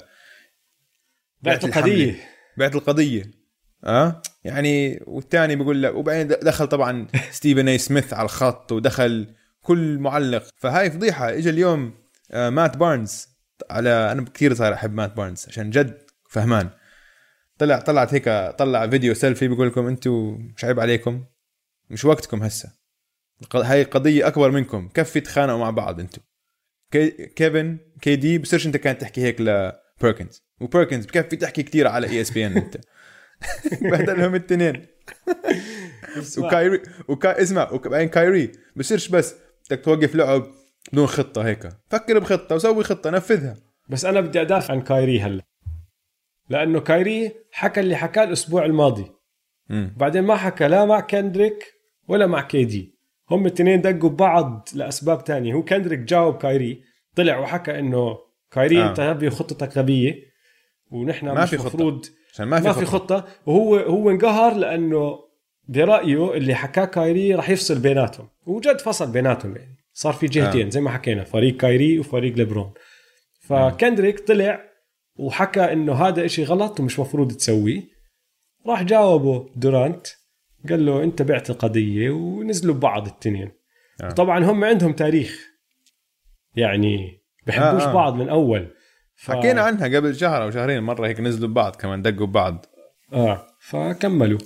بعت. 1.42 1.63
القضية. 1.66 2.16
بعت 2.58 2.76
القضية. 2.76 3.32
آه؟ 3.84 4.22
يعني 4.44 5.04
والثاني 5.08 5.56
بيقول 5.56 5.84
لك 5.84 5.96
وبعدين 5.96 6.28
دخل 6.28 6.68
طبعا 6.68 7.08
ستيفن 7.32 7.68
اي 7.68 7.78
سميث 7.78 8.13
على 8.13 8.26
الخط 8.26 8.72
ودخل 8.72 9.28
كل 9.62 9.98
معلق. 10.00 10.44
فهاي 10.56 10.92
فضيحة. 10.92 11.30
اجى 11.30 11.50
اليوم 11.50 11.94
آه 12.32 12.50
مات 12.50 12.78
بارنز 12.78 13.28
على 13.69 13.90
أنا 14.12 14.25
كثير 14.34 14.54
صار 14.54 14.73
أحب 14.73 14.94
مات 14.94 15.13
بارنز 15.17 15.46
عشان 15.48 15.69
جد 15.69 15.98
فهمان. 16.30 16.69
طلع 17.58 17.80
طلعت 17.80 18.13
هيك 18.13 18.56
طلع 18.58 18.88
فيديو 18.88 19.13
سيلفي 19.13 19.48
بيقول 19.48 19.67
لكم 19.67 19.88
أنتم 19.88 20.38
مش 20.56 20.65
عيب 20.65 20.80
عليكم. 20.80 21.23
مش 21.90 22.06
وقتكم 22.06 22.44
هسه. 22.44 22.71
هاي 23.56 23.83
قضية 23.83 24.27
أكبر 24.27 24.52
منكم. 24.52 24.90
كفي 24.94 25.19
تخانقوا 25.19 25.60
مع 25.60 25.69
بعض 25.69 26.00
أنتم 26.00 26.21
كي 26.92 27.10
كيفن 27.10 27.77
KD 28.02 28.38
بصيرش 28.38 28.67
أنت 28.67 28.77
كانت 28.77 29.02
تحكي 29.02 29.21
هيك 29.21 29.42
لبيركنز 29.42 30.44
وبيركنز 30.62 31.06
بكفي 31.06 31.35
تحكي 31.35 31.63
كثير 31.63 31.88
على 31.88 32.08
ESPN 32.08 32.58
أنت. 32.58 32.77
بهدلهم 33.92 34.35
الاثنين 34.35 34.85
وكايري 36.38 36.81
وكا 37.08 37.42
اسمع 37.42 37.71
وبعدين 37.71 38.08
كايري 38.08 38.52
بصيرش 38.75 39.08
بس 39.08 39.35
بدك 39.69 39.85
توقف 39.85 40.15
لعب 40.15 40.48
بدون 40.94 41.08
خطة 41.08 41.42
هيك. 41.48 41.69
فكر 41.90 42.19
بخطة 42.19 42.56
وسوي 42.56 42.83
خطة 42.83 43.10
نفذها. 43.10 43.56
بس 43.90 44.06
أنا 44.06 44.21
بدي 44.21 44.42
أدافع 44.42 44.73
عن 44.73 44.81
كايري 44.81 45.21
هلا. 45.21 45.44
لأنه 46.50 46.79
كايري 46.79 47.31
حكى 47.52 47.79
اللي 47.79 47.96
حكاه 47.96 48.23
الأسبوع 48.23 48.65
الماضي. 48.65 49.12
مم. 49.69 49.96
بعدين 49.98 50.23
ما 50.23 50.35
حكى 50.35 50.67
لا 50.67 50.85
مع 50.85 51.00
كندريك 51.00 51.77
ولا 52.08 52.28
مع 52.28 52.42
KD 52.42 52.98
هم 53.32 53.46
الاثنين 53.46 53.82
دقوا 53.82 54.10
ببعض 54.10 54.70
لأسباب 54.74 55.24
تانية. 55.24 55.54
هو 55.54 55.64
كندريك 55.64 56.00
جاوب 56.00 56.38
كايري 56.38 56.82
طلع 57.16 57.40
وحكى 57.40 57.80
إنه 57.80 58.18
كايري 58.52 58.82
آه. 58.82 58.90
أنت 58.90 59.00
غبي 59.00 59.28
وخطتك 59.28 59.78
غبية 59.78 60.16
ونحن 60.92 61.26
ما 61.26 61.44
مش 61.44 61.50
في 61.50 61.58
خطة. 61.58 61.68
مفروض 61.68 62.06
عشان 62.34 62.48
ما 62.48 62.60
في 62.60 62.68
ما 62.68 62.74
في 62.74 62.86
خطة. 62.86 63.18
خطة. 63.18 63.28
وهو 63.46 63.76
هو 63.76 64.10
انقهر 64.10 64.58
لأنه 64.58 65.20
برأيه 65.68 66.34
اللي 66.34 66.56
حكاه 66.56 66.86
كايري 66.86 67.36
راح 67.36 67.50
يفصل 67.50 67.80
بيناتهم. 67.80 68.28
وجد 68.46 68.82
فصل 68.82 69.12
بيناتهم 69.12 69.56
يعني. 69.56 69.78
صار 69.94 70.14
في 70.14 70.26
جهتين 70.26 70.66
آه. 70.66 70.70
زي 70.70 70.82
ما 70.82 70.90
حكينا 70.90 71.24
فريق 71.24 71.58
كايري 71.58 72.00
وفريق 72.00 72.36
ليبرون. 72.36 72.74
فكندريك 73.42 74.20
طلع 74.20 74.62
وحكى 75.20 75.62
إنه 75.74 75.94
هذا 75.94 76.26
إشي 76.26 76.44
غلط 76.44 76.80
ومش 76.80 77.00
مفروض 77.00 77.32
تسويه. 77.32 77.84
راح 78.68 78.84
جاوبه 78.84 79.50
دورانت. 79.56 80.08
قال 80.70 80.86
له 80.86 81.04
أنت 81.04 81.22
بعت 81.22 81.50
القضية 81.50 82.10
ونزلوا 82.10 82.76
ببعض 82.76 83.08
التنين. 83.08 83.52
آه. 84.04 84.10
طبعا 84.10 84.46
هم 84.46 84.64
عندهم 84.64 84.94
تاريخ. 84.94 85.48
يعني 86.56 87.24
بحبوش 87.48 87.84
آه، 87.84 87.90
آه. 87.90 87.94
بعض 87.94 88.16
من 88.16 88.30
أول. 88.30 88.74
ف... 89.16 89.32
حكينا 89.32 89.62
عنها 89.62 89.98
قبل 89.98 90.16
شهر 90.16 90.44
أو 90.44 90.52
شهرين 90.52 90.84
مرة 90.84 91.08
هيك 91.08 91.20
نزلوا 91.20 91.50
ببعض 91.50 91.76
كمان 91.76 92.02
دقوا 92.02 92.28
ببعض. 92.28 92.66
آه 93.14 93.48
فكملوا 93.60 94.40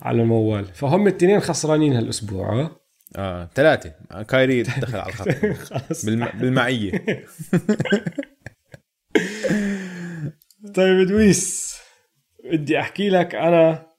على 0.00 0.22
الموال. 0.22 0.64
فهم 0.64 1.06
التنين 1.06 1.40
خسرانين 1.40 1.92
هالأسبوع. 1.92 2.60
آه. 2.60 2.80
آه 3.16 3.50
ثلاثة. 3.54 3.94
كايري 4.28 4.62
دخل 4.62 4.98
على 4.98 5.08
الخط. 5.08 5.28
بالم... 6.06 6.28
بالمعية. 6.34 6.92
طيب 10.74 11.06
دويس 11.06 11.76
بدي 12.44 12.80
أحكي 12.80 13.08
لك 13.08 13.34
أنا 13.34 13.89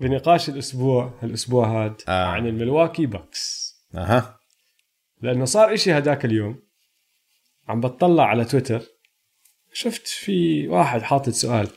بنقاش 0.00 0.48
الأسبوع 0.48 1.12
هالاسبوع 1.22 1.66
هاد 1.68 2.02
آه. 2.08 2.24
عن 2.26 2.46
الملواكي 2.46 3.06
باكس 3.06 3.74
أها. 3.94 4.38
لأنه 5.22 5.44
صار 5.44 5.74
إشي 5.74 5.98
هداك 5.98 6.24
اليوم. 6.24 6.62
عم 7.68 7.80
بتطلع 7.80 8.24
على 8.24 8.44
تويتر. 8.44 8.82
شفت 9.72 10.06
في 10.06 10.68
واحد 10.68 11.02
حاطط 11.02 11.28
سؤال. 11.28 11.68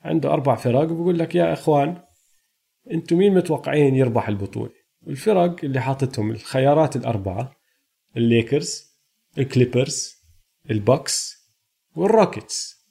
عنده 0.00 0.32
أربع 0.32 0.54
فرق 0.54 0.90
وبقول 0.90 1.18
لك 1.18 1.34
يا 1.34 1.52
إخوان 1.52 2.02
أنتم 2.90 3.16
مين 3.16 3.34
متوقعين 3.34 3.94
يربح 3.94 4.28
البطولة؟ 4.28 4.72
الفرق 5.06 5.64
اللي 5.64 5.80
حاطتهم 5.80 6.30
الخيارات 6.30 6.96
الأربعة 6.96 7.52
الليكرز 8.16 8.90
الكليبرز 9.38 10.14
البوكس 10.70 11.40
والروكيتس. 11.94 12.86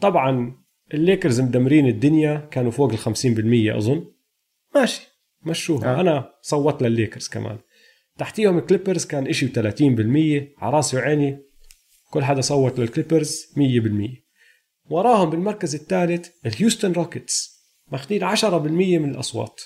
طبعا 0.00 0.56
الليكرز 0.94 1.40
مدمرين 1.40 1.86
الدنيا 1.86 2.48
كانوا 2.50 2.70
فوق 2.70 2.92
ال 2.92 2.98
50% 2.98 3.76
أظن. 3.76 4.04
ماشي 4.74 5.08
مشوها. 5.42 5.96
آه. 5.96 6.00
أنا 6.00 6.30
صوت 6.42 6.82
للليكرز 6.82 7.28
كمان. 7.28 7.58
تحتيهم 8.18 8.58
الكليبرز 8.58 9.04
كان 9.04 9.26
إشي 9.26 9.48
و30% 9.48 9.52
على 10.62 10.76
راسي 10.76 10.96
وعيني 10.96 11.38
كل 12.10 12.24
حدا 12.24 12.40
صوت 12.40 12.78
للكليبرز 12.78 13.46
100% 13.56 14.26
وراهم 14.90 15.30
بالمركز 15.30 15.74
الثالث 15.74 16.28
الهيوستن 16.46 16.92
روكيتس 16.92 17.56
ماخذين 17.92 18.36
10% 18.36 18.44
من 18.98 19.10
الأصوات. 19.10 19.60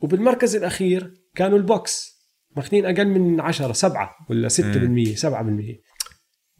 وبالمركز 0.00 0.56
الأخير 0.56 1.14
كانوا 1.34 1.58
البوكس 1.58 2.20
ماخذين 2.56 2.86
أقل 2.86 3.06
من 3.06 3.40
10 3.40 3.72
7 3.72 4.10
ولا 4.30 4.48
6% 4.48 5.16
7% 5.16 5.89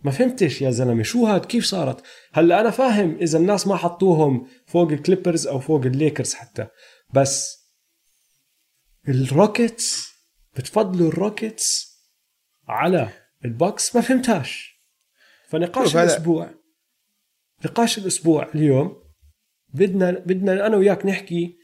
ما 0.04 0.10
فهمتش 0.10 0.62
يا 0.62 0.70
زلمة 0.70 1.02
شو 1.02 1.26
هاد؟ 1.26 1.44
كيف 1.44 1.64
صارت؟ 1.64 2.02
هلا 2.32 2.60
أنا 2.60 2.70
فاهم 2.70 3.16
إذا 3.16 3.38
الناس 3.38 3.66
ما 3.66 3.76
حطوهم 3.76 4.48
فوق 4.66 4.90
الكليبرز 4.90 5.46
أو 5.46 5.60
فوق 5.60 5.84
الليكرز 5.84 6.34
حتى. 6.34 6.66
بس 7.14 7.60
الروكيتس 9.08 10.08
بتفضلوا 10.56 11.08
الروكيتس 11.08 11.90
على 12.68 13.08
البوكس؟ 13.44 13.96
ما 13.96 14.02
فهمتهاش. 14.02 14.80
فنقاش 15.48 15.96
الأسبوع 15.96 16.54
نقاش 17.64 17.98
الأسبوع 17.98 18.50
اليوم 18.54 19.02
بدنا 19.74 20.10
بدنا 20.10 20.66
أنا 20.66 20.76
وياك 20.76 21.06
نحكي 21.06 21.56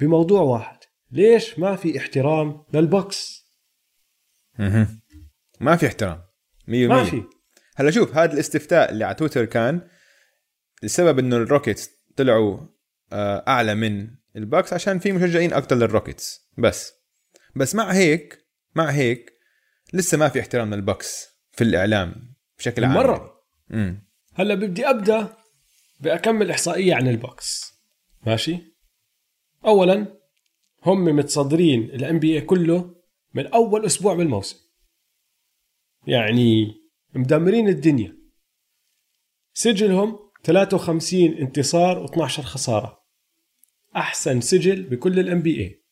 بموضوع 0.00 0.40
واحد. 0.40 0.78
ليش 1.10 1.58
ما 1.58 1.76
في 1.76 1.98
احترام 1.98 2.64
للبوكس. 2.74 3.46
ما 5.60 5.76
في 5.76 5.86
احترام. 5.86 6.22
100% 6.68 6.68
ما 6.68 7.04
في. 7.04 7.35
هلا 7.76 7.90
شوف 7.90 8.16
هذا 8.16 8.32
الاستفتاء 8.32 8.92
اللي 8.92 9.04
على 9.04 9.14
تويتر 9.14 9.44
كان 9.44 9.88
السبب 10.84 11.18
إنه 11.18 11.36
الروكيتس 11.36 11.90
طلعوا 12.16 12.58
آه، 13.12 13.44
أعلى 13.48 13.74
من 13.74 14.10
الباكس 14.36 14.72
عشان 14.72 14.98
في 14.98 15.12
مشجعين 15.12 15.52
أكثر 15.52 15.76
للروكيتس 15.76 16.50
بس 16.58 16.92
بس 17.56 17.74
مع 17.74 17.92
هيك 17.92 18.46
مع 18.74 18.90
هيك 18.90 19.32
لسه 19.92 20.18
ما 20.18 20.28
في 20.28 20.40
احترام 20.40 20.74
للباكس 20.74 21.28
في 21.52 21.64
الإعلام 21.64 22.34
بشكل 22.58 22.84
عام. 22.84 22.94
مرة. 22.94 23.42
امم 23.72 24.06
هلا 24.34 24.54
بدي 24.54 24.90
أبدأ 24.90 25.36
بأكم 26.00 26.50
إحصائية 26.50 26.94
عن 26.94 27.08
البوكس 27.08 27.74
ماشي؟ 28.26 28.58
اولا 29.66 30.06
هم 30.82 31.04
متصدرين 31.04 31.82
ال 31.82 32.18
NBA 32.18 32.40
كله 32.40 32.94
من 33.34 33.46
أول 33.46 33.86
أسبوع 33.86 34.14
بالموسم. 34.14 34.56
يعني 36.06 36.74
مدمرين 37.16 37.68
الدنيا. 37.68 38.16
سجلهم 39.54 40.18
53 40.44 41.32
انتصار 41.32 42.06
و12 42.06 42.40
خسارة. 42.40 43.06
أحسن 43.96 44.40
سجل 44.40 44.82
بكل 44.82 45.18
ال 45.18 45.42
NBA 45.42 45.82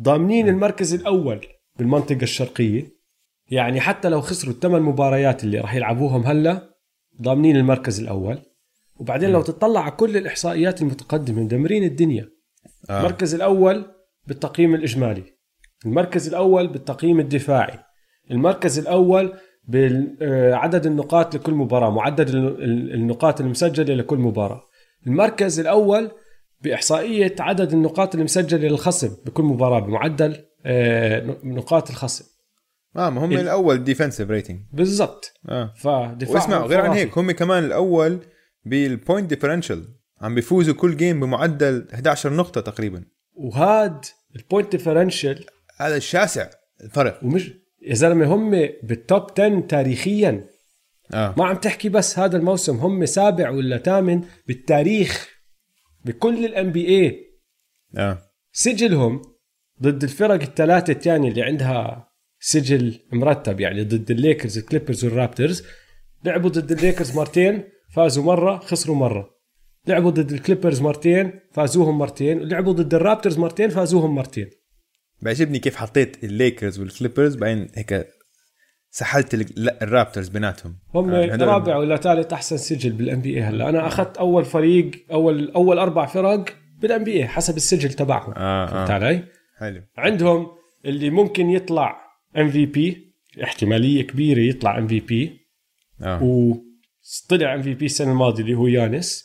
ضامنين 0.00 0.48
المركز 0.48 0.94
الأول 0.94 1.46
بالمنطقة 1.76 2.22
الشرقية. 2.22 3.02
يعني 3.50 3.80
حتى 3.80 4.08
لو 4.08 4.20
خسروا 4.20 4.54
الثمان 4.54 4.82
مباريات 4.82 5.44
اللي 5.44 5.60
راح 5.60 5.74
يلعبوهم 5.74 6.22
هلأ 6.22 6.74
ضامنين 7.22 7.56
المركز 7.56 8.00
الأول. 8.00 8.42
وبعدين 8.96 9.30
لو 9.30 9.42
تطلع 9.42 9.80
على 9.80 9.90
كل 9.90 10.16
الإحصائيات 10.16 10.82
المتقدمة 10.82 11.42
مدمرين 11.42 11.84
الدنيا. 11.84 12.30
آه. 12.90 13.00
المركز 13.00 13.34
الأول 13.34 13.94
بالتقييم 14.26 14.74
الإجمالي. 14.74 15.24
المركز 15.86 16.28
الأول 16.28 16.68
بالتقييم 16.68 17.20
الدفاعي. 17.20 17.78
المركز 18.30 18.78
الأول 18.78 19.38
بعدد 19.68 20.86
النقاط 20.86 21.34
لكل 21.34 21.54
مباراة 21.54 21.90
معدل 21.90 22.36
ال- 22.36 22.64
ال- 22.64 22.94
النقاط 22.94 23.40
المسجلة 23.40 23.94
لكل 23.94 24.18
مباراة. 24.18 24.62
المركز 25.06 25.60
الأول 25.60 26.10
بإحصائية 26.60 27.34
عدد 27.40 27.72
النقاط 27.72 28.14
المسجلة 28.14 28.68
للخصم 28.68 29.16
بكل 29.26 29.42
مباراة 29.42 29.80
بمعدل 29.80 30.36
آه، 30.66 31.36
نقاط 31.44 31.90
الخصم. 31.90 32.24
آه 32.96 33.10
ما 33.10 33.24
هم 33.24 33.32
ال- 33.32 33.38
الأول 33.38 33.84
defensive 33.84 34.30
rating 34.30 34.60
بالضبط. 34.72 35.32
آه. 35.48 35.72
فدفاع 35.76 36.34
واسمع 36.34 36.66
غير 36.66 36.80
عن 36.80 36.90
هيك 36.90 37.18
هم 37.18 37.30
كمان 37.30 37.64
الأول 37.64 38.18
بال 38.64 38.83
point 38.83 39.30
differential 39.30 39.84
عم 40.20 40.34
بيفوزوا 40.34 40.74
كل 40.74 40.96
game 40.96 41.20
بمعدل 41.20 41.86
11 41.94 42.32
نقطة 42.32 42.60
تقريبا. 42.60 43.04
وهاد 43.34 44.04
ال 44.36 44.42
point 44.42 44.72
differential 44.72 45.44
هذا 45.76 45.96
الشاسع 45.96 46.50
الفرق. 46.84 47.24
ومش 47.24 47.50
يا 47.86 47.94
زلمة 47.94 48.26
هم 48.26 48.50
بال 48.82 49.00
top 49.00 49.26
10 49.38 49.60
تاريخيا. 49.60 50.44
آه. 51.14 51.34
ما 51.38 51.44
عم 51.46 51.56
تحكي 51.56 51.88
بس 51.88 52.18
هذا 52.18 52.36
الموسم 52.36 52.76
هم 52.76 53.06
سابع 53.06 53.50
ولا 53.50 53.78
ثامن 53.78 54.24
بالتاريخ 54.46 55.28
بكل 56.04 56.44
ال 56.44 56.72
NBA 56.72 57.24
آه. 57.96 58.18
سجلهم 58.52 59.22
ضد 59.82 60.02
الفرق 60.02 60.42
الثلاثة 60.42 60.92
الثانية 60.92 61.28
اللي 61.28 61.42
عندها 61.42 62.08
سجل 62.40 63.00
مرتب 63.12 63.60
يعني 63.60 63.84
ضد 63.84 64.10
الليكرز 64.10 64.58
الكليبرز 64.58 65.04
والرابترز 65.04 65.62
لعبوا 66.24 66.50
ضد 66.50 66.72
الليكرز 66.72 67.16
مرتين 67.16 67.64
فازوا 67.94 68.24
مرة 68.24 68.58
خسروا 68.58 68.96
مرة. 68.96 69.30
لعبوا 69.86 70.10
ضد 70.10 70.32
الكليبرز 70.32 70.80
مرتين 70.80 71.40
فازوهم 71.52 71.98
مرتين. 71.98 72.40
ولعبوا 72.40 72.72
ضد 72.72 72.94
الرابترز 72.94 73.38
مرتين 73.38 73.70
فازوهم 73.70 74.14
مرتين. 74.14 74.50
بيعجبني 75.22 75.58
كيف 75.58 75.76
حطيت 75.76 76.24
الليكرز 76.24 76.80
والكليبرز 76.80 77.36
بعدين 77.36 77.68
هيك 77.74 78.06
سحلت 78.90 79.34
الرابترز 79.82 80.28
بيناتهم. 80.28 80.78
هم 80.94 81.12
يعني 81.12 81.44
رابع 81.44 81.76
ولا 81.76 81.96
ثالث 81.96 82.32
أحسن 82.32 82.56
سجل 82.56 82.92
بال 82.92 83.20
NBA 83.20 83.42
هلا. 83.42 83.68
أنا 83.68 83.86
أخذت 83.86 84.16
أول 84.16 84.44
فريق 84.44 84.90
أول 85.12 85.50
أول 85.50 85.78
أربع 85.78 86.06
فرق 86.06 86.56
بال 86.78 87.04
NBA 87.04 87.28
حسب 87.28 87.56
السجل 87.56 87.92
تبعهم. 87.92 88.32
آه، 88.36 88.64
آه. 88.64 88.66
فهمت 88.66 88.90
علي؟ 88.90 89.24
حلو. 89.58 89.82
عندهم 89.96 90.46
اللي 90.84 91.10
ممكن 91.10 91.50
يطلع 91.50 92.00
MVP 92.36 93.14
احتمالية 93.44 94.06
كبيرة 94.06 94.40
يطلع 94.40 94.78
MVP 94.78 95.40
آه. 96.02 96.22
وطلع 96.22 97.54
MVP 97.54 97.84
السنة 97.84 98.12
الماضية 98.12 98.42
اللي 98.42 98.54
هو 98.54 98.66
يانس. 98.66 99.24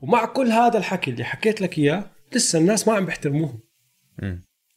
ومع 0.00 0.24
كل 0.24 0.46
هذا 0.46 0.78
الحكي 0.78 1.10
اللي 1.10 1.24
حكيت 1.24 1.60
لك 1.60 1.78
إياه 1.78 2.10
لسه 2.34 2.58
الناس 2.58 2.88
ما 2.88 2.94
عم 2.94 3.04
بيحترموهم. 3.06 3.60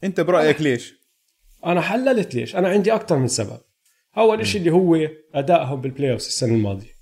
انت 0.05 0.21
برأيك 0.21 0.61
ليش؟ 0.61 0.93
أنا 1.65 1.81
حللت 1.81 2.35
ليش. 2.35 2.55
أنا 2.55 2.69
عندي 2.69 2.93
أكثر 2.93 3.17
من 3.17 3.27
سبب. 3.27 3.59
أول 4.17 4.47
شيء 4.47 4.61
اللي 4.61 4.71
هو 4.71 5.07
أدائهم 5.33 5.81
بال 5.81 6.11
playoff 6.11 6.19
السنة 6.19 6.53
الماضية. 6.53 6.95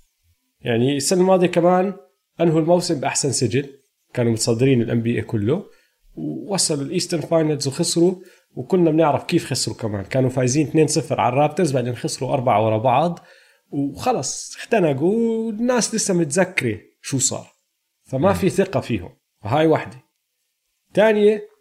يعني 0.60 0.96
السنة 0.96 1.20
الماضية 1.20 1.46
كمان 1.46 1.94
أنهوا 2.40 2.60
الموسم 2.60 3.00
بأحسن 3.00 3.32
سجل. 3.32 3.80
كانوا 4.14 4.32
متصدرين 4.32 4.82
ال 4.82 5.02
NBA 5.02 5.22
كله. 5.22 5.64
ووصلوا 6.14 6.84
ال 6.84 6.89
Eastern 6.89 7.20
finals 7.20 7.68
وخسروا. 7.68 8.14
وكنا 8.54 8.90
بنعرف 8.90 9.24
كيف 9.24 9.50
خسروا 9.50 9.76
كمان. 9.76 10.04
كانوا 10.04 10.30
فايزين 10.30 10.88
2-0 10.88 11.20
على 11.20 11.32
الرابترز 11.32 11.72
بعدين 11.72 11.96
خسروا 11.96 12.32
أربعة 12.32 12.66
ورا 12.66 12.78
بعض. 12.78 13.18
وخلص 13.70 14.56
اختنقوا 14.56 15.46
والناس 15.46 15.94
لسه 15.94 16.14
متذكرة 16.14 16.80
شو 17.02 17.18
صار. 17.18 17.52
فما 18.04 18.32
في 18.32 18.50
ثقة 18.50 18.80
فيهم. 18.80 19.16
فهاي 19.42 19.66
واحدة. 19.66 19.96
تانية 20.94 21.53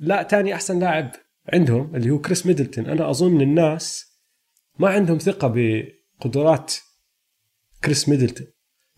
لا 0.00 0.22
تاني 0.22 0.54
أحسن 0.54 0.78
لاعب 0.78 1.10
عندهم 1.52 1.96
اللي 1.96 2.10
هو 2.10 2.18
كريس 2.18 2.46
ميدلتون. 2.46 2.86
أنا 2.86 3.10
أظن 3.10 3.40
الناس 3.40 4.14
ما 4.78 4.88
عندهم 4.88 5.18
ثقة 5.18 5.54
بقدرات 5.54 6.74
كريس 7.84 8.08
ميدلتون. 8.08 8.46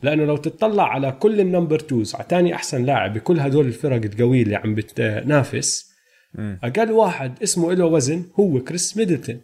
لأنه 0.03 0.24
لو 0.24 0.37
تطلع 0.37 0.89
على 0.89 1.12
كل 1.12 1.41
ال 1.40 1.46
number 1.46 1.78
twos 1.78 2.14
على 2.14 2.24
تاني 2.24 2.55
أحسن 2.55 2.84
لاعب 2.84 3.12
بكل 3.14 3.41
هدول 3.41 3.66
الفرق 3.66 4.05
القوية 4.05 4.43
اللي 4.43 4.57
عم 4.57 4.74
بتنافس. 4.74 5.93
أقل 6.39 6.93
واحد 6.93 7.43
اسمه 7.43 7.72
له 7.72 7.84
وزن 7.84 8.24
هو 8.41 8.61
كريس 8.61 8.97
ميدلتون. 8.97 9.41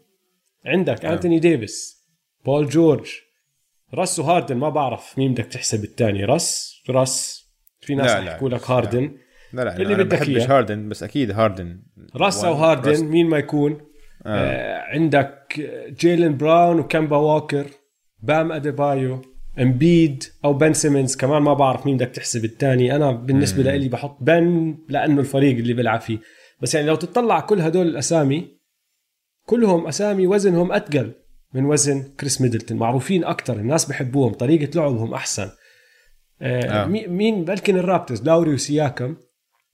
عندك 0.67 1.05
نعم. 1.05 1.13
أنتوني 1.13 1.39
ديفيس 1.39 2.07
بول 2.45 2.69
جورج 2.69 3.11
راس 3.95 4.19
وهاردن 4.19 4.57
ما 4.57 4.69
بعرف 4.69 5.19
مين 5.19 5.33
بدك 5.33 5.45
تحسب 5.45 5.85
الثاني 5.85 6.25
راس 6.25 6.75
راس 6.91 7.45
في 7.81 7.95
ناس 7.95 8.27
يحكوا 8.27 8.49
لك 8.49 8.71
هاردن. 8.71 9.03
لا. 9.03 9.11
لا 9.55 9.77
اللي 9.77 9.95
أنا 9.95 10.03
بدك 10.03 10.19
بحبش 10.19 10.29
إياه. 10.29 10.57
هاردن 10.57 10.89
بس 10.89 11.03
أكيد 11.03 11.31
هاردن. 11.31 11.83
راس 12.17 12.45
أو 12.45 12.53
راس- 12.53 12.61
هاردن 12.61 13.05
مين 13.05 13.27
ما 13.27 13.39
يكون. 13.39 13.73
آه. 14.27 14.29
آه 14.29 14.81
عندك 14.95 15.61
جيلين 16.01 16.37
براون 16.37 16.79
وكامبا 16.79 17.17
ووكر 17.17 17.67
بام 18.23 18.53
أديبايو 18.53 19.23
إمبيد 19.61 20.25
أو 20.45 20.53
بن 20.55 20.73
سيمنز 20.73 21.17
كمان 21.17 21.43
ما 21.43 21.55
بعرف 21.55 21.87
مين 21.87 21.97
بدك 21.97 22.09
تحسب 22.09 22.45
الثاني 22.45 22.97
أنا 22.97 23.13
بالنسبة 23.13 23.63
لي 23.77 23.89
بحط 23.89 24.19
بن 24.21 24.77
لأنه 24.89 25.21
الفريق 25.21 25.57
اللي 25.57 25.73
بيلعب 25.75 26.01
فيه. 26.01 26.19
بس 26.61 26.75
يعني 26.75 26.87
لو 26.87 26.95
تطلع 26.95 27.41
كل 27.41 27.61
هدول 27.61 27.87
الأسامي 27.87 28.59
كلهم 29.47 29.87
أسامي 29.87 30.27
وزنهم 30.27 30.73
أتقل 30.73 31.13
من 31.55 31.65
وزن 31.65 32.03
كريس 32.21 32.41
ميدلتون. 32.41 32.79
معروفين 32.79 33.25
أكثر 33.25 33.57
الناس 33.57 33.85
بحبوهم 33.85 34.33
طريقة 34.33 34.81
لعبهم 34.81 35.15
أحسن. 35.15 35.49
آه. 36.43 36.83
آه. 36.85 36.87
مي- 36.87 37.07
مين؟ 37.07 37.45
بلكن 37.45 37.77
الرابترز 37.77 38.23
لاوري 38.23 38.55
وسياكم 38.55 39.17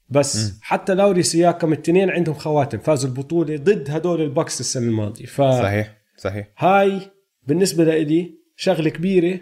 بس 0.09 0.51
م. 0.51 0.59
حتى 0.63 0.95
لاوري 0.95 1.21
وسياكم 1.21 1.73
الاثنين 1.73 2.11
عندهم 2.11 2.35
خواتم 2.35 2.79
فازوا 2.79 3.11
البطولة 3.11 3.57
ضد 3.57 3.91
هدول 3.91 4.23
البكس 4.23 4.61
السنة 4.61 4.87
الماضية. 4.87 5.27
ف 5.27 5.43
صحيح 5.43 5.99
صحيح. 6.17 6.49
هاي 6.59 7.01
بالنسبة 7.47 7.85
لإلي 7.85 8.39
شغلة 8.57 8.91
كبيرة 8.91 9.41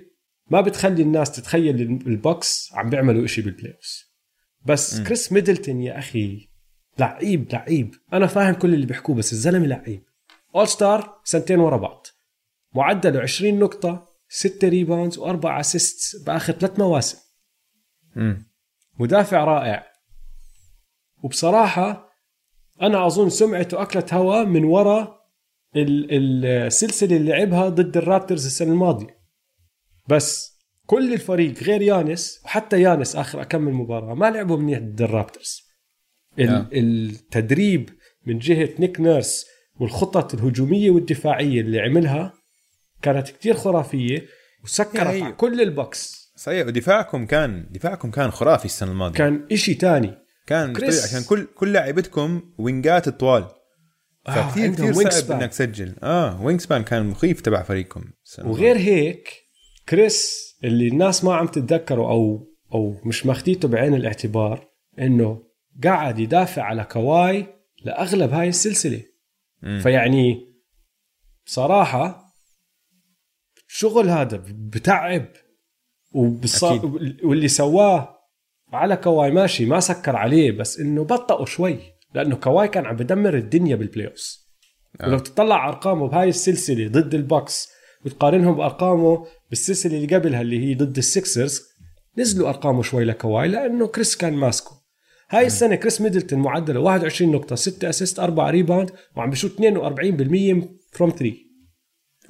ما 0.51 0.61
بتخلي 0.61 1.03
الناس 1.03 1.31
تتخيل 1.33 1.81
البوكس 2.07 2.71
عم 2.73 2.91
بيعملوا 2.91 3.25
إشي 3.25 3.43
بال 3.43 3.73
playoffs 3.73 4.05
بس 4.67 5.01
م. 5.01 5.05
كريس 5.05 5.33
ميدلتون 5.33 5.83
يا 5.83 5.99
أخي 5.99 6.49
لعيب 6.99 7.53
لعيب. 7.53 7.95
أنا 8.13 8.27
فاهم 8.27 8.55
كل 8.55 8.75
اللي 8.75 8.87
بيحكوه 8.87 9.17
بس 9.17 9.33
الزلمة 9.33 9.67
لعيب. 9.67 10.03
all-star 10.55 11.21
سنتين 11.25 11.61
ورا 11.61 11.77
بعض. 11.77 12.07
معدله 12.75 13.21
20 13.21 13.59
نقطة 13.59 14.09
6 14.29 14.69
rebounds 14.69 15.19
واربع 15.19 15.61
assist 15.61 16.27
بآخر 16.27 16.53
ثلاث 16.53 16.79
مواسم. 16.79 17.19
مدافع 18.99 19.45
رائع. 19.45 19.87
وبصراحة 21.23 22.07
أنا 22.83 23.07
أظن 23.07 23.29
سمعته 23.31 23.83
أكلت 23.83 24.15
هوا 24.15 24.45
من 24.45 24.65
وراء 24.65 25.17
ال- 25.77 26.47
السلسلة 26.47 27.17
اللي 27.17 27.31
لعبها 27.33 27.69
ضد 27.69 27.97
الرابترز 27.97 28.47
السنة 28.47 28.73
الماضية. 28.73 29.17
بس 30.09 30.57
كل 30.87 31.13
الفريق 31.13 31.63
غير 31.63 31.83
يانس 31.83 32.41
وحتى 32.45 32.83
يانس 32.83 33.17
آخر 33.17 33.43
أكم 33.43 33.73
مباراة 33.73 34.15
ما 34.15 34.31
لعبوا 34.31 34.57
منيح 34.57 34.79
ضد 34.79 35.03
الرابترز. 35.03 35.63
ال- 36.39 36.47
نعم. 36.47 36.69
التدريب 36.73 37.91
من 38.27 38.39
جهة 38.39 38.69
نيك 38.79 39.01
نيرس 39.01 39.47
والخطط 39.81 40.35
الهجومية 40.35 40.91
والدفاعية 40.91 41.61
اللي 41.61 41.81
عملها 41.81 42.33
كانت 43.03 43.29
كتير 43.29 43.55
خرافية 43.55 44.27
وسكرت 44.65 44.95
يعني- 44.95 45.23
على 45.23 45.33
كل 45.33 45.61
البوكس. 45.61 46.33
صحيح 46.37 46.67
ودفاعكم 46.67 47.27
كان 47.27 47.69
دفاعكم 47.71 48.11
كان 48.11 48.31
خرافي 48.31 48.65
السنة 48.65 48.91
الماضية. 48.91 49.15
كان 49.19 49.47
إشي 49.53 49.75
تاني. 49.75 50.15
كان 50.47 50.73
كريس. 50.73 50.95
طيب 51.01 51.05
عشان 51.05 51.29
كل 51.29 51.47
كل 51.55 51.73
لاعبيتكم 51.73 52.43
وينجات 52.59 53.09
طوال 53.09 53.47
فكثير 54.27 54.65
عندهم 54.65 54.91
كثير 54.91 55.11
صعب. 55.11 55.41
إنك 55.43 55.51
تسجل 55.51 55.95
آه 56.03 56.43
wingspan 56.43 56.83
كان 56.83 57.07
مخيف 57.07 57.41
تبع 57.41 57.63
فريقكم 57.63 58.05
وغير 58.39 58.77
هيك 58.77 59.29
كريس 59.89 60.47
اللي 60.65 60.89
الناس 60.89 61.25
ما 61.25 61.35
عم 61.35 61.47
تتذكره 61.47 62.11
أو 62.11 62.53
أو 62.75 63.01
مش 63.05 63.27
ماخديته 63.27 63.69
بعين 63.69 63.95
الاعتبار 63.95 64.69
إنه 64.99 65.43
قاعد 65.85 66.19
يدافع 66.19 66.63
على 66.63 66.85
كواي 66.85 67.47
لأغلب 67.85 68.33
هاي 68.33 68.49
السلسلة 68.49 69.03
مم. 69.63 69.81
فيعني 69.83 70.55
بصراحه 71.47 72.35
شغل 73.69 74.09
هذا 74.09 74.43
بتعب. 74.47 75.29
أكيد. 76.15 76.85
واللي 77.25 77.49
سواه 77.49 78.16
على 78.73 78.97
كواي 78.97 79.31
ماشي 79.31 79.67
ما 79.67 79.81
سكر 79.81 80.17
عليه 80.17 80.53
بس 80.53 80.81
إنه 80.81 81.05
بطئوا 81.05 81.47
شوي 81.47 81.79
لأنه 82.15 82.37
كواي 82.37 82.69
كان 82.69 82.87
عم 82.87 82.97
بدمر 82.97 83.35
الدنيا 83.35 83.77
بال 83.77 84.07
playoffs 84.07 84.47
آه. 85.01 85.09
ولو 85.09 85.19
تطلع 85.19 85.69
أرقامه 85.69 86.09
بهاي 86.09 86.29
السلسلة 86.29 86.89
ضد 86.89 87.15
البوكس 87.15 87.69
وتقارنهم 88.05 88.55
بأرقامه 88.55 89.27
بالسلسلة 89.51 89.97
اللي 89.97 90.17
قبلها 90.17 90.41
اللي 90.41 90.59
هي 90.65 90.75
ضد 90.75 90.97
السكسرز 90.97 91.63
نزلوا 92.19 92.49
أرقامه 92.49 92.83
شوي 92.83 93.05
لكواي 93.05 93.49
لأنه 93.49 93.87
كريس 93.87 94.17
كان 94.17 94.33
ماسكه. 94.33 94.71
هاي 95.31 95.47
السنة 95.47 95.75
كريس 95.75 96.01
ميدلتون 96.01 96.39
معدله 96.39 96.81
21 96.81 97.33
نقطة 97.33 97.57
6 97.57 97.89
assist 97.89 98.19
4 98.19 98.51
rebound 98.51 98.91
وعم 99.17 99.31
بشوت 99.31 99.57
42% 99.61 99.63
from 100.93 101.11
3 101.11 101.33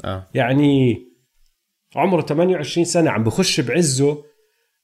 آه. 0.05 0.29
يعني 0.35 0.97
عمره 1.97 2.23
28 2.23 2.85
سنة 2.85 3.11
عم 3.11 3.25
بخش 3.25 3.61
بعزه. 3.61 4.25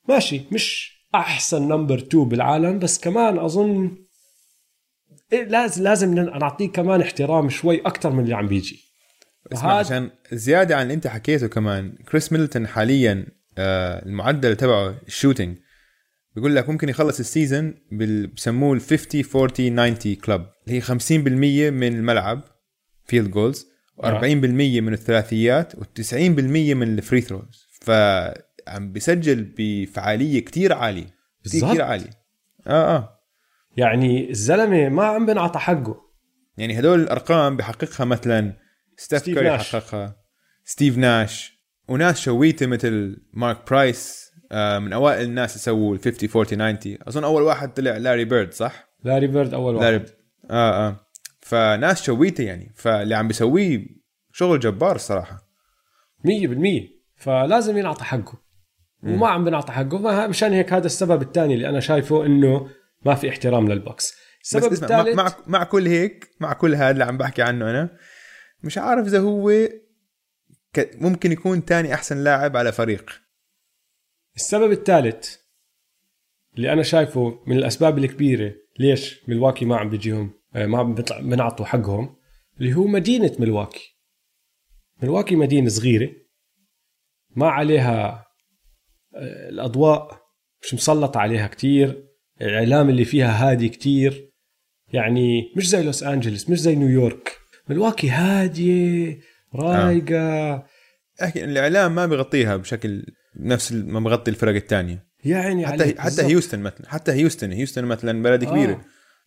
ماشي 0.08 0.42
مش 0.52 0.92
أحسن 1.14 1.68
number 1.68 1.98
2 1.98 2.24
بالعالم 2.28 2.78
بس 2.78 2.98
كمان 3.00 3.38
أظن 3.38 3.96
إيه 5.32 5.44
لازم 5.44 5.82
لازم 5.82 6.14
نعطيه 6.14 6.68
كمان 6.68 7.00
احترام 7.00 7.48
شوي 7.48 7.80
أكثر 7.80 8.10
من 8.10 8.24
اللي 8.24 8.34
عم 8.34 8.46
بيجي. 8.48 8.80
اسمع 9.52 9.72
عشان 9.78 10.10
زيادة 10.32 10.76
عن 10.76 10.82
اللي 10.82 10.94
أنت 10.94 11.06
حكيته 11.06 11.46
كمان 11.46 11.92
كريس 12.10 12.32
ميدلتون 12.32 12.66
حاليا 12.66 13.26
آه 13.58 14.06
المعدل 14.06 14.56
تبعه 14.56 14.94
ال 15.06 15.12
shooting 15.12 15.58
بيقول 16.34 16.56
لك 16.56 16.68
ممكن 16.68 16.88
يخلص 16.88 17.18
ال 17.20 17.28
season 17.28 17.74
بسموه 18.34 18.74
ال 18.74 18.80
50 18.80 19.24
40 19.34 19.98
90 19.98 20.14
club 20.16 20.46
اللي 20.66 20.78
هي 20.78 20.82
50% 21.68 21.72
من 21.72 21.86
الملعب 21.86 22.42
field 23.04 23.30
goals 23.30 23.66
و40% 23.98 24.24
من 24.24 24.92
الثلاثيات 24.92 25.72
و90% 25.76 26.14
من 26.14 26.98
ال 26.98 27.03
free 27.03 27.20
throws 27.20 27.66
فعم 28.66 28.92
بيسجل 28.92 29.54
بفعالية 29.58 30.40
كتير 30.40 30.72
عالية 30.72 31.02
كتير, 31.02 31.52
بالضبط. 31.52 31.70
كتير 31.70 31.82
عالية. 31.82 32.10
آه 32.66 32.96
آه. 32.96 33.18
يعني 33.76 34.30
الزلمة 34.30 34.88
ما 34.88 35.04
عم 35.04 35.26
بنعطى 35.26 35.58
حقه. 35.58 36.00
يعني 36.56 36.78
هدول 36.78 37.00
الأرقام 37.00 37.56
بحققها 37.56 38.04
مثلا 38.04 38.56
ستيف 38.96 39.38
ناش. 39.38 39.76
حققها 39.76 40.16
ستيف 40.64 40.98
ناش 40.98 41.62
وناس 41.88 42.20
شويتة 42.20 42.66
مثل 42.66 43.22
مارك 43.32 43.70
برايس 43.70 44.32
آه، 44.52 44.78
من 44.78 44.92
أوائل 44.92 45.24
الناس 45.24 45.56
يسووا 45.56 45.94
ال 45.94 46.00
50 46.00 46.28
40 46.36 46.78
90 46.78 46.98
أظن 47.02 47.24
أول 47.24 47.42
واحد 47.42 47.74
طلع 47.74 47.96
لاري 47.96 48.24
بيرد 48.24 48.52
صح؟ 48.52 48.88
لاري 49.04 49.26
بيرد 49.26 49.54
أول 49.54 49.80
لاري 49.80 49.96
واحد 49.96 50.08
آه 50.50 50.88
آه. 50.88 51.06
فناس 51.40 52.02
شويتة 52.02 52.44
يعني. 52.44 52.72
فاللي 52.74 53.14
عم 53.14 53.28
بيسويه 53.28 53.86
شغل 54.32 54.60
جبار 54.60 54.96
الصراحة. 54.96 55.48
100% 56.24 56.82
فلازم 57.16 57.78
ينعطى 57.78 58.04
حقه. 58.04 58.42
وما 59.02 59.28
عم 59.28 59.44
بنعطى 59.44 59.72
حقه 59.72 60.26
مشان 60.26 60.52
هيك 60.52 60.72
هذا 60.72 60.86
السبب 60.86 61.22
الثاني 61.22 61.54
اللي 61.54 61.68
أنا 61.68 61.80
شايفه 61.80 62.26
إنه 62.26 62.68
ما 63.04 63.14
في 63.14 63.28
احترام 63.28 63.68
للبوكس. 63.68 64.14
السبب 64.42 64.72
الثالث 64.72 65.16
مع 65.16 65.32
مع 65.46 65.64
كل 65.64 65.86
هيك 65.86 66.30
مع 66.40 66.52
كل 66.52 66.74
هذا 66.74 66.90
اللي 66.90 67.04
عم 67.04 67.18
بحكي 67.18 67.42
عنه 67.42 67.70
أنا 67.70 67.98
مش 68.62 68.78
عارف 68.78 69.06
إذا 69.06 69.20
هو 69.20 69.52
ممكن 70.78 71.32
يكون 71.32 71.64
تاني 71.64 71.94
أحسن 71.94 72.24
لاعب 72.24 72.56
على 72.56 72.72
فريق. 72.72 73.10
السبب 74.36 74.72
الثالث 74.72 75.36
اللي 76.56 76.72
أنا 76.72 76.82
شايفه 76.82 77.42
من 77.46 77.56
الأسباب 77.56 77.98
الكبيرة 77.98 78.54
ليش 78.78 79.28
ملواكي 79.28 79.64
ما 79.64 79.76
عم 79.76 79.90
بيجيهم 79.90 80.32
آه، 80.54 80.66
ما 80.66 80.78
عم 80.78 80.94
بيطلع 80.94 81.20
بنعطوا 81.20 81.66
حقهم 81.66 82.16
اللي 82.60 82.74
هو 82.74 82.86
مدينة 82.86 83.36
ملواكي 83.38 83.98
ملواكي 85.02 85.36
مدينة 85.36 85.68
صغيرة 85.68 86.10
ما 87.36 87.48
عليها 87.48 88.26
الأضواء 89.16 90.22
مش 90.62 90.74
مسلط 90.74 91.16
عليها 91.16 91.46
كتير 91.46 92.04
الإعلام 92.42 92.90
اللي 92.90 93.04
فيها 93.04 93.50
هادي 93.50 93.68
كتير. 93.68 94.32
يعني 94.92 95.52
مش 95.56 95.68
زي 95.68 95.82
لوس 95.82 96.02
انجلوس 96.02 96.50
مش 96.50 96.60
زي 96.60 96.74
نيويورك. 96.74 97.36
ملواكي 97.68 98.10
هادية 98.10 99.18
رايقة. 99.54 100.54
احكي 101.22 101.44
إن 101.44 101.50
الإعلام 101.50 101.94
ما 101.94 102.06
بيغطيها 102.06 102.56
بشكل 102.56 103.06
نفس 103.40 103.72
ما 103.72 104.00
بغطي 104.00 104.30
الفرق 104.30 104.54
الثانية 104.54 105.06
يعني 105.24 105.66
حتى 105.66 105.94
حتى. 106.00 106.22
هيوستن 106.22 106.60
مثلا 106.60 106.88
حتى 106.88 107.12
هيوستن 107.12 107.52
هيوستن 107.52 107.84
مثلا 107.84 108.22
بلد 108.22 108.44
كبيرة. 108.44 108.72
آه. 108.72 108.80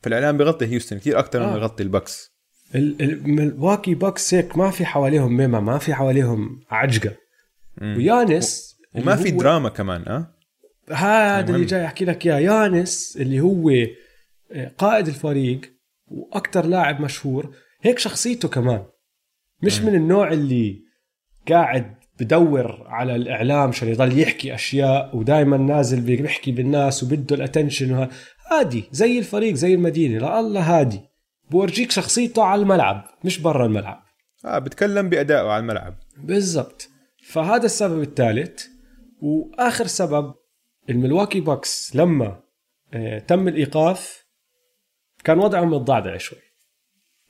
فالإعلام 0.04 0.38
بيغطي 0.38 0.66
هيوستن 0.66 0.98
كثير 0.98 1.20
أكثر 1.20 1.40
من 1.40 1.46
آه. 1.46 1.54
بيغطي 1.54 1.84
البكس. 1.84 2.36
ال- 2.76 3.02
ال- 3.02 3.30
ملواكي 3.30 3.96
باكس 3.96 4.34
هيك 4.34 4.58
ما 4.58 4.72
في 4.72 4.86
حواليهم 4.86 5.38
ميمة 5.38 5.60
ما 5.60 5.78
في 5.78 5.94
حواليهم 5.94 6.60
عجقة. 6.72 7.12
ويانس 7.82 8.64
وما 8.98 9.16
في 9.16 9.32
دراما 9.32 9.70
كمان 9.70 10.08
آه 10.08 10.36
هذا. 10.91 11.56
اللي 11.56 11.66
جاي 11.66 11.86
أحكي 11.86 12.06
لك 12.06 12.28
إياه. 12.28 12.39
يانس 12.39 13.18
اللي 13.22 13.39
هو 13.39 13.70
آه، 14.52 14.72
قائد 14.78 15.08
الفريق 15.08 15.62
وأكثر 16.08 16.66
لاعب 16.66 17.02
مشهور 17.02 17.56
هيك 17.82 18.00
شخصيته 18.00 18.48
كمان. 18.48 18.86
مش 19.64 19.82
من 19.82 19.96
النوع 19.96 20.32
اللي 20.32 20.82
قاعد 21.50 21.96
بدور 22.20 22.84
على 22.88 23.16
الإعلام 23.16 23.70
عشان 23.70 23.88
يضل 23.88 24.20
يحكي 24.20 24.56
أشياء 24.56 25.18
ودائما 25.18 25.58
نازل 25.58 26.02
بيحكي 26.02 26.52
بالناس 26.52 27.04
وبده 27.04 27.36
ال 27.36 27.43
attention 27.43 28.10
هادي 28.52 28.84
زي 28.91 29.20
الفريق 29.20 29.54
زي 29.54 29.74
المدينة. 29.74 30.20
لا 30.20 30.39
الله 30.39 30.80
هادي. 30.80 31.02
بورجيك 31.52 31.91
شخصيته 31.91 32.43
على 32.43 32.62
الملعب 32.62 33.06
مش 33.24 33.39
برا 33.39 33.66
الملعب. 33.66 34.04
آه 34.46 34.60
بتكلم 34.60 35.10
بأدائه 35.10 35.48
على 35.48 35.60
الملعب. 35.60 35.96
بالضبط. 36.18 36.89
فهذا 37.28 37.66
السبب 37.66 38.02
الثالث. 38.02 38.74
وآخر 39.22 39.88
سبب 39.88 40.34
الملواكي 40.89 41.39
باكس 41.39 41.95
لما 41.95 42.43
آه، 42.93 43.20
تم 43.20 43.47
الإيقاف 43.47 44.26
كان 45.24 45.39
وضعهم 45.39 45.70
متضعضع 45.70 46.18
شوي. 46.18 46.39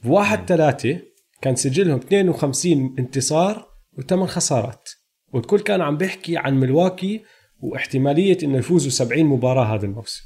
بواحد 0.03 0.45
ثلاثة 0.45 0.99
كان 1.41 1.55
سجلهم 1.55 1.97
52 1.97 2.95
انتصار 2.99 3.67
وثمان 3.97 4.27
خسارات. 4.27 4.89
والكل 5.33 5.59
كان 5.59 5.81
عم 5.81 5.97
بيحكي 5.97 6.38
عن 6.38 6.59
ملواكي 6.59 7.23
واحتمالية 7.59 8.38
إنه 8.43 8.57
يفوزوا 8.57 8.91
70 8.91 9.25
مباراة 9.25 9.75
هذا 9.75 9.86
الموسم. 9.86 10.23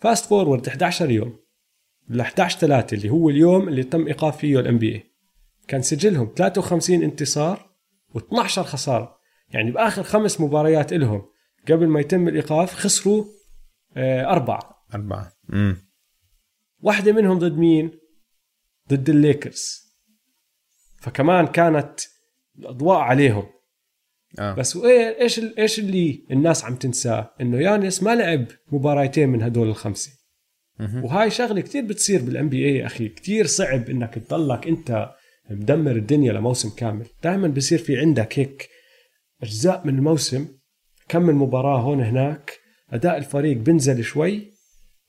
fast 0.00 0.24
forward 0.24 0.68
11 0.68 1.10
يوم 1.10 1.38
ل 2.08 2.20
11 2.20 2.58
3 2.58 2.94
اللي 2.94 3.10
هو 3.10 3.30
اليوم 3.30 3.68
اللي 3.68 3.82
تم 3.82 4.06
ايقاف 4.06 4.36
فيه 4.36 4.60
الان 4.60 4.78
بي 4.78 4.94
اي 4.94 5.12
كان 5.68 5.82
سجلهم 5.82 6.32
53 6.36 7.02
انتصار 7.02 7.70
و12 8.14 8.44
خسارة. 8.44 9.21
يعني 9.52 9.70
بآخر 9.70 10.02
خمس 10.02 10.40
مباريات 10.40 10.92
لهم 10.92 11.22
قبل 11.68 11.86
ما 11.86 12.00
يتم 12.00 12.28
الإيقاف 12.28 12.74
خسروا 12.74 13.24
آه، 13.96 14.24
أربعة. 14.24 14.86
أربعة. 14.94 15.32
مم. 15.48 15.76
واحدة 16.80 17.12
منهم 17.12 17.38
ضد 17.38 17.58
مين؟ 17.58 17.90
ضد 18.90 19.08
الليكرز. 19.08 19.82
فكمان 21.00 21.46
كانت 21.46 22.00
الأضواء 22.58 22.98
عليهم. 22.98 23.46
آه. 24.38 24.54
بس 24.54 24.76
إيش 24.76 25.40
إيش 25.58 25.78
اللي 25.78 26.26
الناس 26.30 26.64
عم 26.64 26.76
تنساه؟ 26.76 27.34
إنه 27.40 27.60
يانس 27.60 28.02
ما 28.02 28.14
لعب 28.14 28.46
مباراتين 28.72 29.28
من 29.28 29.42
هدول 29.42 29.68
الخمسة. 29.68 30.10
وهاي 30.80 31.30
شغلة 31.30 31.60
كتير 31.60 31.84
بتصير 31.84 32.22
بالان 32.22 32.48
بي 32.48 32.66
اي 32.66 32.86
أخي. 32.86 33.08
كتير 33.08 33.46
صعب 33.46 33.90
إنك 33.90 34.14
تضلك 34.14 34.66
أنت 34.66 35.10
مدمر 35.50 35.96
الدنيا 35.96 36.32
لموسم 36.32 36.70
كامل. 36.70 37.06
دائما 37.22 37.48
بصير 37.48 37.78
في 37.78 37.98
عندك 37.98 38.38
هيك 38.38 38.68
أجزاء 39.42 39.86
من 39.86 39.98
الموسم 39.98 40.48
كم 41.08 41.22
من 41.22 41.34
مباراة 41.34 41.80
هون 41.80 42.00
هناك 42.00 42.58
أداء 42.90 43.16
الفريق 43.16 43.56
بنزل 43.56 44.04
شوي 44.04 44.52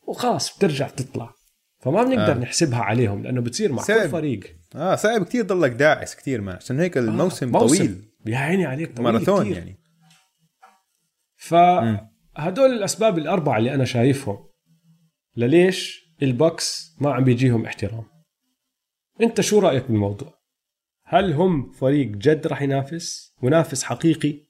وخلاص 0.07 0.57
بترجع 0.57 0.87
تطلع 0.87 1.33
فما 1.79 2.03
بنقدر 2.03 2.31
آه. 2.31 2.35
آه. 2.35 2.39
نحسبها 2.39 2.79
عليهم 2.79 3.23
لأنه 3.23 3.41
بتصير 3.41 3.71
مع 3.71 3.83
صعب. 3.83 4.01
كل 4.01 4.09
فريق 4.09 4.55
آه 4.75 4.95
صعب 4.95 5.25
كتير 5.25 5.45
ضلك 5.45 5.71
داعس 5.71 6.15
كتير 6.15 6.41
ما 6.41 6.53
عشان 6.53 6.79
هيك 6.79 6.97
الموسم 6.97 7.55
آه. 7.55 7.59
موسم. 7.59 7.77
طويل 7.77 8.11
يا 8.25 8.37
عيني 8.37 8.65
عليك 8.65 8.97
طويل 8.97 9.11
ماراثون 9.11 9.43
كتير. 9.43 9.57
يعني 9.57 9.79
فهدول 11.35 12.71
الأسباب 12.73 13.17
الأربعة 13.17 13.57
اللي 13.57 13.73
أنا 13.73 13.85
شايفهم 13.85 14.37
لليش 15.37 16.03
البكس 16.21 16.95
ما 17.01 17.13
عم 17.13 17.23
بيجيهم 17.23 17.65
احترام 17.65 18.03
أنت 19.21 19.41
شو 19.41 19.59
رأيك 19.59 19.83
بالموضوع 19.87 20.42
هل 21.13 21.33
هم 21.33 21.71
فريق 21.71 22.07
جد 22.07 22.47
راح 22.47 22.61
ينافس؟ 22.61 23.35
منافس 23.41 23.83
حقيقي؟ 23.83 24.47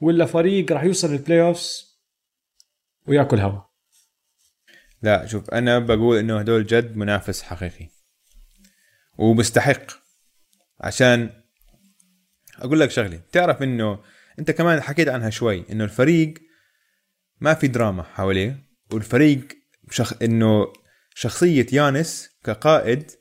ولا 0.00 0.26
فريق 0.26 0.72
راح 0.72 0.82
يوصل 0.82 1.12
ال 1.12 1.42
playoffs 1.42 2.00
وياكل 3.06 3.38
هوا؟ 3.38 3.60
لا 5.02 5.26
شوف 5.26 5.50
أنا 5.50 5.78
بقول 5.78 6.18
إنه 6.18 6.38
هدول 6.38 6.66
جد 6.66 6.96
منافس 6.96 7.42
حقيقي. 7.42 7.88
ومستحق. 9.18 9.82
عشان 10.80 11.42
أقول 12.58 12.80
لك 12.80 12.90
شغلة. 12.90 13.20
تعرف 13.32 13.62
إنه 13.62 13.98
أنت 14.38 14.50
كمان 14.50 14.80
حكيت 14.80 15.08
عنها 15.08 15.30
شوي 15.30 15.64
إنه 15.72 15.84
الفريق 15.84 16.34
ما 17.40 17.54
في 17.54 17.68
دراما 17.68 18.02
حواليه. 18.02 18.64
والفريق 18.92 19.48
شخ... 19.90 20.22
إنه 20.22 20.72
شخصية 21.14 21.66
يانس 21.72 22.30
كقائد 22.44 23.19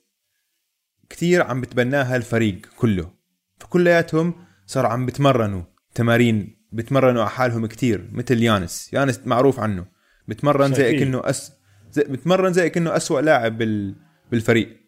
كثير 1.10 1.41
عم 1.41 1.62
بتبناها 1.62 2.16
الفريق 2.16 2.62
كله. 2.78 3.12
فكلياتهم 3.60 4.34
صاروا 4.66 4.89
عم 4.89 5.05
بتمرنوا 5.05 5.64
تمارين 5.95 6.60
بتمرنوا 6.72 7.22
على 7.22 7.30
حالهم 7.30 7.66
كثير 7.66 8.10
مثل 8.12 8.43
يانس. 8.43 8.89
يانس 8.93 9.20
معروف 9.26 9.60
عنه. 9.60 9.86
بتمرن 10.28 10.74
زي. 10.74 10.99
كأنه 10.99 11.22
أس... 11.24 11.51
زي... 11.91 12.03
بتمرن 12.03 12.53
زي 12.53 12.70
كأنه 12.70 12.95
أسوأ 12.95 13.22
لاعب 13.22 13.57
بال... 13.57 13.95
بالفريق. 14.32 14.80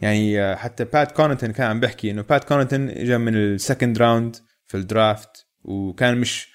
يعني 0.00 0.40
آه، 0.40 0.54
حتى 0.54 0.84
بات 0.84 1.12
كونتن 1.12 1.52
كان 1.52 1.66
عم 1.66 1.80
بيحكي 1.80 2.10
إنه 2.10 2.22
بات 2.22 2.44
كونتن 2.44 2.88
اجى 2.88 3.18
من 3.18 3.34
ال 3.34 3.43
second 3.43 3.98
round 3.98 4.36
في 4.66 4.76
ال 4.76 4.88
draft 4.88 5.46
وكان 5.64 6.18
مش 6.18 6.48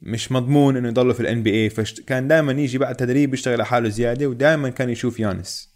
مش 0.00 0.32
مضمون 0.32 0.76
إنه 0.76 0.88
يضله 0.88 1.12
في 1.12 1.20
الان 1.20 1.42
بي 1.42 1.50
اي 1.50 1.70
فكان 1.70 2.28
دائما 2.28 2.52
يجي 2.52 2.78
بعد 2.78 2.94
تدريب 2.96 3.34
يشتغل 3.34 3.54
على 3.54 3.66
حاله 3.66 3.88
زيادة 3.88 4.26
ودائما 4.26 4.68
كان 4.68 4.90
يشوف 4.90 5.20
يانس. 5.20 5.75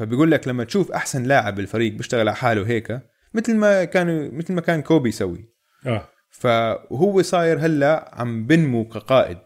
فبيقول 0.00 0.30
لك 0.30 0.48
لما 0.48 0.64
تشوف 0.64 0.92
أحسن 0.92 1.22
لاعب 1.22 1.54
بالفريق 1.54 1.92
بيشتغل 1.92 2.20
على 2.20 2.36
حاله 2.36 2.66
هيك 2.66 3.00
مثل 3.34 3.56
ما 3.56 3.84
كانوا 3.84 4.28
مثل 4.32 4.54
ما 4.54 4.60
كان 4.60 4.82
كوبي 4.82 5.08
يسوي. 5.08 5.48
آه. 5.86 6.08
فهو 6.30 7.22
صاير 7.22 7.58
هلأ 7.58 8.10
عم 8.12 8.46
بنمو 8.46 8.88
كقائد. 8.88 9.38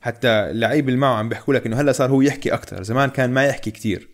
حتى 0.00 0.28
اللعيب 0.28 0.88
اللي 0.88 1.00
معه 1.00 1.16
عم 1.16 1.28
بيحكوا 1.28 1.54
لك 1.54 1.66
إنه 1.66 1.80
هلأ 1.80 1.92
صار 1.92 2.10
هو 2.10 2.20
يحكي 2.20 2.54
أكثر 2.54 2.82
زمان 2.82 3.10
كان 3.10 3.30
ما 3.30 3.44
يحكي 3.46 3.70
كتير. 3.70 4.08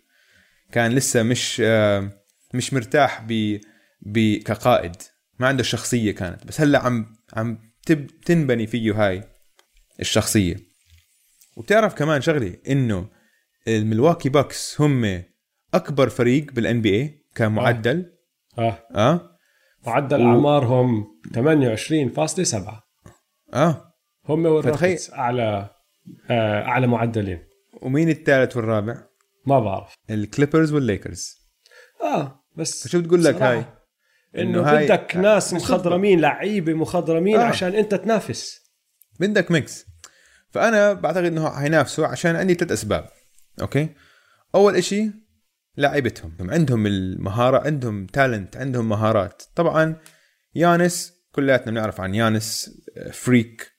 كان 0.71 0.91
لسه 0.91 1.23
مش 1.23 1.61
آه، 1.65 2.11
مش 2.53 2.73
مرتاح 2.73 3.25
ب 3.29 3.59
ب- 4.01 4.37
كقائد. 4.43 4.95
ما 5.39 5.47
عنده 5.47 5.63
شخصية 5.63 6.11
كانت. 6.11 6.47
بس 6.47 6.61
هلأ 6.61 6.79
عم 6.79 7.15
عم 7.33 7.59
تب 7.85 8.07
تنبني 8.07 8.67
فيه 8.67 9.07
هاي 9.07 9.23
الشخصية. 9.99 10.55
وبتعرف 11.57 11.93
كمان 11.93 12.21
شغلة 12.21 12.53
إنه 12.69 13.09
الملواكي 13.67 14.29
باكس 14.29 14.81
هم 14.81 15.23
أكبر 15.77 16.09
فريق 16.09 16.51
بالان 16.51 16.81
بي 16.81 16.95
اي 16.95 17.25
كمعدل. 17.35 18.13
آه. 18.59 18.79
آه. 18.95 19.37
معدل 19.87 20.21
و- 20.21 20.25
أعمارهم 20.29 21.05
28.7 21.33 22.83
آه. 23.53 23.93
هم 24.29 24.45
والروكيتس 24.45 25.13
أعلى 25.13 25.69
آه 26.29 26.61
أعلى 26.63 26.87
معدلين. 26.87 27.43
ومين 27.81 28.09
الثالث 28.09 28.57
والرابع؟ 28.57 28.97
ما 29.45 29.59
بعرف. 29.59 29.93
الكليبرز 30.09 30.73
والليكرز. 30.73 31.35
آه 32.03 32.43
بس 32.55 32.87
فشو 32.87 33.01
بتقول 33.01 33.23
لك 33.23 33.41
هاي؟ 33.41 33.57
إنه 33.57 33.65
إنه 34.59 34.61
هاي- 34.61 34.85
بدك 34.85 35.15
ناس 35.17 35.53
مخضرمين 35.53 36.19
لعيبة 36.19 36.73
مخضرمين 36.73 37.35
آه. 37.37 37.41
آه. 37.41 37.45
عشان 37.45 37.73
أنت 37.75 37.95
تنافس. 37.95 38.59
بدك 39.19 39.51
mix. 39.51 39.85
فأنا 40.49 40.93
بعتقد 40.93 41.23
إنه 41.25 41.49
حينافسوا 41.49 42.07
عشان 42.07 42.35
عندي 42.35 42.53
ثلاث 42.53 42.71
أسباب. 42.71 43.07
okay؟ 43.61 43.89
أول 44.55 44.75
إشي 44.75 45.11
لاعبتهم. 45.77 46.31
عندهم 46.41 46.87
المهارة 46.87 47.65
عندهم 47.65 48.05
talent 48.05 48.57
عندهم 48.57 48.89
مهارات. 48.89 49.43
طبعا 49.55 49.95
يانس 50.55 51.13
كلياتنا 51.31 51.71
بنعرف 51.71 52.01
عن 52.01 52.15
يانس 52.15 52.71
آه، 52.97 53.11
freak 53.11 53.71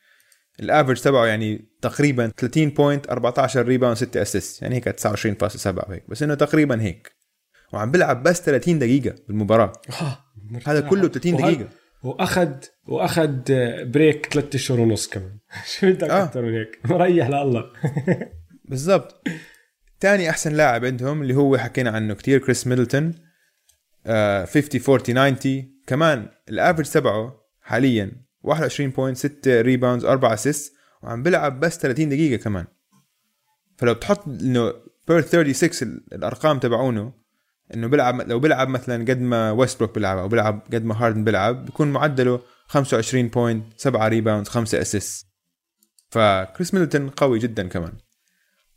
ال 0.61 0.66
average 0.66 1.01
تبعه 1.01 1.27
يعني 1.27 1.69
تقريبا 1.83 2.33
30 2.37 2.71
point 2.71 3.09
14 3.11 3.67
rebound 3.67 3.97
6 3.97 4.23
assist 4.23 4.63
يعني 4.63 4.75
هيك 4.77 4.89
29.7 4.89 5.67
وهيك. 5.89 6.05
بس 6.11 6.23
إنه 6.23 6.35
تقريبا 6.35 6.83
هيك. 6.83 7.13
وعم 7.73 7.91
بيلعب 7.91 8.23
بس 8.23 8.41
30 8.43 8.79
دقيقة 8.79 9.15
بالمباراة. 9.29 9.73
آه. 10.01 10.19
هذا 10.67 10.81
كله 10.81 11.09
30 11.09 11.35
وهذا- 11.35 11.47
دقيقة. 11.55 11.69
واخذ 12.03 12.53
وأخذ 12.87 13.33
break 13.85 14.27
ثلاث 14.33 14.55
اشهر 14.55 14.81
ونص 14.81 15.09
كمان. 15.09 15.39
شو 15.79 15.87
بدك 15.93 16.11
آه. 16.11 16.25
أكثر 16.25 16.43
من 16.43 16.55
هيك؟ 16.55 16.79
مريح 16.85 17.29
لله. 17.29 17.65
بالضبط. 18.71 19.23
تاني 20.01 20.31
أحسن 20.31 20.53
لاعب 20.53 20.85
عندهم 20.85 21.23
اللي 21.23 21.35
هو 21.35 21.59
حكينا 21.59 21.91
عنه 21.91 22.15
كتير 22.15 22.39
كريس 22.39 22.67
ميدلتون 22.67 23.15
آه 24.07 24.45
50 24.45 24.81
40 24.89 25.03
90 25.39 25.73
كمان 25.87 26.29
ال 26.49 26.54
average 26.54 26.91
تبعه 26.91 27.41
حاليا 27.63 28.13
21 28.43 28.91
point 28.91 29.17
6 29.17 29.61
rebounds 29.61 30.05
4 30.05 30.35
assist 30.35 30.73
وعم 31.03 31.23
بيلعب 31.23 31.61
بس 31.61 31.79
30 31.79 32.09
دقيقة 32.09 32.43
كمان. 32.43 32.65
فلو 33.77 33.95
بتحط 33.95 34.29
إنه 34.29 34.73
per 35.09 35.21
36 35.21 35.89
ال- 35.89 36.15
الأرقام 36.15 36.59
تبعونه 36.59 37.13
إنه 37.75 37.87
بيلعب 37.87 38.21
لو 38.21 38.39
بيلعب 38.39 38.69
مثلا 38.69 39.05
قد 39.05 39.21
ما 39.21 39.51
ويستبروك 39.51 39.95
بيلعب 39.95 40.19
أو 40.19 40.29
بيلعب 40.29 40.63
قد 40.73 40.85
ما 40.85 40.95
هاردن 41.05 41.25
بيلعب 41.25 41.65
بيكون 41.65 41.93
معدله 41.93 42.41
25 42.67 43.29
point 43.29 43.65
7 43.77 44.09
rebounds 44.09 44.49
5 44.49 44.81
assist 44.81 45.27
فكريس 46.11 46.75
ميدلتون 46.75 47.09
قوي 47.09 47.39
جدا 47.39 47.69
كمان. 47.69 47.93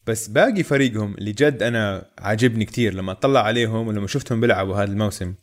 بس 0.08 0.28
باقي 0.28 0.64
فريقهم 0.64 1.16
اللي 1.16 1.32
جد 1.32 1.64
أنا 1.64 2.12
عاجبني 2.20 2.66
كتير 2.66 2.93
لما 2.93 3.12
أطلع 3.12 3.43
عليهم 3.43 3.88
ولما 3.88 4.08
شفتهم 4.08 4.41
بيلعبوا 4.41 4.76
هذا 4.76 4.91
الموسم. 4.91 5.36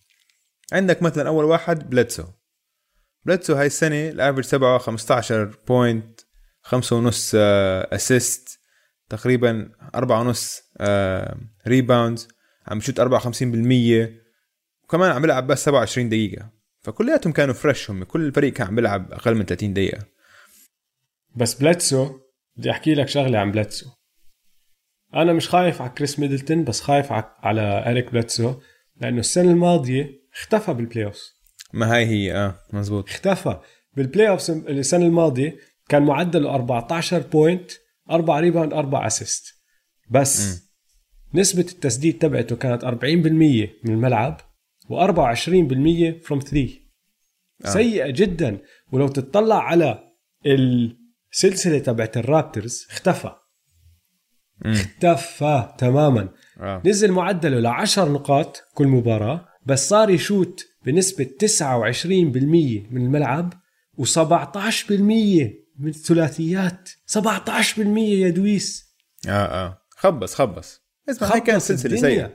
عندك 0.72 1.02
مثلا 1.02 1.28
أول 1.28 1.44
واحد 1.44 1.90
بليدسو. 1.90 2.24
بليدسو 3.24 3.54
هاي 3.54 3.66
السنة 3.66 4.09
ال 4.09 4.13
average 4.13 4.44
تبعه 4.44 4.78
15 4.78 5.44
point 5.68 6.20
خمسة 6.62 6.96
ونص 6.96 7.32
assist 7.34 8.59
تقريبا 9.09 9.72
أربعة 9.94 10.20
ونص 10.20 10.62
rebounds 11.66 12.28
عم 12.66 12.78
بشوت 12.78 13.00
54% 13.00 13.04
وكمان 14.84 15.11
عم 15.11 15.22
بيلعب 15.22 15.46
بس 15.46 15.64
27 15.64 16.09
دقيقة. 16.09 16.50
فكلياتهم 16.80 17.32
كانوا 17.32 17.54
fresh 17.54 17.90
هم 17.90 18.04
كل 18.04 18.26
الفريق 18.26 18.52
كان 18.52 18.66
عم 18.66 18.74
بيلعب 18.74 19.12
أقل 19.12 19.34
من 19.34 19.44
30 19.44 19.74
دقيقة. 19.74 20.06
بس 21.36 21.54
بليدسو 21.54 22.20
بدي 22.56 22.70
أحكي 22.70 22.94
لك 22.94 23.09
شغلة 23.09 23.38
عن 23.38 23.52
بليدسو. 23.52 23.86
أنا 25.14 25.32
مش 25.32 25.48
خايف 25.48 25.82
على 25.82 25.90
كريس 25.90 26.18
ميدلتون 26.18 26.64
بس 26.64 26.80
خايف 26.80 27.12
على 27.12 27.90
اريك 27.90 28.12
بليدسو 28.12 28.54
لأنه 29.00 29.20
السنة 29.20 29.50
الماضية 29.50 30.20
اختفى 30.34 30.74
بال 30.74 31.04
playoff 31.04 31.18
ما 31.72 31.94
هاي 31.94 32.06
هي 32.06 32.34
آه 32.34 32.54
مزبوط 32.72 33.09
اختفى 33.09 33.59
بال 33.96 34.28
playoff 34.28 34.50
السنة 34.50 35.06
الماضية 35.06 35.56
كان 35.88 36.02
معدله 36.02 36.54
14 36.54 37.18
point 37.18 37.70
4 38.11 38.40
rebound 38.40 38.72
4 38.72 39.06
assist 39.06 39.54
بس 40.11 40.56
م. 40.56 40.68
نسبة 41.38 41.61
التسديد 41.62 42.18
تبعته 42.18 42.56
كانت 42.56 42.84
40% 42.84 42.86
من 42.86 43.68
الملعب 43.84 44.40
و24% 44.84 46.24
from 46.24 46.40
3 46.40 46.68
آه. 47.64 47.68
سيئة 47.68 48.11
جدا 48.11 48.59
ولو 48.92 49.09
تطلع 49.09 49.62
على 49.62 50.12
السلسلة 50.46 51.78
تبعت 51.78 52.16
الرابتورز 52.16 52.86
اختفى. 52.90 53.32
اختفى 54.66 55.74
تماما. 55.78 56.28
آه. 56.61 56.82
نزل 56.84 57.12
معدله 57.12 57.61
ل 57.61 57.66
10 57.66 58.09
نقاط 58.09 58.62
كل 58.74 58.86
مباراة 58.86 59.48
بس 59.66 59.88
صار 59.88 60.11
يشوت 60.11 60.64
بنسبة 60.84 61.24
29% 61.24 62.06
من 62.90 63.02
الملعب 63.02 63.52
و17% 63.98 64.90
من 65.78 65.88
الثلاثيات. 65.88 66.88
17% 67.06 67.78
يا 67.98 68.28
dois. 68.30 68.94
آه 69.28 69.30
آه. 69.30 69.78
خبص 69.90 70.34
خبص. 70.34 70.80
اسمع 71.11 71.34
هاي 71.34 71.40
كانت 71.40 71.62
سلسلة 71.62 71.96
سيئة. 71.96 72.32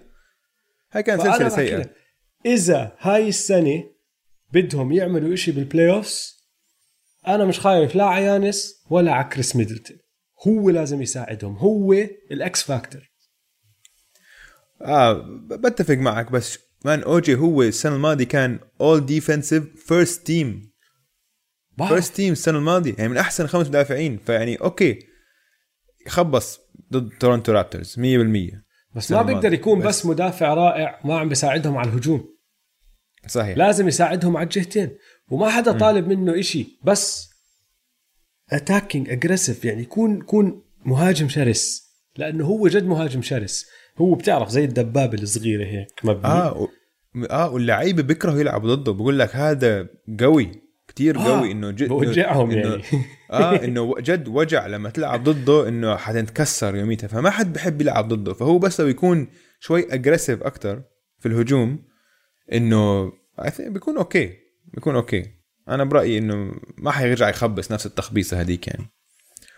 هاي 0.92 1.04
كانت 1.04 1.22
سلسلة 1.22 1.50
سيئة. 1.50 1.90
إذا 2.46 2.96
هاي 3.00 3.28
السنة 3.28 3.84
بدهم 4.54 4.92
يعملوا 4.92 5.34
إشي 5.34 5.52
بال 5.52 5.92
playoffs 5.92 6.44
أنا 7.28 7.46
مش 7.46 7.60
خايف 7.60 7.96
لا 7.96 8.04
على 8.04 8.26
يانس 8.26 8.84
ولا 8.90 9.12
على 9.12 9.30
كريس 9.30 9.56
ميدلتون. 9.56 9.98
هو 10.48 10.70
لازم 10.70 11.02
يساعدهم 11.02 11.58
هو 11.58 11.94
ال 12.32 12.48
X 12.48 12.64
factor. 12.64 13.02
آه 14.82 15.26
بتفق 15.50 15.96
معك 15.96 16.32
بس 16.32 16.60
man 16.86 17.04
أوجي 17.04 17.36
هو 17.36 17.64
السنة 17.64 17.96
الماضية 17.96 18.26
كان 18.26 18.60
اول 18.82 19.06
defensive 19.06 19.88
first 19.88 20.28
team 20.28 20.74
first 21.88 22.16
team 22.16 22.32
السنة 22.32 22.58
الماضية 22.58 22.94
يعني 22.98 23.10
من 23.10 23.18
أحسن 23.18 23.48
خمس 23.48 23.68
مدافعين 23.68 24.18
فيعني 24.18 24.56
okay 24.56 25.00
خبص 26.08 26.60
ضد 26.94 27.10
تورونتو 27.20 27.52
رابتورز 27.52 28.00
100% 28.00 28.64
بس 28.96 29.12
ما 29.12 29.22
بيقدر 29.22 29.54
يكون 29.54 29.80
بس, 29.80 29.86
بس 29.86 30.06
مدافع 30.06 30.54
رائع 30.54 31.00
ما 31.06 31.20
عم 31.20 31.30
بيساعدهم 31.30 31.78
على 31.78 31.90
الهجوم. 31.90 32.34
صحيح. 33.28 33.58
لازم 33.58 33.88
يساعدهم 33.88 34.38
على 34.38 34.44
الجهتين. 34.44 34.98
وما 35.32 35.50
حدا 35.50 35.72
طالب 35.72 36.08
منه 36.08 36.40
إشي 36.40 36.80
بس 36.84 37.33
attacking 38.54 39.10
aggressive 39.10 39.66
يعني 39.66 39.82
يكون 39.82 40.18
يكون 40.18 40.64
مهاجم 40.86 41.30
شرس. 41.30 41.84
لأنه 42.18 42.46
هو 42.46 42.68
جد 42.68 42.86
مهاجم 42.86 43.22
شرس. 43.22 43.66
هو 43.98 44.16
بتعرف 44.16 44.50
زي 44.50 44.66
الدبابة 44.66 45.22
الصغيرة 45.22 45.66
هيك 45.66 46.00
مبني. 46.04 46.26
آه 46.26 46.58
و... 46.58 46.68
آه 47.30 47.50
واللعيبة 47.50 48.04
بيكرهوا 48.04 48.40
يلعبوا 48.40 48.76
ضده. 48.76 48.92
بقول 48.92 49.20
لك 49.20 49.36
هذا 49.36 49.88
قوي 50.20 50.52
كتير 50.88 51.18
آه 51.18 51.38
قوي 51.38 51.52
إنه 51.52 51.72
جد 51.72 51.88
بوجعهم 51.88 52.52
إنه 52.52 52.70
يعني. 52.70 52.84
آه 53.32 53.64
إنه 53.64 53.96
جد 54.00 54.28
وجع 54.28 54.68
لما 54.68 54.90
تلعب 54.90 55.24
ضده 55.24 55.68
إنه 55.68 55.96
حتنكسر 55.96 56.76
يوميتها. 56.76 57.08
فما 57.08 57.30
حد 57.30 57.54
بحب 57.54 57.82
يلعب 57.82 58.08
ضده. 58.08 58.34
فهو 58.34 58.60
بس 58.60 58.82
لو 58.82 58.88
يكون 58.88 59.28
شوي 59.60 59.94
aggressive 59.94 60.44
أكتر 60.44 60.84
في 61.20 61.28
الهجوم 61.28 61.84
إنه 62.54 63.12
بيكون 63.60 63.98
okay 63.98 64.34
بيكون 64.74 64.96
okay 64.96 65.43
أنا 65.70 65.84
برأيي 65.84 66.18
إنه 66.18 66.52
ما 66.78 66.92
حيرجع 66.92 67.30
يخبص 67.30 67.72
نفس 67.72 67.86
التخبيصة 67.86 68.42
هذيك 68.42 68.68
يعني 68.68 68.92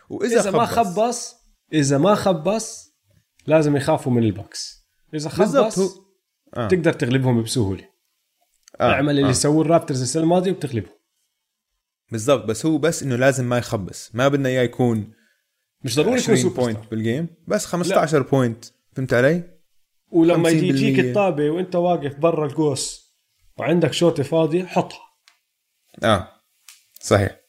وإذا 0.09 0.39
إذا 0.39 0.51
ما 0.51 0.65
خبص 0.65 1.35
إذا 1.73 1.97
ما 1.97 2.15
خبص 2.15 2.95
لازم 3.47 3.75
يخافوا 3.75 4.11
من 4.11 4.23
ال 4.23 4.34
Bucks 4.34 4.87
إذا 5.13 5.29
خبص 5.29 5.79
هو... 5.79 5.89
آه. 6.53 6.67
تقدر 6.67 6.93
تغلبهم 6.93 7.43
بسهولة 7.43 7.89
آه. 8.79 8.91
اعمل 8.91 9.19
اللي 9.19 9.29
آه. 9.29 9.33
سووه 9.33 9.61
الرابتورز 9.61 10.01
السنة 10.01 10.23
الماضية 10.23 10.51
وبتغلبهم 10.51 10.95
بالضبط 12.11 12.45
بس 12.45 12.65
هو 12.65 12.77
بس 12.77 13.03
إنه 13.03 13.15
لازم 13.15 13.49
ما 13.49 13.57
يخبص 13.57 14.11
ما 14.13 14.27
بدنا 14.27 14.49
إياه 14.49 14.63
يكون 14.63 15.13
مش 15.83 15.95
ضروري 15.95 16.21
يكون 16.21 16.35
سوبر 16.35 16.55
point 16.55 16.91
بال 16.91 17.03
game 17.03 17.27
بس 17.47 17.65
15 17.65 18.19
لا. 18.19 18.25
point 18.25 18.65
فهمت 18.93 19.13
علي؟ 19.13 19.43
ولما 20.11 20.49
يجيك 20.49 20.99
الطابة 20.99 21.49
وأنت 21.49 21.75
واقف 21.75 22.15
برا 22.15 22.45
القوس 22.45 23.15
وعندك 23.57 23.93
شوطة 23.93 24.23
فاضية 24.23 24.65
حطها 24.65 25.04
آه 26.03 26.41
صحيح. 27.01 27.39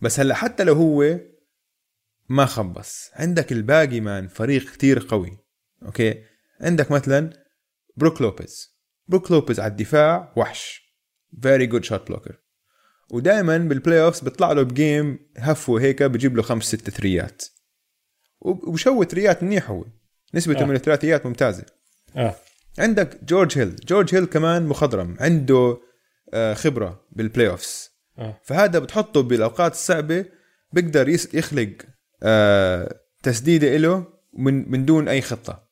بس 0.00 0.20
هلأ 0.20 0.34
حتى 0.34 0.64
لو 0.64 0.74
هو 0.74 1.20
ما 2.28 2.46
خبص 2.46 3.10
عندك 3.14 3.52
الباقي 3.52 4.00
man 4.00 4.28
فريق 4.28 4.72
كتير 4.72 5.06
قوي 5.08 5.38
okay؟ 5.82 6.22
عندك 6.60 6.90
مثلا 6.90 7.30
بروك 7.96 8.20
لوبيز. 8.22 8.76
بروك 9.08 9.30
لوبيز 9.30 9.60
على 9.60 9.70
الدفاع 9.70 10.32
وحش. 10.36 10.86
very 11.42 11.66
good 11.66 11.84
shot 11.84 12.08
blocker 12.08 12.38
ودائما 13.10 13.58
بال 13.58 14.02
playoffs 14.02 14.20
بيطلع 14.20 14.52
له 14.52 14.62
ب 14.62 14.73
game 14.73 15.18
هفوه 15.38 15.80
هيك 15.80 16.02
بجيب 16.02 16.36
له 16.36 16.42
خمس 16.42 16.64
ست 16.64 16.90
ثريات. 16.90 17.42
وبشوت 18.40 19.10
ثريات 19.10 19.42
منيح 19.42 19.70
هو. 19.70 19.84
نسبته 20.34 20.60
آه. 20.60 20.64
من 20.64 20.74
الثلاثيات 20.74 21.26
ممتازة. 21.26 21.66
آه. 22.16 22.36
عندك 22.78 23.24
جورج 23.24 23.58
هيل. 23.58 23.76
جورج 23.76 24.14
هيل 24.14 24.24
كمان 24.24 24.66
مخضرم. 24.66 25.16
عنده 25.20 25.80
خبرة 26.54 27.06
بال 27.12 27.48
playoffs 27.48 27.90
آه. 28.18 28.40
فهذا 28.44 28.78
بتحطه 28.78 29.22
بالأوقات 29.22 29.72
الصعبة 29.72 30.24
بيقدر 30.72 31.08
يخلق 31.08 31.72
آه 32.22 33.00
تسديدة 33.22 33.76
له 33.76 34.06
من 34.38 34.70
من 34.70 34.84
دون 34.84 35.08
أي 35.08 35.22
خطة. 35.22 35.66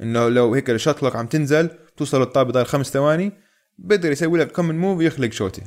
إنه 0.00 0.28
لو 0.28 0.54
هيك 0.54 0.70
ال 0.70 0.76
shot 0.76 0.98
clock 0.98 1.16
عم 1.16 1.26
تنزل 1.26 1.70
توصل 1.96 2.22
الطابه 2.22 2.52
ضل 2.52 2.66
خمس 2.66 2.86
ثواني 2.86 3.32
بيقدر 3.78 4.12
يسوي 4.12 4.38
لك 4.38 4.52
كم 4.52 4.64
من 4.64 4.78
move 4.78 5.02
يخلق 5.02 5.32
شوطه 5.32 5.62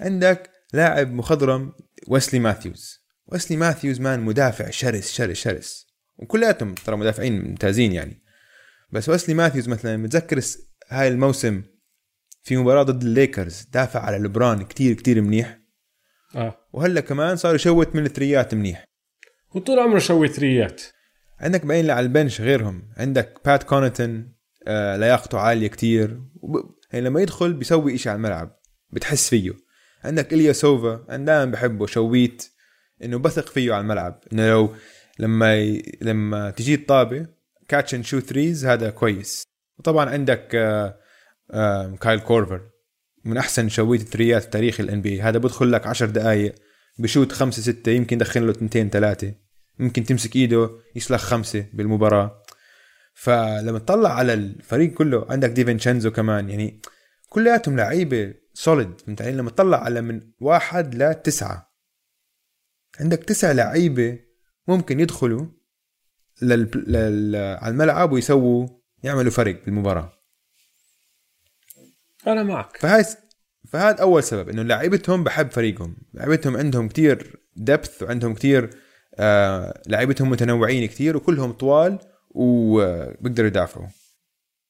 عندك 0.00 0.50
لاعب 0.72 1.12
مخضرم 1.12 1.72
ويسلي 2.08 2.40
ماثيوز. 2.40 3.00
ويسلي 3.26 3.56
ماثيوز 3.56 4.00
man 4.00 4.20
مدافع 4.20 4.70
شرس 4.70 5.12
شرس 5.12 5.36
شرس. 5.36 5.86
وكلياتهم 6.18 6.74
ترى 6.74 6.96
مدافعين 6.96 7.44
ممتازين 7.44 7.92
يعني. 7.92 8.22
بس 8.92 9.08
ويسلي 9.08 9.34
ماثيوز 9.34 9.68
مثلا 9.68 9.96
متذكر 9.96 10.40
هاي 10.88 11.08
الموسم 11.08 11.62
في 12.42 12.56
مباراة 12.56 12.82
ضد 12.82 13.02
الليكرز. 13.02 13.66
دافع 13.72 14.00
على 14.00 14.18
لبران 14.18 14.64
كتير 14.64 14.94
كتير 14.94 15.20
منيح. 15.20 15.60
آه. 16.36 16.56
وهلا 16.72 17.00
كمان 17.00 17.36
صار 17.36 17.54
يشوت 17.54 17.94
من 17.94 18.06
الثريات 18.06 18.54
منيح. 18.54 18.84
وطول 19.54 19.78
عمره 19.78 19.98
شوي 19.98 20.28
ثريات. 20.28 20.82
عندك 21.40 21.66
باين 21.66 21.90
على 21.90 22.06
ال 22.06 22.12
bench 22.12 22.40
غيرهم. 22.40 22.88
عندك 22.96 23.40
بات 23.44 23.62
كوناتن 23.62 24.32
آه 24.66 24.96
لياقته 24.96 25.38
عالية 25.38 25.68
كتير. 25.68 26.20
وب... 26.34 26.74
يعني 26.92 27.04
لما 27.04 27.20
يدخل 27.20 27.52
بيسوي 27.52 27.94
إشي 27.94 28.08
على 28.08 28.16
الملعب 28.16 28.60
بتحس 28.90 29.28
فيه. 29.28 29.52
عندك 30.04 30.32
إلياسوفا 30.32 31.06
أنا 31.10 31.24
دائما 31.24 31.52
بحبه 31.52 31.86
shooter 31.86 32.46
إنه 33.02 33.18
بثق 33.18 33.46
فيه 33.46 33.72
على 33.72 33.80
الملعب. 33.80 34.20
إنه 34.32 34.48
لو 34.48 34.74
لما 35.18 35.56
ي... 35.56 35.98
لما 36.02 36.50
تجي 36.50 36.74
الطابة 36.74 37.26
catch 37.68 37.94
and 37.94 38.04
shoot 38.04 38.20
threes 38.20 38.66
هذا 38.66 38.90
كويس. 38.90 39.42
وطبعا 39.78 40.10
عندك 40.10 40.54
آه 40.54 41.00
كايل 42.00 42.20
كورفر. 42.20 42.70
من 43.24 43.36
أحسن 43.36 43.68
شويت 43.68 44.00
الثريات 44.00 44.42
في 44.42 44.50
تاريخ 44.50 44.80
ال 44.80 45.02
NBA 45.02 45.22
هذا 45.22 45.38
بدخل 45.38 45.72
لك 45.72 45.86
10 45.86 46.06
دقائق 46.06 46.54
بشوت 46.98 47.32
خمسة 47.32 47.62
ستة 47.62 47.92
يمكن 47.92 48.16
يدخل 48.16 48.46
له 48.46 48.50
اثنتين 48.50 48.90
ثلاثة. 48.90 49.34
ممكن 49.78 50.04
تمسك 50.04 50.36
إيده 50.36 50.70
يسلخ 50.96 51.22
خمسة 51.24 51.66
بالمباراة. 51.72 52.42
فلما 53.14 53.78
تطلع 53.78 54.12
على 54.12 54.34
الفريق 54.34 54.94
كله 54.94 55.26
عندك 55.30 55.50
ديفينتشينزو 55.50 56.10
كمان. 56.10 56.50
يعني 56.50 56.82
كلياتهم 57.28 57.76
لعيبة 57.76 58.34
سوليد 58.54 59.00
فهمت 59.00 59.22
علي؟ 59.22 59.32
لما 59.32 59.50
تطلع 59.50 59.84
على 59.84 60.00
من 60.00 60.20
واحد 60.40 60.94
لتسعة 60.94 61.70
عندك 63.00 63.24
تسع 63.24 63.52
لعيبة 63.52 64.18
ممكن 64.68 65.00
يدخلوا 65.00 65.46
لل... 66.42 66.70
لل... 66.86 67.36
على 67.36 67.72
الملعب 67.72 68.12
ويسووا 68.12 68.68
يعملوا 69.02 69.30
فرق 69.30 69.64
بالمباراة. 69.64 70.19
أنا 72.26 72.42
معك. 72.42 72.76
فهاي 72.76 73.04
فهذا 73.68 74.02
أول 74.02 74.22
سبب 74.22 74.48
إنه 74.48 74.62
لعيبتهم 74.62 75.24
بحب 75.24 75.50
فريقهم. 75.50 75.96
لعيبتهم 76.14 76.56
عندهم 76.56 76.88
كتير 76.88 77.40
دبث 77.56 78.02
وعندهم 78.02 78.34
كتير 78.34 78.70
آه 79.14 79.82
لعيبتهم 79.86 80.30
متنوعين 80.30 80.88
كتير 80.88 81.16
وكلهم 81.16 81.52
طوال 81.52 81.98
وبيقدروا 82.30 83.48
يدافعوا. 83.48 83.86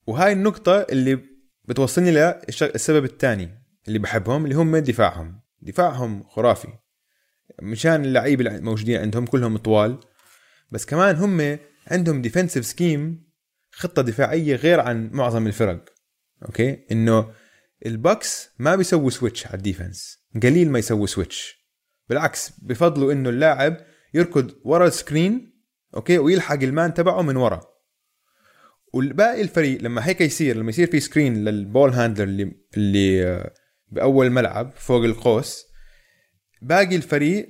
وهاي 0.06 0.32
النقطة 0.32 0.80
اللي 0.80 1.18
بتوصلني 1.64 2.10
للسبب 2.10 3.04
الثاني 3.04 3.50
اللي 3.88 3.98
بحبهم 3.98 4.44
اللي 4.44 4.54
هم 4.56 4.76
دفاعهم. 4.76 5.40
دفاعهم 5.60 6.22
خرافي. 6.22 6.68
مشان 7.62 8.04
اللعيبة 8.04 8.56
الموجودين 8.56 9.00
عندهم 9.00 9.26
كلهم 9.26 9.56
طوال 9.56 9.98
بس 10.70 10.86
كمان 10.86 11.16
هم 11.16 11.58
عندهم 11.86 12.22
defensive 12.22 12.66
scheme 12.66 13.30
خطة 13.72 14.02
دفاعية 14.02 14.56
غير 14.56 14.80
عن 14.80 15.10
معظم 15.12 15.46
الفرق. 15.46 15.84
okay؟ 16.46 16.86
إنه 16.92 17.32
ال 17.86 17.97
Bucks 17.97 18.50
ما 18.58 18.76
بيسوي 18.76 19.10
switch 19.10 19.46
على 19.46 19.54
ال 19.54 19.61
defense. 19.61 20.18
قليل 20.42 20.70
ما 20.70 20.78
يسوي 20.78 21.06
switch 21.06 21.66
بالعكس 22.08 22.52
بفضلوا 22.62 23.12
إنه 23.12 23.28
اللاعب 23.28 23.76
يركض 24.14 24.54
ورا 24.64 24.86
ال 24.86 24.97
screen 24.97 25.60
okay 25.96 26.18
ويلحق 26.18 26.62
ال 26.62 26.70
man 26.70 26.94
تبعه 26.94 27.22
من 27.22 27.36
ورا. 27.36 27.60
والباقي 28.92 29.42
الفريق 29.42 29.82
لما 29.82 30.06
هيك 30.06 30.20
يصير 30.20 30.56
لما 30.56 30.70
يصير 30.70 30.86
في 30.90 31.00
screen 31.00 31.44
لل 31.44 31.59
ball 31.59 31.90
handler 31.90 32.24
اللي 32.24 32.52
اللي 32.76 33.26
آه، 33.26 33.54
بأول 33.88 34.30
ملعب 34.30 34.72
فوق 34.76 35.04
القوس 35.04 35.64
باقي 36.62 36.96
الفريق 36.96 37.48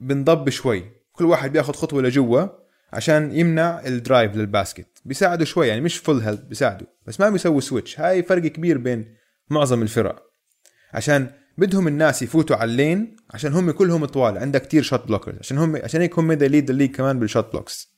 بنضب 0.00 0.48
شوي. 0.48 0.84
كل 1.12 1.24
واحد 1.24 1.52
بياخذ 1.52 1.72
خطوة 1.72 2.02
لجوا 2.02 2.46
عشان 2.92 3.32
يمنع 3.32 3.86
ال 3.86 3.94
drive 3.94 4.36
لل 4.36 4.51
basket. 4.51 5.02
بيساعده 5.04 5.44
شوي 5.44 5.68
يعني 5.68 5.80
مش 5.80 5.96
full 5.96 6.20
help 6.20 6.40
بيساعده 6.40 6.86
بس 7.06 7.20
ما 7.20 7.30
بيسوي 7.30 7.60
switch 7.60 8.00
هاي 8.00 8.22
فرق 8.22 8.42
كبير 8.42 8.78
بين 8.78 9.19
معظم 9.50 9.82
الفرق. 9.82 10.22
عشان 10.94 11.30
بدهم 11.58 11.88
الناس 11.88 12.22
يفوتوا 12.22 12.56
على 12.56 12.70
ال 12.70 12.79
lane 12.79 13.16
عشان 13.30 13.52
هم 13.52 13.70
كلهم 13.70 14.04
طوال 14.04 14.38
عندك 14.38 14.62
كتير 14.62 14.82
shot 14.82 15.06
blockers 15.06 15.38
عشان 15.38 15.58
هم 15.58 15.76
عشان 15.76 16.00
هيك 16.00 16.18
هم 16.18 16.32
lead 16.32 16.70
ال 16.70 16.73
league 16.73 16.94
كمان 16.96 17.18
بال 17.18 17.29
shot 17.29 17.52
blocks 17.52 17.96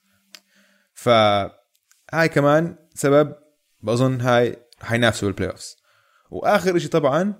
ف 0.95 1.09
هاي 1.09 2.29
كمان 2.35 2.77
سبب 2.95 3.35
بظن 3.81 4.21
هاي 4.21 4.57
حينافسوا 4.83 5.29
بال 5.29 5.51
playoffs 5.51 5.77
وآخر 6.31 6.79
شيء 6.79 6.91
طبعا 6.91 7.35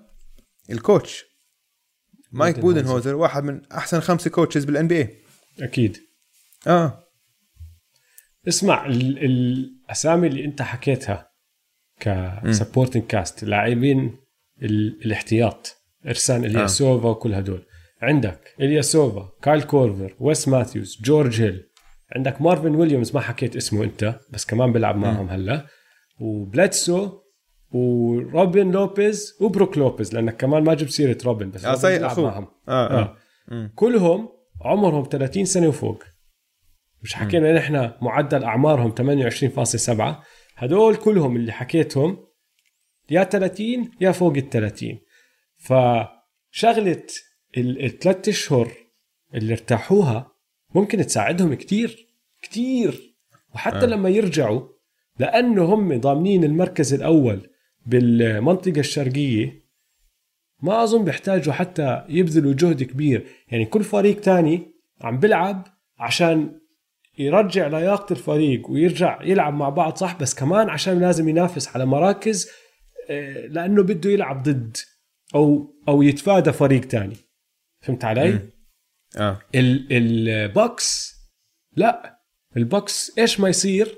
ال 0.69 0.78
coach 0.78 1.25
مايك 2.31 2.59
بودنهوزر 2.59 3.15
واحد 3.15 3.43
من 3.43 3.61
أحسن 3.71 3.99
خمسة 3.99 4.29
coaches 4.29 4.65
بال 4.65 4.87
NBA 4.87 5.23
أكيد. 5.61 5.97
آه. 6.67 7.03
اسمع 8.47 8.85
ال- 8.85 9.25
الأسامي 9.25 10.27
اللي 10.27 10.45
أنت 10.45 10.61
حكيتها 10.61 11.32
ك 12.03 12.12
supporting 12.12 13.03
cast 13.03 13.43
لاعبين 13.43 14.17
ال- 14.61 14.99
الاحتياط 15.05 15.75
إرسان 16.07 16.45
إلياسوفا 16.45 17.09
وكل 17.09 17.33
هدول. 17.33 17.65
عندك 18.01 18.39
إلياسوفا 18.61 19.29
كايل 19.41 19.61
كورفر 19.63 20.15
ويس 20.19 20.47
ماثيوز 20.47 21.01
جورج 21.03 21.41
هيل. 21.41 21.63
عندك 22.15 22.41
مارفن 22.41 22.75
ويليامز 22.75 23.13
ما 23.15 23.21
حكيت 23.21 23.55
اسمه 23.55 23.83
انت 23.83 24.15
بس 24.29 24.45
كمان 24.45 24.71
بيلعب 24.73 24.95
معهم 24.97 25.29
هلا. 25.29 25.65
وبلاتسو 26.21 27.19
وروبن 27.71 28.71
لوبيز 28.71 29.33
وبروك 29.41 29.77
لوبيز 29.77 30.13
لأنك 30.13 30.37
كمان 30.37 30.63
ما 30.63 30.73
جبت 30.73 30.89
سيرة 30.89 31.17
روبن 31.25 31.49
بس 31.51 31.65
روبن 31.65 31.77
صحيح 31.77 31.97
بيلعب 31.97 32.19
معهم. 32.19 32.47
آه 32.69 32.99
آه. 32.99 33.17
آه. 33.51 33.71
كلهم 33.75 34.29
عمرهم 34.61 35.07
30 35.11 35.45
سنة 35.45 35.67
وفوق. 35.67 36.03
مش 37.03 37.13
حكينا 37.13 37.53
نحن 37.53 37.91
معدل 38.01 38.43
أعمارهم 38.43 38.91
28.7 38.91 40.23
هدول 40.55 40.95
كلهم 40.95 41.35
اللي 41.35 41.51
حكيتهم 41.51 42.25
يا 43.09 43.23
30 43.23 43.91
يا 44.01 44.11
فوق 44.11 44.37
ال 44.37 44.49
30 44.49 44.99
فشغلة 45.57 47.03
ال- 47.57 47.85
الثلاث 47.85 48.27
أشهر 48.29 48.71
اللي 49.33 49.53
ارتاحوها 49.53 50.31
ممكن 50.75 51.05
تساعدهم 51.05 51.53
كتير 51.53 52.07
كتير. 52.41 53.15
وحتى 53.55 53.77
آه. 53.77 53.85
لما 53.85 54.09
يرجعوا 54.09 54.67
لأنه 55.19 55.63
هم 55.65 55.99
ضامنين 55.99 56.43
المركز 56.43 56.93
الأول 56.93 57.49
بالمنطقة 57.85 58.79
الشرقية 58.79 59.63
ما 60.61 60.83
أظن 60.83 61.03
بيحتاجوا 61.03 61.53
حتى 61.53 62.03
يبذلوا 62.09 62.53
جهد 62.53 62.83
كبير. 62.83 63.27
يعني 63.47 63.65
كل 63.65 63.83
فريق 63.83 64.21
تاني 64.21 64.73
عم 65.01 65.19
بيلعب 65.19 65.67
عشان 65.99 66.59
يرجع 67.17 67.67
لياقة 67.67 68.13
الفريق 68.13 68.69
ويرجع 68.69 69.21
يلعب 69.23 69.53
مع 69.53 69.69
بعض 69.69 69.95
صح 69.97 70.19
بس 70.19 70.35
كمان 70.35 70.69
عشان 70.69 70.99
لازم 70.99 71.29
ينافس 71.29 71.67
على 71.67 71.85
مراكز 71.85 72.49
آه، 73.09 73.47
لأنه 73.47 73.83
بده 73.83 74.09
يلعب 74.09 74.43
ضد 74.43 74.77
أو 75.35 75.73
أو 75.87 76.01
يتفادى 76.01 76.51
فريق 76.51 76.81
تاني. 76.87 77.15
فهمت 77.81 78.05
علي؟ 78.05 78.31
مم. 78.31 78.39
آه. 79.17 79.39
ال- 79.55 79.87
البوكس 79.91 81.15
لا. 81.75 82.19
البوكس 82.57 83.11
إيش 83.19 83.39
ما 83.39 83.49
يصير؟ 83.49 83.95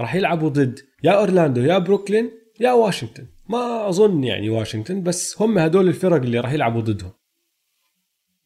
راح 0.00 0.14
يلعبوا 0.14 0.48
ضد 0.48 0.78
يا 1.04 1.10
أورلاندو 1.12 1.60
يا 1.60 1.78
بروكلين 1.78 2.30
يا 2.60 2.72
واشنطن. 2.72 3.26
ما 3.48 3.88
أظن 3.88 4.24
يعني 4.24 4.50
واشنطن 4.50 5.02
بس 5.02 5.42
هم 5.42 5.58
هدول 5.58 5.88
الفرق 5.88 6.16
اللي 6.22 6.40
راح 6.40 6.52
يلعبوا 6.52 6.80
ضدهم. 6.80 7.12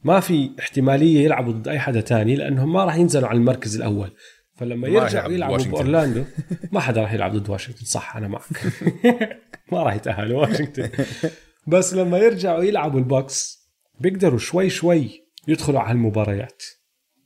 ما 0.09 0.21
في 0.21 0.51
احتمالية 0.59 1.25
يلعبوا 1.25 1.53
ضد 1.53 1.69
أي 1.69 1.79
حدا 1.79 2.01
تاني 2.01 2.37
لأنهم 2.37 2.73
ما 2.73 2.85
راح 2.85 2.97
ينزلوا 2.97 3.29
على 3.29 3.37
المركز 3.39 3.77
الأول. 3.77 4.11
فلما 4.57 4.89
ما 4.89 4.89
يرجعوا 4.89 5.33
يلعبوا. 5.33 5.57
بأورلاندو 5.73 6.25
ما 6.73 6.81
حدا 6.81 7.01
راح 7.03 7.13
يلعب 7.13 7.37
ضد 7.37 7.51
واشنطن 7.51 7.85
صح 7.85 8.17
أنا 8.17 8.29
معك. 8.29 8.43
ما 9.73 9.83
راح 9.83 9.95
يتاهلوا 9.95 10.41
واشنطن. 10.41 10.89
بس 11.67 11.95
لما 11.95 12.19
يرجعوا 12.19 12.63
يلعبوا 12.65 12.99
البوكس 13.01 13.59
بيقدروا 14.01 14.39
شوي 14.39 14.71
شوي 14.71 15.11
يدخلوا 15.49 15.81
على 15.81 15.93
المباريات 15.93 16.63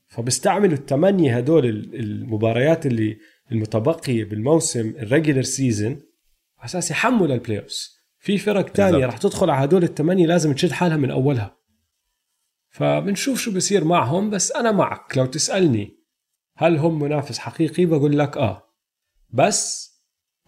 فبيستعملوا 0.08 0.74
الثمانية 0.74 1.36
هدول 1.36 1.66
ال- 1.66 1.94
المباريات 2.00 2.86
اللي 2.86 3.16
المتبقية 3.52 4.24
بالموسم 4.24 4.94
ال 4.98 5.04
regular 5.04 5.42
season 5.42 5.92
على 6.58 6.64
أساس 6.64 6.90
يحموا 6.90 7.26
لل 7.26 7.58
playoffs 7.58 7.90
في 8.18 8.38
فرق 8.38 8.68
تانية. 8.68 9.06
راح 9.06 9.16
تدخل 9.18 9.50
على 9.50 9.64
هدول 9.64 9.82
الثمانية 9.82 10.26
لازم 10.26 10.52
تشد 10.52 10.70
حالها 10.72 10.96
من 10.96 11.10
أولها. 11.10 11.61
فبنشوف 12.72 13.38
شو 13.38 13.52
بصير 13.54 13.84
معهم 13.84 14.30
بس 14.30 14.52
أنا 14.52 14.72
معك. 14.72 15.18
لو 15.18 15.26
تسألني 15.26 15.98
هل 16.56 16.76
هم 16.76 17.02
منافس 17.02 17.38
حقيقي 17.38 17.86
بقول 17.86 18.18
لك 18.18 18.36
آه. 18.36 18.62
بس 19.30 19.92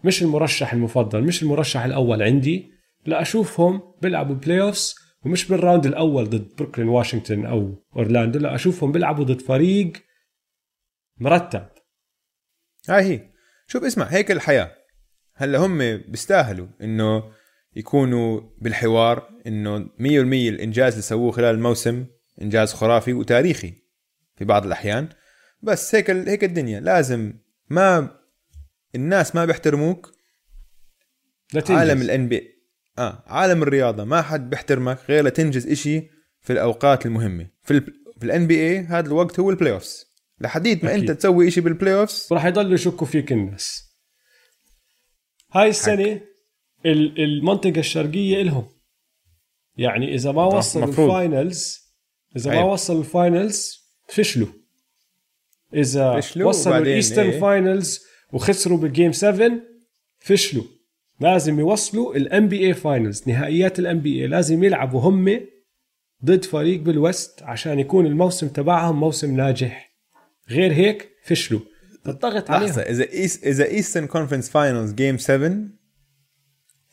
مش 0.05 0.23
المرشح 0.23 0.73
المفضل 0.73 1.23
مش 1.23 1.43
المرشح 1.43 1.85
الأول 1.85 2.23
عندي. 2.23 2.71
لا 3.07 3.23
أشوفهم 3.23 3.95
بيلعبوا 4.03 4.35
playoffs 4.35 4.95
ومش 5.25 5.49
بال 5.49 5.60
round 5.60 5.87
الأول 5.87 6.25
ضد 6.31 6.55
بروكلين 6.57 6.89
واشنطن 6.89 7.47
أو 7.47 7.85
اورلاندو 7.97 8.39
لا 8.39 8.55
أشوفهم 8.55 8.93
بيلعبوا 8.93 9.25
ضد 9.25 9.41
فريق 9.41 9.93
مرتب. 11.21 11.67
هاي 12.89 13.03
هي. 13.03 13.31
شوف 13.67 13.85
اسمع 13.85 14.05
هيك 14.05 14.31
الحياة. 14.31 14.77
هلا 15.35 15.59
هم 15.59 15.79
بيستاهلوا 15.97 16.67
إنه 16.81 17.33
يكونوا 17.77 18.41
بالحوار 18.59 19.31
إنه 19.47 19.79
100% 19.85 19.89
الإنجاز 20.49 20.93
اللي 20.93 21.03
سووه 21.03 21.33
خلال 21.33 21.55
الموسم 21.55 22.07
إنجاز 22.43 22.73
خرافي 22.73 23.13
وتاريخي 23.13 23.75
في 24.37 24.45
بعض 24.45 24.67
الأحيان. 24.67 25.09
بس 25.63 25.95
هيك 25.95 26.11
هيك 26.11 26.45
الدنيا. 26.45 26.81
لازم 26.81 27.33
ما 27.71 28.11
الناس 28.95 29.35
ما 29.35 29.45
بيحترموك. 29.45 30.13
لا 31.53 31.61
تنجز. 31.61 31.79
عالم 31.81 32.03
الان 32.03 32.29
بي 32.29 32.55
آه 32.99 33.23
عالم 33.27 33.63
الرياضة. 33.63 34.05
ما 34.05 34.23
حد 34.23 34.51
بيحترمك 34.51 34.99
غير 35.09 35.25
لتنجز 35.25 35.67
إشي 35.67 36.01
في 36.41 36.53
الأوقات 36.53 37.07
المهمة. 37.07 37.47
في 37.63 37.71
ال 37.71 37.85
في 38.19 38.25
ال 38.27 38.47
NBA 38.47 38.79
هذا 38.79 39.07
الوقت 39.07 39.41
هو 39.41 39.51
البلاي 39.51 39.73
اوفز 39.73 40.05
لحديت 40.41 40.85
ما 40.85 40.91
أكيد. 40.95 41.11
انت 41.11 41.19
تسوي 41.19 41.49
إشي 41.49 41.61
بال 41.61 41.95
playoffs 41.95 42.29
وراح 42.31 42.45
يضلوا 42.45 42.75
يشكوا 42.75 43.07
فيك 43.07 43.33
الناس. 43.33 43.95
هاي 45.53 45.69
السنة 45.69 46.05
ال- 46.05 46.21
المنطقة 46.87 47.79
الشرقية 47.79 48.43
إلهم. 48.43 48.67
يعني 49.77 50.15
إذا 50.15 50.33
ما 50.33 50.45
وصلوا 50.45 50.87
مفروض. 50.87 51.11
ال 51.11 51.20
finals 51.20 51.79
إذا 52.37 52.51
ما 52.51 52.57
أيوة. 52.57 52.73
وصلوا 52.73 53.01
ال 53.01 53.13
finals 53.13 53.85
فشلوا. 54.09 54.49
إذا 55.75 56.21
فشلوا 56.21 56.49
وصلوا 56.49 56.75
وبعدين 56.75 56.93
ال 56.93 56.97
Eastern 56.98 57.31
إيه؟ 57.31 57.41
finals 57.41 58.01
وخسروا 58.33 58.79
بال 58.79 58.90
game 58.90 59.13
7 59.13 59.51
فشلوا. 60.19 60.65
لازم 61.21 61.61
يوصلوا 61.61 62.17
ال 62.17 62.49
NBA 62.49 62.67
finals 62.67 63.23
نهائيات 63.27 63.79
ال 63.79 64.01
NBA 64.01 64.27
لازم 64.27 64.65
يلعبوا 64.65 65.01
هم 65.01 65.41
ضد 66.25 66.45
فريق 66.45 66.81
بال 66.81 67.01
West 67.01 67.43
عشان 67.43 67.79
يكون 67.79 68.07
الموسم 68.07 68.49
تبعهم 68.49 69.01
موسم 69.01 69.37
ناجح. 69.37 69.95
غير 70.51 70.73
هيك 70.73 71.11
فشلوا. 71.25 71.61
الضغط 72.07 72.51
عليهم. 72.51 72.79
إذا 72.79 73.13
Eas 73.13 73.45
إذا 73.45 73.65
Eastern 73.65 74.07
Conference 74.07 74.51
finals 74.51 74.93
game 74.93 75.19
7 75.19 75.69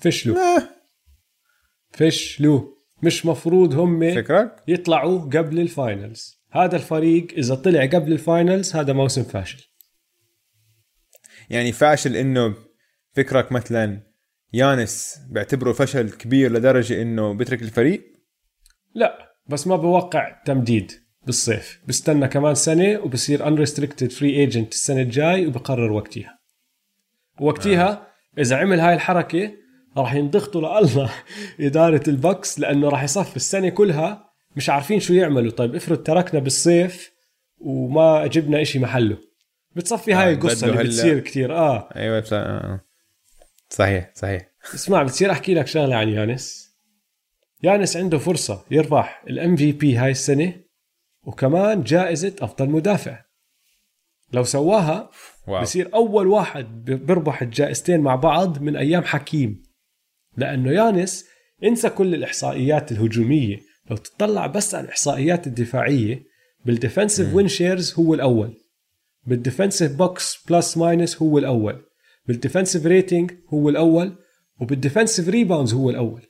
فشلوا. 0.02 0.38
آه 0.38 0.70
فشلوا. 1.92 2.62
مش 3.04 3.26
مفروض 3.26 3.74
هم 3.74 4.16
فكرك؟ 4.16 4.64
يطلعوا 4.68 5.20
قبل 5.20 5.60
ال 5.60 5.71
finals 5.71 6.42
هذا 6.52 6.76
الفريق 6.76 7.28
إذا 7.38 7.56
طلع 7.56 7.86
قبل 7.86 8.12
ال 8.12 8.21
finals 8.21 8.76
هذا 8.76 8.94
موسم 8.94 9.24
فاشل. 9.24 9.68
يعني 11.50 11.72
فاشل 11.72 12.16
إنه 12.16 12.56
فكرك 13.16 13.52
مثلا 13.52 14.12
يانس 14.54 15.20
بيعتبره 15.30 15.72
فشل 15.74 16.12
كبير 16.12 16.52
لدرجة 16.52 17.02
إنه 17.02 17.34
بيترك 17.34 17.62
الفريق؟ 17.62 18.04
لا 18.96 19.36
بس 19.48 19.68
ما 19.68 19.76
بوقع 19.76 20.42
تمديد 20.46 20.92
بالصيف. 21.26 21.82
بستنى 21.88 22.28
كمان 22.28 22.56
سنة 22.56 23.00
وبصير 23.00 23.40
unrestricted 23.46 24.12
free 24.12 24.50
agent 24.50 24.68
السنة 24.72 25.02
الجاي 25.02 25.48
وبقرر 25.48 25.92
وقتها. 25.92 26.40
وقتها 27.40 28.08
إذا 28.38 28.56
عمل 28.58 28.80
هاي 28.80 28.94
الحركة 28.94 29.61
راح 29.98 30.14
ينضغطوا 30.14 30.62
لله 30.62 31.12
إدارة 31.60 32.04
البكس 32.08 32.60
لأنه 32.60 32.90
راح 32.90 33.04
يصفي 33.04 33.36
السنة 33.36 33.70
كلها 33.70 34.32
مش 34.56 34.70
عارفين 34.70 35.00
شو 35.00 35.14
يعملوا. 35.14 35.52
طيب 35.52 35.76
افرض 35.76 36.04
تركنا 36.04 36.40
بالصيف 36.40 37.12
وما 37.60 38.28
جبنا 38.28 38.62
إشي 38.62 38.80
محله. 38.80 39.18
بتصفي 39.76 40.14
هاي 40.14 40.30
آه، 40.32 40.34
القصة 40.34 40.68
اللي 40.68 40.84
بتصير 40.84 41.20
كتير. 41.20 41.56
آه. 41.58 41.90
أيوه 41.96 42.20
بس- 42.20 42.34
آه. 42.34 42.82
صحيح 43.70 44.12
صحيح. 44.16 44.52
اسمع 44.74 45.04
بتصير 45.04 45.32
أحكي 45.32 45.54
لك 45.54 45.68
شغلة 45.68 45.96
عن 45.96 46.10
يانس. 46.10 46.72
يانس 47.64 47.98
عنده 47.98 48.18
فرصة 48.18 48.66
يربح 48.72 49.24
ال 49.28 49.56
MVP 49.56 49.96
هاي 49.98 50.12
السنة 50.12 50.54
وكمان 51.24 51.84
جائزة 51.84 52.36
أفضل 52.42 52.70
مدافع. 52.70 53.22
لو 54.34 54.44
سواها 54.44 55.10
wow. 55.48 55.62
بصير 55.62 55.90
أول 55.94 56.28
واحد 56.28 56.86
بيربح 56.86 57.42
الجائزتين 57.42 58.00
مع 58.02 58.16
بعض 58.16 58.62
من 58.62 58.76
أيام 58.76 59.04
Hakeem. 59.04 59.64
لأنه 60.38 60.72
يانس 60.72 61.26
انسى 61.64 61.90
كل 61.90 62.16
الإحصائيات 62.16 62.92
الهجومية. 62.92 63.60
لو 63.90 63.98
تطلع 63.98 64.48
بس 64.48 64.76
على 64.76 64.86
الإحصائيات 64.86 65.48
الدفاعية 65.48 66.24
بال 66.66 66.78
defensive 66.78 67.34
win 67.34 67.48
shares 67.48 67.94
هو 68.00 68.14
الأول. 68.14 68.58
بال 69.26 69.38
defensive 69.38 69.96
box 69.96 70.46
plus 70.50 70.78
minus 70.78 71.22
هو 71.22 71.38
الأول. 71.38 71.86
بال 72.28 72.38
defensive 72.38 72.86
rating 72.86 73.32
هو 73.54 73.70
الأول 73.70 74.16
وبال 74.62 74.79
defensive 74.79 75.30
rebounds 75.30 75.74
هو 75.74 75.90
الأول. 75.90 76.22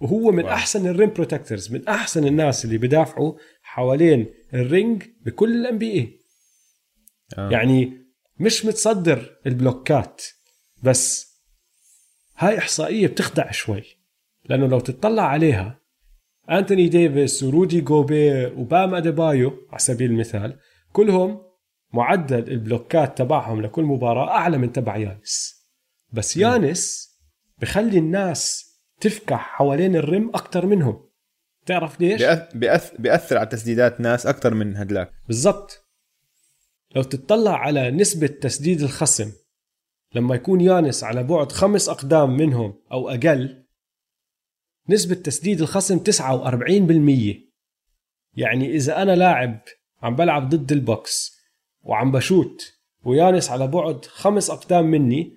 وهو 0.00 0.32
من 0.32 0.44
wow. 0.44 0.52
أحسن 0.52 0.86
ال 0.86 0.92
rim 0.92 1.10
protectors 1.10 1.72
من 1.72 1.88
أحسن 1.88 2.26
الناس 2.26 2.64
اللي 2.64 2.78
بدافعوا 2.78 3.34
حوالين 3.62 4.26
الرينج 4.54 5.02
بكل 5.26 5.52
ال 5.60 5.78
NBA 5.78 6.20
آه. 7.38 7.50
يعني 7.50 7.92
مش 8.40 8.64
متصدر 8.64 9.36
ال 9.46 9.57
block 9.57 10.11
ات 10.11 10.22
بس 10.82 11.33
هاي 12.36 12.58
إحصائية 12.58 13.06
بتخدع 13.06 13.50
شوي 13.50 13.82
لأنه 14.44 14.66
لو 14.66 14.80
تطلع 14.80 15.22
عليها 15.22 15.80
أنتوني 16.50 16.88
ديفيس 16.88 17.42
ورودي 17.42 17.80
جوبير 17.80 18.54
وبام 18.58 18.94
أديبايو 18.94 19.66
على 19.70 19.78
سبيل 19.78 20.10
المثال 20.10 20.58
كلهم 20.92 21.42
معدل 21.92 22.52
ال 22.52 22.61
block 22.61 23.09
ات 23.09 23.18
تبعهم 23.18 23.62
لكل 23.62 23.82
مباراة 23.82 24.30
أعلى 24.30 24.58
من 24.58 24.72
تبع 24.72 24.96
يانس. 24.96 25.64
بس 26.12 26.36
يانس 26.36 27.14
بخلي 27.58 27.98
الناس 27.98 28.74
تفكر 29.00 29.38
حوالين 29.38 29.96
ال 29.96 30.05
rim 30.05 30.30
أكتر 30.34 30.66
منهم. 30.66 31.08
تعرف 31.66 32.00
ليش؟ 32.00 32.22
بيأث... 32.22 32.56
بيأث... 32.56 32.92
بيأثر 32.98 33.38
على 33.38 33.46
تسديدات 33.46 34.00
ناس 34.00 34.26
أكثر 34.26 34.54
من 34.54 34.76
هدلاك. 34.76 35.12
بالضبط. 35.26 35.86
لو 36.96 37.02
تطلع 37.02 37.58
على 37.58 37.90
نسبة 37.90 38.26
تسديد 38.26 38.80
الخصم 38.80 39.32
لما 40.14 40.34
يكون 40.34 40.60
يانس 40.60 41.04
على 41.04 41.22
بعد 41.22 41.52
خمس 41.52 41.88
أقدام 41.88 42.36
منهم 42.36 42.74
أو 42.92 43.08
أقل 43.08 43.64
نسبة 44.88 45.14
تسديد 45.14 45.60
الخصم 45.60 45.98
49% 45.98 47.36
يعني 48.36 48.70
إذا 48.74 49.02
أنا 49.02 49.16
لاعب 49.16 49.60
عم 50.02 50.16
بلعب 50.16 50.48
ضد 50.48 50.72
البوكس 50.72 51.40
وعم 51.82 52.12
ب 52.12 52.22
shoot 52.22 52.72
ويانس 53.04 53.50
على 53.50 53.66
بعد 53.66 54.04
خمس 54.04 54.50
أقدام 54.50 54.84
مني 54.90 55.32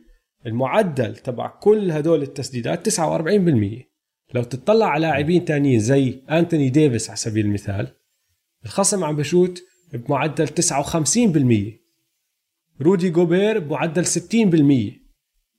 المعدل 0.45 1.15
تبع 1.15 1.47
كل 1.47 1.91
هدول 1.91 2.21
التسديدات 2.21 2.89
49% 2.89 3.87
لو 4.33 4.43
تطلع 4.43 4.85
على 4.85 5.07
لاعبين 5.07 5.45
تانيين 5.45 5.79
زي 5.79 6.23
أنتوني 6.31 6.69
ديفيس 6.69 7.09
على 7.09 7.17
سبيل 7.17 7.45
المثال 7.45 7.87
الخصم 8.65 9.03
عم 9.03 9.15
ب 9.15 9.23
shoot 9.23 9.63
بمعدل 9.93 10.47
59% 10.47 11.86
رودي 12.81 13.09
جوبير 13.09 13.59
بمعدل 13.59 14.05
60% 14.05 15.07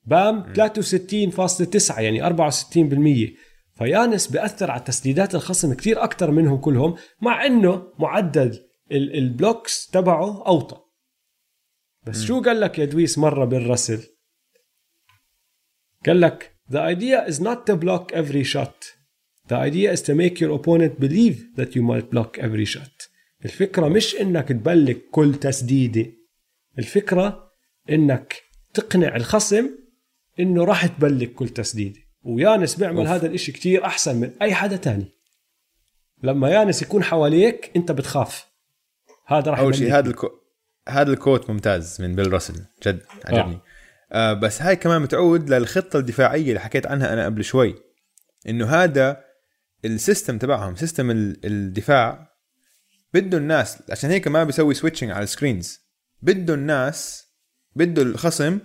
بام 0.06 0.52
63.9 0.54 1.98
يعني 1.98 2.22
64% 2.22 3.38
فيانس 3.78 4.26
بيأثر 4.28 4.70
على 4.70 4.80
تسديدات 4.80 5.34
الخصم 5.34 5.74
كتير 5.74 6.02
أكتر 6.04 6.30
منهم 6.30 6.56
كلهم 6.58 6.94
مع 7.22 7.46
إنه 7.46 7.92
معدل 7.98 8.58
ال- 8.92 9.14
ال 9.18 9.28
blocks 9.28 9.86
تبعه 9.86 10.46
أوطى. 10.46 10.76
بس 12.06 12.24
شو 12.24 12.40
قال 12.42 12.60
لك 12.60 12.78
إياه 12.78 13.18
مرة 13.18 13.44
بيل 13.44 13.73
راسل 13.73 14.02
قال 16.06 16.20
لك 16.20 16.52
the 16.70 16.76
idea 16.94 17.30
is 17.30 17.40
not 17.40 17.66
to 17.66 17.76
block 17.76 18.12
every 18.12 18.44
shot. 18.44 18.76
The 19.48 19.56
idea 19.68 19.92
is 19.96 20.02
to 20.02 20.14
make 20.14 20.38
your 20.40 20.52
opponent 20.58 21.00
believe 21.00 21.36
that 21.58 21.74
you 21.74 21.82
might 21.82 22.10
block 22.14 22.38
every 22.38 22.66
shot. 22.76 23.08
الفكرة 23.44 23.88
مش 23.88 24.16
إنك 24.20 24.48
ت 24.48 24.57
block 24.57 25.02
كل 25.10 25.34
تسديدة. 25.34 26.06
الفكرة 26.78 27.52
إنك 27.90 28.42
تقنع 28.74 29.16
الخصم 29.16 29.70
إنه 30.40 30.64
راح 30.64 30.86
تبلك 30.86 31.32
كل 31.32 31.48
تسديدة 31.48 32.00
ويانس 32.22 32.74
بيعمل 32.74 32.98
أوف. 32.98 33.08
هذا 33.08 33.26
الإشي 33.26 33.52
كتير 33.52 33.84
أحسن 33.84 34.16
من 34.16 34.30
أي 34.42 34.54
حدا 34.54 34.76
تاني. 34.76 35.12
لما 36.22 36.50
يانس 36.50 36.82
يكون 36.82 37.02
حواليك 37.04 37.70
أنت 37.76 37.92
بتخاف. 37.92 38.46
هذا 39.26 39.50
راح 39.50 39.58
أول 39.58 39.74
شيء. 39.74 39.98
هذا 39.98 40.10
ال 40.10 40.13
quo... 40.13 40.28
هذا 40.88 41.12
ال 41.12 41.19
quote 41.19 41.50
ممتاز 41.50 42.02
من 42.02 42.14
بيل 42.14 42.32
راسل. 42.32 42.64
جد 42.86 43.02
عجبني. 43.24 43.54
آه. 43.54 43.62
آه 44.12 44.32
بس 44.32 44.62
هاي 44.62 44.76
كمان 44.76 45.02
بتعود 45.02 45.50
للخطة 45.50 45.98
الدفاعية 45.98 46.48
اللي 46.48 46.60
حكيت 46.60 46.86
عنها 46.86 47.12
أنا 47.12 47.24
قبل 47.24 47.44
شوي. 47.44 47.74
إنه 48.48 48.66
هذا 48.66 49.24
ال 49.84 49.92
system 49.92 50.38
تبعهم 50.38 50.76
system 50.76 51.10
ال- 51.10 51.46
الدفاع 51.46 52.28
بده 53.14 53.38
الناس 53.38 53.82
عشان 53.90 54.10
هيك 54.10 54.28
ما 54.28 54.44
بيسوي 54.44 54.74
switching 54.74 55.10
على 55.10 55.22
ال 55.22 55.31
screens 55.31 55.87
بده 56.22 56.54
الناس 56.54 57.28
بده 57.76 58.02
الخصم 58.02 58.58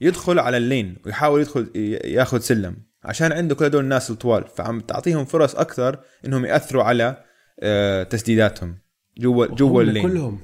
يدخل 0.00 0.38
على 0.38 0.56
ال 0.56 0.64
lane 0.64 0.96
ويحاول 1.06 1.40
يدخل 1.40 1.70
ياخذ 2.04 2.40
سلة. 2.40 2.76
عشان 3.04 3.32
عنده 3.32 3.54
كل 3.54 3.64
هدول 3.64 3.84
الناس 3.84 4.10
الطوال 4.10 4.44
فعم 4.48 4.80
تعطيهم 4.80 5.24
فرص 5.24 5.54
أكثر 5.54 6.00
إنهم 6.26 6.44
يأثروا 6.44 6.82
على 6.82 7.24
آه 7.60 8.02
تسديداتهم 8.02 8.78
جوا 9.18 9.46
جوا 9.46 9.82
ال 9.82 9.85
lane. 9.85 10.02
كلهم 10.02 10.40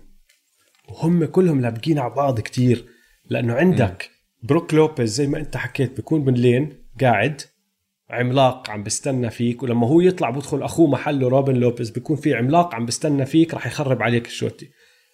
وهم 0.89 1.25
كلهم 1.25 1.61
لايقين 1.61 1.99
على 1.99 2.15
بعض 2.15 2.41
كتير. 2.41 2.85
لأنه 3.31 3.55
عندك 3.55 4.11
بروك 4.43 4.75
لوبيز 4.75 5.15
زي 5.15 5.27
ما 5.27 5.39
أنت 5.39 5.57
حكيت 5.57 5.97
بيكون 5.97 6.25
بال 6.25 6.46
lane 6.46 6.87
قاعد 7.01 7.43
عملاق 8.11 8.71
عم 8.71 8.83
بستنى 8.83 9.31
فيك 9.31 9.63
ولما 9.63 9.87
هو 9.87 10.01
يطلع 10.01 10.31
بدخل 10.31 10.63
أخوه 10.63 10.91
محله 10.91 11.29
روبن 11.29 11.55
لوبيز 11.55 11.91
بيكون 11.91 12.17
في 12.17 12.35
عملاق 12.35 12.75
عم 12.75 12.87
بستنى 12.87 13.27
فيك 13.27 13.55
راح 13.55 13.67
يخرب 13.67 14.03
عليك 14.03 14.27
الشوت. 14.27 14.71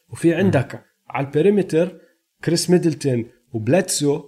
وفي 0.08 0.34
عندك 0.34 0.84
على 1.10 1.26
ال 1.26 1.34
perimeter 1.34 2.00
كريس 2.44 2.70
ميدلتون 2.70 3.24
وبليدسو 3.52 4.22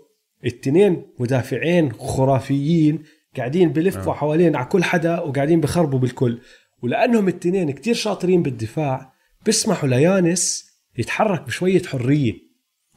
التنين 0.45 1.07
مدافعين 1.19 1.93
خرافيين 1.93 3.03
قاعدين 3.37 3.73
بلفوا 3.73 4.13
حوالين 4.13 4.57
على 4.57 4.67
كل 4.67 4.85
حدا 4.85 5.21
وقاعدين 5.21 5.61
بخربوا 5.61 5.99
بالكل. 5.99 6.41
ولأنهم 6.83 7.29
التنين 7.29 7.71
كتير 7.71 7.95
شاطرين 7.95 8.43
بالدفاع 8.43 9.13
بيسمحوا 9.47 9.89
ليانس 9.89 10.71
يتحرك 10.99 11.43
بشوية 11.43 11.83
حرية. 11.83 12.35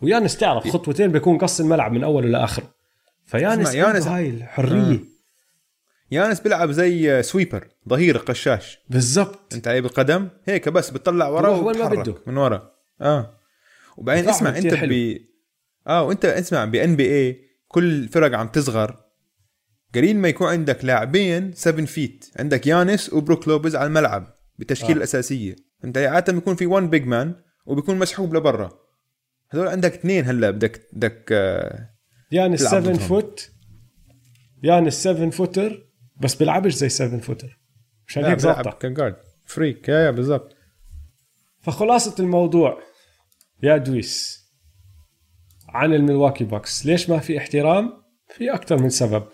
ويانس 0.01 0.37
تعرف 0.37 0.67
خطوتين 0.67 1.11
بيكون 1.11 1.37
قص 1.37 1.59
الملعب 1.59 1.91
من 1.91 2.03
اوله 2.03 2.27
لاخره 2.27 2.73
فيانس 3.25 3.75
يانس- 3.75 4.07
هاي 4.07 4.29
الحرية. 4.29 4.99
يانس 6.11 6.39
بيلعب 6.41 6.71
زي 6.71 7.23
sweeper 7.23 7.67
ظهير 7.89 8.17
قشاش. 8.17 8.77
بالضبط. 8.89 9.53
انت 9.53 9.67
عليه 9.67 9.81
بالقدم؟ 9.81 10.29
هيك 10.45 10.69
بس 10.69 10.89
بتطلع 10.89 11.27
ورا 11.27 11.49
وين 11.49 11.77
ما 11.79 11.87
بده. 11.89 12.15
من 12.27 12.37
ورا. 12.37 12.71
آه. 13.01 13.33
وبعدين 13.97 14.29
اسمع 14.29 14.57
انت 14.57 14.73
ب 14.73 15.17
آه 15.87 16.03
وانت 16.03 16.25
اسمع 16.25 16.65
بال 16.65 16.95
NBA 16.95 17.41
كل 17.67 17.83
الفرق 17.91 18.37
عم 18.37 18.47
تصغر 18.47 19.03
قليل 19.95 20.17
ما 20.17 20.27
يكون 20.27 20.47
عندك 20.47 20.85
لاعبين 20.85 21.53
7 21.53 21.85
feet 21.85 22.25
عندك 22.39 22.67
يانس 22.67 23.13
وبروك 23.13 23.47
لوبز 23.47 23.75
على 23.75 23.87
الملعب 23.87 24.37
بالتشكيلة 24.59 24.93
آه. 24.93 24.97
الاساسية 24.97 25.55
أنت 25.85 25.97
عادة 25.97 26.33
بيكون 26.33 26.55
في 26.55 26.65
1 26.65 26.89
big 26.89 27.05
man 27.05 27.35
وبيكون 27.65 27.99
مسحوب 27.99 28.35
لبرا. 28.35 28.69
هذول 29.49 29.67
عندك 29.67 29.93
اثنين 29.93 30.25
هلا 30.25 30.51
بدك 30.51 30.87
بدك 30.93 31.29
آه 31.31 31.89
يانس 32.31 32.59
تلعب 32.59 32.71
7 32.71 32.93
ضدهم. 32.93 33.07
فوت 33.07 33.51
يانس 34.63 35.03
7 35.03 35.29
فوتر 35.29 35.87
بس 36.21 36.35
بيلعبش 36.35 36.73
زي 36.73 36.89
7 36.89 37.19
فوتر 37.19 37.59
مشان 38.07 38.25
هيك 38.25 38.37
بيلعب 38.37 38.55
ظابطة. 38.63 38.77
كجارد 38.89 39.15
فريك 39.45 39.89
يا 39.89 39.99
يا 39.99 40.11
بالضبط. 40.11 40.55
فخلاصة 41.61 42.15
الموضوع. 42.19 42.79
يا 43.63 43.77
دويس 43.77 44.43
عن 45.69 45.93
الملواكي 45.93 46.43
بوكس 46.43 46.85
ليش 46.85 47.09
ما 47.09 47.19
في 47.19 47.37
احترام؟ 47.37 48.03
في 48.35 48.53
أكثر 48.53 48.81
من 48.81 48.89
سبب. 48.89 49.27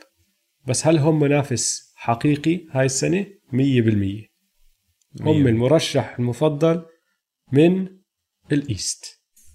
بس 0.68 0.88
هل 0.88 0.98
هم 0.98 1.20
منافس 1.20 1.94
حقيقي 1.96 2.66
هاي 2.72 2.86
السنة؟ 2.86 3.26
100% 3.54 3.56
هم 5.22 5.48
المرشح 5.48 6.16
المفضل 6.20 6.86
من 7.54 7.88
الإيست. 8.52 9.06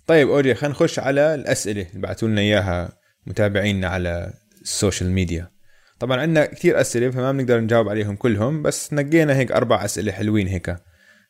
طيب 0.07 0.29
أوريا 0.29 0.55
خلينا 0.55 0.75
نخش 0.75 0.99
على 0.99 1.35
الأسئلة 1.35 1.87
اللي 1.89 2.01
بعثوا 2.01 2.29
لنا 2.29 2.41
إياها 2.41 2.99
متابعينا 3.27 3.89
على 3.89 4.33
ال 4.63 4.70
social 4.70 5.11
media. 5.11 5.51
طبعا 5.99 6.21
عندنا 6.21 6.47
كثير 6.47 6.81
أسئلة 6.81 7.11
فما 7.11 7.33
بنقدر 7.33 7.61
نجاوب 7.61 7.89
عليهم 7.89 8.17
كلهم 8.17 8.63
بس 8.63 8.93
نقينا 8.93 9.37
هيك 9.37 9.53
أربع 9.53 9.85
أسئلة 9.85 10.13
حلوين 10.13 10.47
هيك 10.47 10.77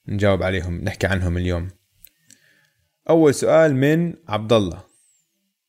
نجاوب 0.09 0.42
عليهم 0.42 0.80
نحكي 0.84 1.07
عنهم 1.07 1.36
اليوم. 1.36 1.84
أول 3.11 3.35
سؤال 3.35 3.77
من 3.77 4.15
عبد 4.29 4.53
الله 4.53 4.81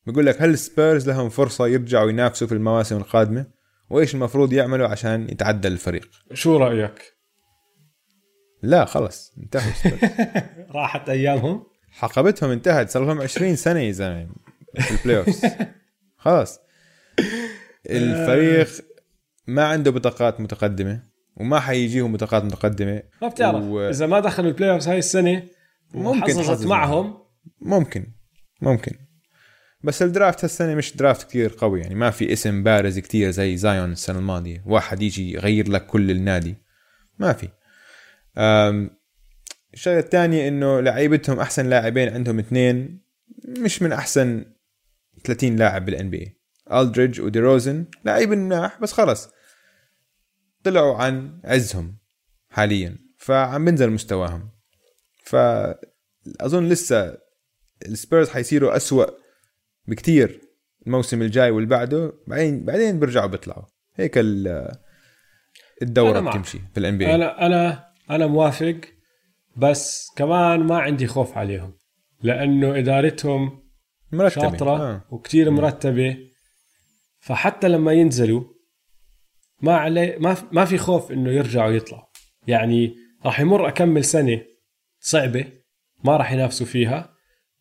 بيقول 0.06 0.26
لك 0.26 0.42
هل 0.42 0.58
سبيرز 0.58 1.08
لهم 1.08 1.28
فرصة 1.28 1.66
يرجعوا 1.66 2.10
ينافسوا 2.10 2.46
في 2.46 2.54
المواسم 2.54 2.96
القادمة؟ 2.96 3.46
وإيش 3.90 4.14
المفروض 4.14 4.52
يعملوا 4.52 4.88
عشان 4.88 5.28
يتعدل 5.28 5.72
الفريق؟ 5.72 6.10
شو 6.32 6.56
رأيك؟ 6.56 7.16
لا 8.62 8.84
خلص 8.84 9.32
انتهوا 9.38 9.72
راحت 10.76 11.08
أيامهم؟ 11.08 11.66
حقبتهم 11.90 12.50
انتهت 12.50 12.90
صار 12.90 13.04
لهم 13.04 13.20
20 13.20 13.56
سنة 13.56 13.80
يا 13.80 13.92
زلمة 13.92 14.28
في 14.78 14.90
ال 14.90 15.18
playoffs 15.18 15.42
خلاص. 16.24 16.60
الفريق 17.90 18.68
ما 19.46 19.64
عنده 19.64 19.90
بطاقات 19.90 20.40
متقدمة 20.40 21.02
وما 21.36 21.60
حيجيهم 21.60 22.12
بطاقات 22.12 22.44
متقدمة 22.44 23.02
ما 23.22 23.28
بتعرف. 23.28 23.64
و-. 23.64 23.80
إذا 23.80 24.06
ما 24.06 24.20
دخلوا 24.20 24.48
ال 24.48 24.70
playoff 24.70 24.88
هاي 24.88 24.98
السنة 24.98 25.42
ممكن 25.94 26.32
حظظت 26.32 26.66
معهم 26.66 27.25
ممكن 27.60 28.06
ممكن. 28.60 28.92
بس 29.84 30.02
ال 30.02 30.09
draft 30.09 30.44
هالسنة 30.44 30.74
مش 30.74 30.96
draft 30.96 31.28
كتير 31.28 31.54
قوي 31.58 31.80
يعني 31.80 31.94
ما 31.94 32.10
في 32.10 32.32
اسم 32.32 32.62
بارز 32.62 32.98
كتير 32.98 33.30
زي 33.30 33.56
زايون 33.56 33.92
السنة 33.92 34.18
الماضية. 34.18 34.62
واحد 34.66 35.02
يجي 35.02 35.32
يغير 35.32 35.68
لك 35.68 35.86
كل 35.86 36.10
النادي. 36.10 36.56
ما 37.18 37.32
في. 37.32 37.48
الشغلة 39.74 39.98
الثانية 39.98 40.48
إنه 40.48 40.80
لعيبتهم 40.80 41.40
أحسن 41.40 41.66
لاعبين 41.66 42.08
عندهم 42.08 42.38
اثنين 42.38 43.02
مش 43.48 43.82
من 43.82 43.92
أحسن 43.92 44.44
30 45.24 45.56
لاعب 45.56 45.84
بال 45.84 46.10
NBA 46.10 46.40
ألدريدج 46.72 47.20
وديروزن 47.20 47.84
لاعبين 48.04 48.38
مناح 48.38 48.80
بس 48.80 48.92
خلص 48.92 49.28
طلعوا 50.64 50.96
عن 50.96 51.40
عزهم 51.44 51.98
حاليا 52.50 52.98
فعم 53.18 53.64
بنزل 53.64 53.90
مستواهم. 53.90 54.50
فاظن 55.24 56.68
لسه 56.68 57.25
السبيرز 57.86 58.28
حيصيروا 58.28 58.76
أسوأ 58.76 59.06
بكتير 59.86 60.40
الموسم 60.86 61.22
الجاي 61.22 61.50
واللي 61.50 61.68
بعده 61.68 62.12
بعدين 62.26 62.64
بعدين 62.64 63.00
بيرجعوا 63.00 63.26
بيطلعوا. 63.26 63.64
هيك 63.96 64.18
ال- 64.18 64.72
الدورة. 65.82 66.20
بتمشي 66.30 66.58
في 66.74 66.80
الان 66.80 66.98
بي 66.98 67.14
أنا 67.14 67.46
أنا 67.46 67.88
أنا 68.10 68.26
موافق 68.26 68.76
بس 69.56 70.10
كمان 70.16 70.60
ما 70.60 70.78
عندي 70.78 71.06
خوف 71.06 71.38
عليهم 71.38 71.74
لأنه 72.22 72.78
إدارتهم 72.78 73.62
مرتبة. 74.12 74.42
شاطرة 74.42 74.76
آه. 74.82 75.04
وكتير 75.10 75.50
مرتبة. 75.50 76.16
فحتى 77.20 77.68
لما 77.68 77.92
ينزلوا 77.92 78.44
ما 79.60 79.76
عليه 79.76 80.18
ما 80.18 80.34
في- 80.34 80.44
ما 80.52 80.64
في 80.64 80.78
خوف 80.78 81.12
إنه 81.12 81.30
يرجعوا 81.30 81.70
يطلعوا. 81.72 82.04
يعني 82.46 82.94
راح 83.24 83.40
يمر 83.40 83.68
أكمل 83.68 84.04
سنة 84.04 84.42
صعبة 85.00 85.44
ما 86.04 86.16
راح 86.16 86.32
ينافسوا 86.32 86.66
فيها. 86.66 87.15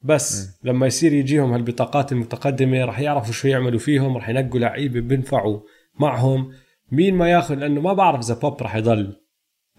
بس 0.06 0.47
م. 0.47 0.68
لما 0.68 0.88
يصير 0.88 1.14
يجيهم 1.14 1.53
هالبطاقات 1.53 2.12
المتقدمة 2.12 2.86
راح 2.86 2.99
يعرفوا 2.99 3.34
شو 3.34 3.47
يعملوا 3.47 3.80
فيهم 3.80 4.18
راح 4.18 4.30
ينقوا 4.30 4.60
لعيبة 4.60 4.99
بينفعوا 4.99 5.60
معهم. 5.99 6.51
مين 6.91 7.16
ما 7.16 7.30
ياخذ؟ 7.30 7.56
لأنه 7.56 7.82
ما 7.82 7.93
بعرف 7.93 8.20
إذا 8.20 8.34
بوب 8.34 8.62
راح 8.62 8.76
يضل 8.76 9.22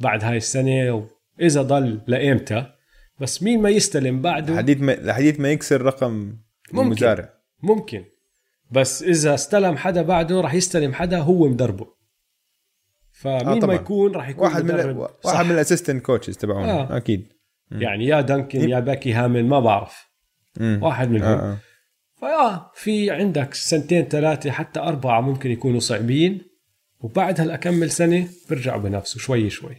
بعد 0.01 0.25
هاي 0.25 0.37
السنة 0.37 1.07
وإذا 1.41 1.63
ضل 1.63 2.01
لايمتى 2.07 2.67
بس 3.21 3.43
مين 3.43 3.63
ما 3.63 3.71
يستلم 3.71 4.23
بعده؟ 4.23 4.55
لحديت 4.55 4.81
ما 4.81 4.93
لحديت 4.93 5.41
ما 5.41 5.53
يكسر 5.53 5.83
رقم 5.83 6.13
ممكن. 6.73 6.87
المزارع. 6.87 7.29
ممكن. 7.63 8.05
بس 8.71 9.03
إذا 9.03 9.35
استلم 9.35 9.77
حدا 9.77 10.03
بعده 10.03 10.41
راح 10.41 10.55
يستلم 10.55 10.93
حدا 10.93 11.19
هو 11.19 11.49
مدربه. 11.49 11.87
فمين 13.13 13.47
آه 13.49 13.55
ما 13.55 13.61
طبعاً. 13.61 13.75
يكون 13.75 14.15
راح 14.15 14.29
يكون 14.29 14.45
واحد 14.45 14.65
من 14.65 15.07
واحد. 15.25 15.47
من 15.47 15.53
ال 15.53 15.58
assistant 15.58 16.03
coaches 16.03 16.37
تبعون 16.37 16.65
آه. 16.65 16.97
أكيد. 16.97 17.33
يعني 17.71 18.07
يا 18.07 18.21
دنكن 18.21 18.69
يا 18.69 18.81
بيكي 18.81 19.13
هامون 19.13 19.49
ما 19.49 19.61
بعرف. 19.61 20.06
مم. 20.61 20.83
واحد 20.83 21.11
منهم. 21.11 21.29
آه 21.29 21.53
آه. 21.53 21.59
فاه 22.21 22.73
في 22.75 23.11
عندك 23.11 23.55
سنتين 23.55 24.05
ثلاثة 24.05 24.51
حتى 24.51 24.81
أربعة 24.81 25.21
ممكن 25.21 25.51
يكونوا 25.51 25.81
صعبين 25.81 26.43
وبعد 27.01 27.41
هالاكمل 27.41 27.91
سنة 27.91 28.29
بيرجعوا 28.49 28.81
بنفسه 28.81 29.19
شوي 29.19 29.51
شوي. 29.51 29.77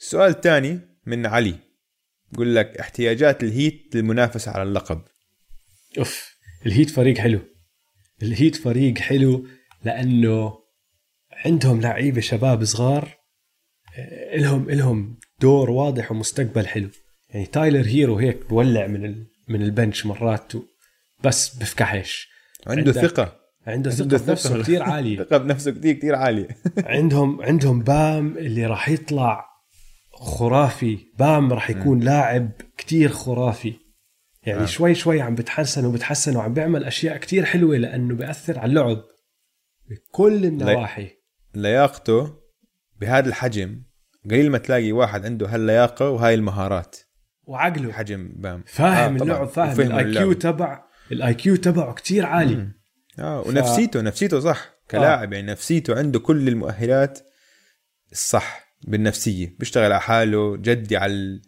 السؤال 0.00 0.30
الثاني 0.30 0.80
من 1.06 1.26
علي. 1.26 1.54
بقول 2.32 2.54
لك 2.54 2.76
احتياجات 2.78 3.42
الهيت 3.42 3.96
للمنافسة 3.96 4.52
على 4.52 4.62
اللقب. 4.62 5.02
أوف 5.98 6.34
الهيت 6.66 6.90
فريق 6.90 7.18
حلو. 7.18 7.40
الهيت 8.22 8.56
فريق 8.56 8.98
حلو 8.98 9.46
لأنه 9.84 10.58
عندهم 11.32 11.80
لعيبة 11.80 12.20
شباب 12.20 12.64
صغار 12.64 13.16
إلهم 14.34 14.70
إلهم 14.70 15.18
دور 15.40 15.70
واضح 15.70 16.10
ومستقبل 16.10 16.66
حلو. 16.66 16.90
يعني 17.34 17.46
تايلر 17.46 17.86
هيرو 17.86 18.18
هيك 18.18 18.48
بولع 18.48 18.86
من 18.86 19.04
ال... 19.04 19.26
من 19.48 19.62
البنش 19.62 20.06
مرات 20.06 20.54
و- 20.54 20.62
بس 21.24 21.56
بفكحش 21.56 22.28
عنده 22.66 22.92
ثقة. 22.92 23.22
عنده 23.66 23.90
عنده 23.90 24.18
ثقة 24.18 24.26
بنفسه 24.26 24.62
كثير 24.62 24.82
عالية. 24.92 25.18
ثقة 25.18 25.36
بنفسه 25.38 25.70
كثير 25.70 25.92
كثير 25.94 26.14
عالية. 26.14 26.48
عندهم 26.78 27.42
عندهم 27.42 27.80
بام 27.82 28.38
اللي 28.38 28.66
راح 28.66 28.88
يطلع 28.88 29.46
خرافي. 30.12 30.98
بام 31.18 31.52
راح 31.52 31.70
يكون 31.70 32.00
لاعب 32.00 32.50
كتير 32.78 33.08
خرافي. 33.08 33.74
يعني 34.46 34.62
آه. 34.62 34.66
شوي 34.66 34.94
شوي 34.94 35.20
عم 35.20 35.34
بتحسن 35.34 35.84
وبتحسن 35.86 36.36
وعم 36.36 36.54
بيعمل 36.54 36.84
أشياء 36.84 37.16
كتير 37.16 37.44
حلوة 37.44 37.76
لأنه 37.76 38.14
بيأثر 38.14 38.58
على 38.58 38.68
اللعب 38.70 39.02
بكل 39.90 40.44
النواحي. 40.44 41.08
لياقته 41.54 42.34
بهذا 43.00 43.28
الحجم 43.28 43.82
قليل 44.30 44.50
ما 44.50 44.58
تلاقي 44.58 44.92
واحد 44.92 45.24
عنده 45.24 45.48
هاللياقة 45.48 46.10
وهاي 46.10 46.34
المهارات. 46.34 46.96
وعقله. 47.46 47.92
حجم 47.92 48.32
بام. 48.36 48.62
فاهم 48.66 49.16
آه،. 49.16 49.22
اللعب 49.22 49.48
فاهم 49.48 49.80
ال 49.80 50.12
IQ. 50.12 50.32
تبع 50.32 50.84
ال 51.12 51.34
IQ 51.34 51.56
تبعه 51.56 51.94
كتير 51.94 52.26
عالي. 52.26 52.68
آه 53.18 53.40
ونفسيته 53.40 54.00
نفسيته 54.00 54.40
صح. 54.40 54.74
كلاعب 54.90 55.32
يعني 55.32 55.46
نفسيته 55.46 55.98
عنده 55.98 56.18
كل 56.18 56.48
المؤهلات 56.48 57.18
الصح 58.12 58.76
بالنفسية. 58.86 59.56
بيشتغل 59.58 59.84
على 59.84 60.00
حاله 60.00 60.56
جدي 60.56 60.96
على 60.96 61.40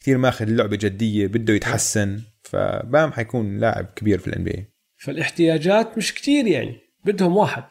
كثير 0.00 0.18
ماخذ 0.18 0.46
اللعبه 0.46 0.76
جدية 0.76 1.26
بده 1.26 1.54
يتحسن. 1.54 2.20
فبام 2.42 3.12
حيكون 3.12 3.58
لاعب 3.58 3.86
كبير 3.96 4.18
في 4.18 4.26
ال 4.26 4.44
NBA 4.44 4.74
فالاحتياجات 4.96 5.98
مش 5.98 6.14
كتير 6.14 6.46
يعني. 6.46 6.80
بدهم 7.04 7.36
واحد. 7.36 7.64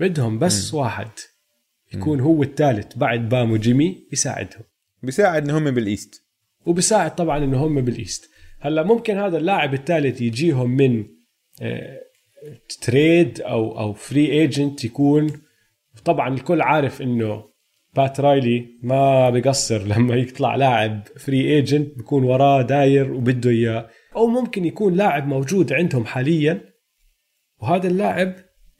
بدهم 0.00 0.38
بس 0.38 0.74
م. 0.74 0.76
واحد. 0.76 1.08
يكون 1.94 2.20
هو 2.20 2.42
الثالث 2.42 2.96
بعد 2.96 3.28
بام 3.28 3.50
وجيمي 3.50 4.08
يساعدهم 4.12 4.62
بيساعد 5.02 5.48
ان 5.48 5.50
هم 5.50 5.70
بال 5.70 5.87
East 5.87 6.21
وبساعد 6.66 7.14
طبعا 7.14 7.44
إنه 7.44 7.66
هم 7.66 7.80
بال 7.80 7.94
East. 7.94 8.30
هلأ 8.60 8.82
ممكن 8.82 9.18
هذا 9.18 9.38
اللاعب 9.38 9.74
الثالث 9.74 10.20
يجيهم 10.20 10.70
من 10.70 11.04
آه، 11.62 12.00
trade 12.80 13.40
أو 13.40 13.78
أو 13.78 13.92
free 13.92 14.32
agent 14.32 14.84
يكون. 14.84 15.40
طبعا 16.04 16.34
الكل 16.34 16.62
عارف 16.62 17.02
إنه 17.02 17.44
بات 17.94 18.20
رايلي 18.20 18.66
ما 18.82 19.30
بقصر 19.30 19.82
لما 19.82 20.14
يطلع 20.14 20.56
لاعب 20.56 21.02
free 21.18 21.54
agent 21.54 21.96
بيكون 21.96 22.24
وراه 22.24 22.62
داير 22.62 23.12
وبده 23.12 23.50
إياه. 23.50 23.88
أو 24.16 24.26
ممكن 24.26 24.64
يكون 24.64 24.94
لاعب 24.94 25.26
موجود 25.26 25.72
عندهم 25.72 26.04
حاليا 26.04 26.72
وهذا 27.58 27.88
اللاعب 27.88 28.34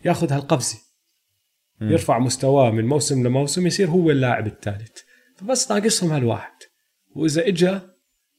ياخذ 0.04 0.32
هالقفزة. 0.32 0.78
يرفع 1.80 2.18
مستواه 2.18 2.70
من 2.70 2.86
موسم 2.86 3.26
لموسم 3.26 3.66
يصير 3.66 3.88
هو 3.88 4.10
اللاعب 4.10 4.46
الثالث 4.46 4.98
فبس 5.36 5.72
ناقصهم 5.72 6.12
هالواحد. 6.12 6.52
وإذا 7.14 7.48
اجى 7.48 7.80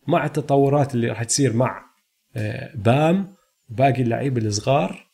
مع 0.08 0.26
التطورات 0.26 0.96
اللي 0.96 1.08
راح 1.08 1.24
تصير 1.24 1.54
مع 1.54 1.94
آه، 2.36 2.76
بام 2.76 3.36
وباقي 3.70 4.02
اللعيبة 4.02 4.42
الصغار 4.42 5.12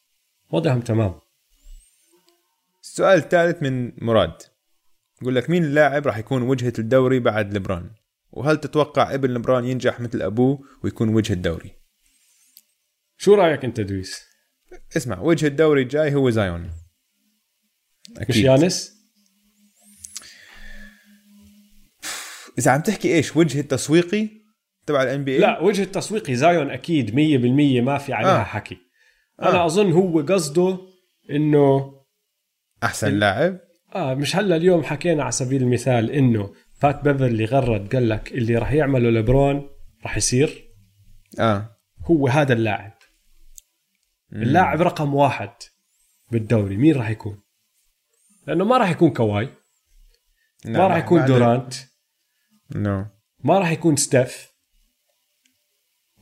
وضعهم 0.52 0.81
تمام. 0.81 1.19
السؤال 2.81 3.18
الثالث 3.18 3.64
من 3.64 3.91
مراد. 4.06 4.34
يقول 5.22 5.36
لك 5.36 5.49
مين 5.49 5.64
اللاعب 5.64 6.07
راح 6.07 6.18
يكون 6.18 6.41
وجهة 6.41 6.73
الدوري 6.80 7.19
بعد 7.19 7.53
لبران 7.53 7.90
وهل 8.31 8.57
تتوقع 8.57 9.14
إبن 9.14 9.30
لبران 9.30 9.65
ينجح 9.65 9.99
مثل 9.99 10.22
أبوه 10.22 10.60
ويكون 10.84 11.10
وجه 11.10 11.34
الدوري؟ 11.34 11.72
شو 13.18 13.34
رأيك 13.34 13.65
أنت 13.65 13.81
دويس؟ 13.81 14.22
اسمع 14.98 15.19
وجه 15.19 15.48
الدوري 15.48 15.81
الجاي 15.81 16.15
هو 16.15 16.30
زايون. 16.30 16.72
مش 18.30 18.38
يانس؟ 18.38 18.98
إذا 22.60 22.72
عم 22.72 22.81
تحكي 22.81 23.15
إيش؟ 23.15 23.38
وجه 23.38 23.60
التسويقي 23.60 24.30
تبع 24.86 25.03
الان 25.03 25.23
بي 25.23 25.38
لا 25.38 25.61
وجه 25.61 25.84
التسويقي 25.84 26.36
زايون 26.36 26.69
أكيد 26.69 27.10
100% 27.11 27.14
ما 27.84 27.98
في 27.98 28.14
عليها 28.14 28.40
آه. 28.40 28.44
حكي. 28.44 28.77
أنا 29.41 29.57
آه. 29.57 29.65
أظن 29.65 29.91
هو 29.91 30.22
قصده 30.22 30.77
إنه 31.31 31.94
أحسن 32.84 33.19
لاعب؟ 33.19 33.60
آه 33.95 34.14
مش 34.14 34.36
هلا 34.36 34.56
اليوم 34.56 34.84
حكينا 34.84 35.23
على 35.23 35.31
سبيل 35.31 35.61
المثال 35.61 36.11
إنه 36.11 36.53
فات 36.80 37.03
بيفرلي 37.03 37.45
غرد 37.45 37.95
قال 37.95 38.10
لك 38.10 38.31
اللي 38.31 38.56
راح 38.56 38.72
يعمله 38.72 39.10
لبرون 39.10 39.69
راح 40.03 40.18
يصير. 40.18 40.64
آه. 41.40 41.69
هو 42.06 42.27
هذا 42.27 42.53
اللاعب. 42.53 42.94
اللاعب 44.34 44.81
رقم 44.81 45.15
واحد 45.15 45.52
بالدوري. 46.31 46.77
مين 46.77 46.95
راح 46.95 47.10
يكون؟ 47.10 47.40
لأنه 48.48 48.65
ما 48.65 48.77
راح 48.77 48.90
يكون 48.90 49.10
كواهي. 49.10 49.49
ما 50.65 50.88
راح 50.88 50.98
يكون 50.98 51.26
دورانت. 51.26 51.73
no 52.76 53.06
ما 53.43 53.59
راح 53.59 53.71
يكون 53.71 53.95
ستيف. 53.95 54.49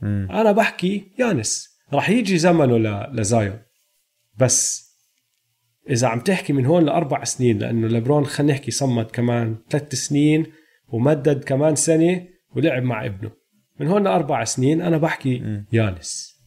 مم. 0.02 0.28
أنا 0.30 0.52
بحكي 0.52 1.12
يانس. 1.18 1.78
راح 1.92 2.10
يجي 2.10 2.38
زمنه 2.38 2.78
ل- 2.78 3.16
لزايون. 3.20 3.58
بس 4.38 4.88
إذا 5.90 6.08
عم 6.08 6.20
تحكي 6.20 6.52
من 6.52 6.66
هون 6.66 6.84
لأربع 6.84 7.24
سنين 7.24 7.58
لأنه 7.58 7.86
لبرون 7.88 8.26
خلينا 8.26 8.52
نحكي 8.52 8.70
صمد 8.70 9.04
كمان 9.04 9.56
ثلاث 9.70 9.94
سنين 9.94 10.46
ومدد 10.88 11.44
كمان 11.44 11.74
سنة 11.76 12.26
ولعب 12.56 12.82
مع 12.82 13.06
ابنه. 13.06 13.30
من 13.80 13.88
هون 13.88 14.04
لأربع 14.04 14.44
سنين 14.44 14.82
أنا 14.82 14.98
بحكي 14.98 15.64
يانس. 15.72 16.38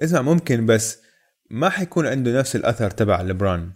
اسمع 0.00 0.22
ممكن 0.22 0.66
بس 0.66 1.02
ما 1.50 1.68
حيكون 1.68 2.06
عنده 2.06 2.38
نفس 2.38 2.56
الأثر 2.56 2.90
تبع 2.90 3.22
لبران 3.22 3.72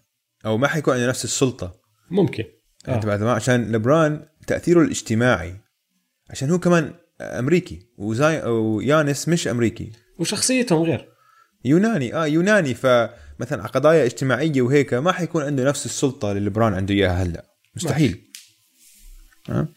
أو 0.47 0.59
ما 0.59 0.69
حيكون 0.69 0.95
عنده 0.95 1.09
نفس 1.09 1.25
السلطة. 1.25 1.81
ممكن. 2.11 2.45
آه. 2.89 3.01
تبع 3.01 3.17
زمان 3.17 3.35
عشان 3.35 3.73
لبران 3.73 4.27
تأثيره 4.47 4.83
الاجتماعي 4.83 5.55
عشان 6.31 6.51
هو 6.51 6.59
كمان 6.59 6.95
أمريكي 7.21 7.87
وزاي 7.99 8.43
ويانس 8.43 9.29
مش 9.29 9.49
أمريكي. 9.49 9.93
وشخصيتهم 10.19 10.83
غير. 10.83 11.09
يوناني 11.65 12.15
آه 12.15 12.27
يوناني. 12.27 12.75
فمثلا 12.75 13.63
على 13.63 13.69
قضايا 13.69 14.05
اجتماعية 14.05 14.63
وهيك 14.63 14.95
ما 14.95 15.13
حيكون 15.13 15.43
عنده 15.43 15.65
نفس 15.65 15.87
السلطة 15.87 16.33
اللي 16.33 16.47
لبران 16.47 16.75
عنده 16.75 16.95
إياها 16.95 17.23
هلأ. 17.23 17.45
مستحيل. 17.77 18.31
آه. 19.51 19.69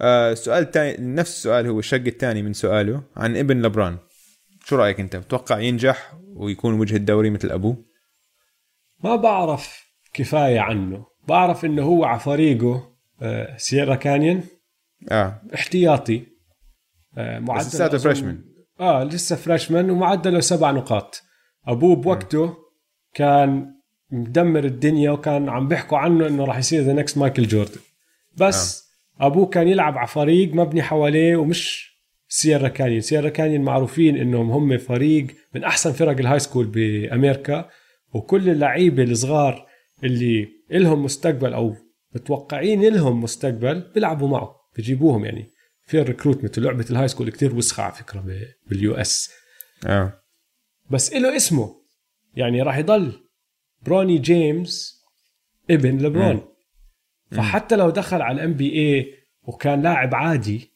آه 0.00 0.32
السؤال 0.32 0.62
الثاني 0.62 0.96
نفس 1.14 1.30
السؤال 1.36 1.66
هو 1.66 1.78
الشق 1.78 2.04
الثاني 2.06 2.42
من 2.42 2.52
سؤاله 2.52 3.02
عن 3.16 3.36
ابن 3.36 3.62
لبران 3.62 3.98
شو 4.64 4.76
رأيك 4.76 5.00
أنت؟ 5.00 5.16
بتوقع 5.16 5.58
ينجح 5.58 6.18
ويكون 6.36 6.80
وجه 6.80 6.96
الدوري 6.96 7.30
مثل 7.30 7.50
أبوه؟ 7.50 7.84
ما 9.04 9.16
بعرف 9.16 9.84
كفاية 10.12 10.60
عنه. 10.60 11.06
بعرف 11.28 11.64
إنه 11.64 11.82
هو 11.82 12.04
على 12.04 12.20
فريقه 12.20 12.97
سيرا 13.56 13.94
كانيون 13.94 14.42
آه. 15.10 15.42
احتياطي. 15.54 16.26
آه 17.18 17.38
معدل 17.38 17.66
لساته 17.66 17.98
فريشمان 17.98 18.44
آه 18.80 19.04
لسه 19.04 19.36
فريشمان 19.36 19.90
ومعدله 19.90 20.40
سبع 20.40 20.70
نقاط. 20.70 21.22
أبوه 21.66 21.96
بوقته 21.96 22.56
كان 23.14 23.74
مدمر 24.10 24.64
الدنيا 24.64 25.10
وكان 25.10 25.48
عم 25.48 25.68
بيحكوا 25.68 25.98
عنه 25.98 26.26
إنه 26.26 26.44
راح 26.44 26.58
يصير 26.58 26.82
the 26.82 26.92
next 26.92 27.18
مايكل 27.18 27.46
جوردن 27.46 27.80
بس 28.36 28.88
آه. 29.20 29.26
أبوه 29.26 29.46
كان 29.46 29.68
يلعب 29.68 29.98
على 29.98 30.08
فريق 30.08 30.54
مبني 30.54 30.82
حواليه 30.82 31.36
ومش 31.36 31.88
سيرا 32.28 32.68
كانيون 32.68 33.00
سيرا 33.00 33.28
كانيون 33.28 33.60
معروفين 33.60 34.16
إنهم 34.16 34.50
هم 34.50 34.78
فريق 34.78 35.26
من 35.54 35.64
أحسن 35.64 35.92
فرق 35.92 36.18
ال 36.18 36.38
high 36.38 36.49
school 36.49 36.66
بأمريكا 36.66 37.68
وكل 38.12 38.50
اللعيبة 38.50 39.02
الصغار 39.02 39.66
اللي 40.04 40.48
إلهم 40.72 41.04
مستقبل 41.04 41.52
أو 41.52 41.74
متوقعين 42.18 42.94
لهم 42.94 43.22
مستقبل 43.22 43.80
بيلعبوا 43.94 44.28
معه 44.28 44.56
بجيبوهم 44.76 45.24
يعني. 45.24 45.50
في 45.84 46.00
ال 46.00 46.05
recruitment 46.05 46.58
لعبة 46.58 46.86
ال 46.90 47.08
high 47.08 47.17
school 47.17 47.30
كثير 47.30 47.54
وسخة 47.54 47.82
على 47.82 47.92
فكرة 47.92 48.24
بال 48.66 48.94
U.S.. 48.94 49.30
آه. 49.86 50.22
بس 50.90 51.12
له 51.12 51.36
اسمه. 51.36 51.78
يعني 52.34 52.62
راح 52.62 52.76
يضل 52.76 53.12
بروني 53.82 54.18
جيمس 54.18 55.04
ابن 55.70 55.98
لبرون. 55.98 56.48
فحتى 57.30 57.76
لو 57.76 57.90
دخل 57.90 58.22
على 58.22 58.34
ال 58.34 58.54
NBA 58.54 59.14
وكان 59.42 59.82
لاعب 59.82 60.14
عادي 60.14 60.72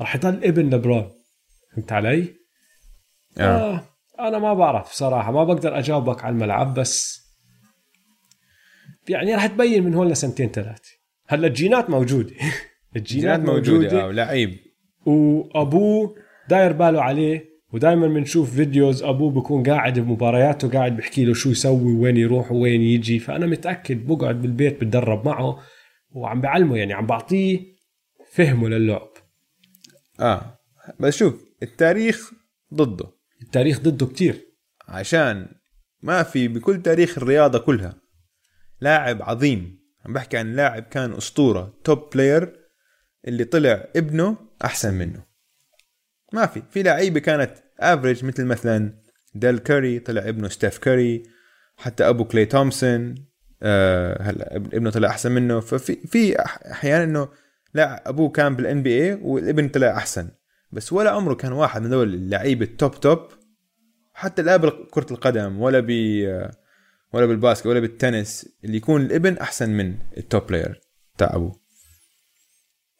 راح 0.00 0.16
يضل 0.16 0.44
ابن 0.44 0.74
لبرون. 0.74 1.10
فهمت 1.72 1.92
علي؟ 1.92 2.34
آه. 3.38 3.74
آه. 3.74 3.84
أنا 4.20 4.38
ما 4.38 4.54
بعرف 4.54 4.92
صراحة 4.92 5.32
ما 5.32 5.44
بقدر 5.44 5.78
أجاوبك 5.78 6.24
على 6.24 6.32
الملعب 6.32 6.74
بس 6.74 7.23
يعني 9.08 9.34
راح 9.34 9.46
تبين 9.46 9.84
من 9.84 9.94
هون 9.94 10.08
لسنتين 10.08 10.48
ثلاثة. 10.48 10.90
هلا 11.26 11.46
الجينات 11.46 11.90
موجودة. 11.90 12.34
الجينات 12.96 13.40
موجودة 13.40 14.08
آه 14.08 14.10
لعيب. 14.10 14.56
وابوه 15.06 16.14
داير 16.48 16.72
باله 16.72 17.02
عليه 17.02 17.54
ودائما 17.72 18.06
بنشوف 18.06 18.54
فيديوز 18.54 19.02
ابوه 19.02 19.30
بكون 19.30 19.62
قاعد 19.62 19.98
بمبارياته 19.98 20.68
قاعد 20.68 20.96
بحكي 20.96 21.24
له 21.24 21.34
شو 21.34 21.50
يسوي 21.50 21.94
وين 21.94 22.16
يروح 22.16 22.52
وين 22.52 22.82
يجي. 22.82 23.18
فأنا 23.18 23.46
متأكد 23.46 24.06
بقعد 24.06 24.42
بالبيت 24.42 24.80
بتدرب 24.80 25.26
معه 25.26 25.58
وعم 26.10 26.40
بعلمه 26.40 26.76
يعني 26.76 26.92
عم 26.92 27.06
بعطيه 27.06 27.60
فهمه 28.32 28.68
للعب. 28.68 29.08
آه 30.20 30.58
بس 31.00 31.16
شوف 31.16 31.44
التاريخ 31.62 32.32
ضده. 32.74 33.06
التاريخ 33.42 33.80
ضده 33.80 34.06
كتير. 34.06 34.54
عشان 34.88 35.48
ما 36.02 36.22
في 36.22 36.48
بكل 36.48 36.82
تاريخ 36.82 37.18
الرياضة 37.18 37.58
كلها 37.58 38.03
لاعب 38.80 39.22
عظيم. 39.22 39.84
عم 40.06 40.12
بحكي 40.12 40.36
عن 40.36 40.52
لاعب 40.56 40.82
كان 40.82 41.12
أسطورة 41.12 41.74
top 41.84 42.10
player 42.12 42.56
اللي 43.28 43.44
طلع 43.44 43.88
ابنه 43.96 44.36
أحسن 44.64 44.94
منه. 44.94 45.24
ما 46.32 46.46
في 46.46 46.62
في 46.70 46.82
لعيبة 46.82 47.20
كانت 47.20 47.54
average 47.80 48.24
مثل 48.24 48.44
مثلا 48.44 48.94
ديل 49.34 49.58
كاري 49.58 49.98
طلع 49.98 50.28
ابنه 50.28 50.48
ستيف 50.48 50.78
كاري 50.78 51.22
حتى 51.76 52.08
أبو 52.08 52.24
كلي 52.24 52.46
تومسون 52.46 53.14
آه 53.62 54.22
هلا 54.22 54.56
ابنه 54.56 54.90
طلع 54.90 55.08
أحسن 55.08 55.32
منه. 55.32 55.60
ففي 55.60 55.94
في 56.06 56.40
أحيانا 56.70 57.04
إنه 57.04 57.28
لا 57.74 58.08
أبوه 58.08 58.30
كان 58.30 58.56
بال 58.56 58.82
NBA 58.82 59.14
والابن 59.14 59.68
طلع 59.68 59.96
أحسن. 59.96 60.28
بس 60.72 60.92
ولا 60.92 61.10
عمره 61.10 61.34
كان 61.34 61.52
واحد 61.52 61.82
من 61.82 61.90
دول 61.90 62.14
اللعيبة 62.14 62.64
ال 62.64 62.73
top 62.73 63.00
top 63.00 63.28
حتى 64.12 64.42
لا 64.42 64.56
بكرة 64.56 65.06
القدم 65.10 65.60
ولا 65.60 65.80
ب 65.80 65.90
ولا 67.14 67.26
بالباسكت 67.26 67.66
ولا 67.66 67.80
بالتنس 67.80 68.48
اللي 68.64 68.76
يكون 68.76 69.02
الابن 69.02 69.38
أحسن 69.38 69.70
من 69.70 69.94
ال 70.16 70.23
top 70.23 70.46
player 70.46 70.80
تاع 71.18 71.34
أبوه. 71.34 71.60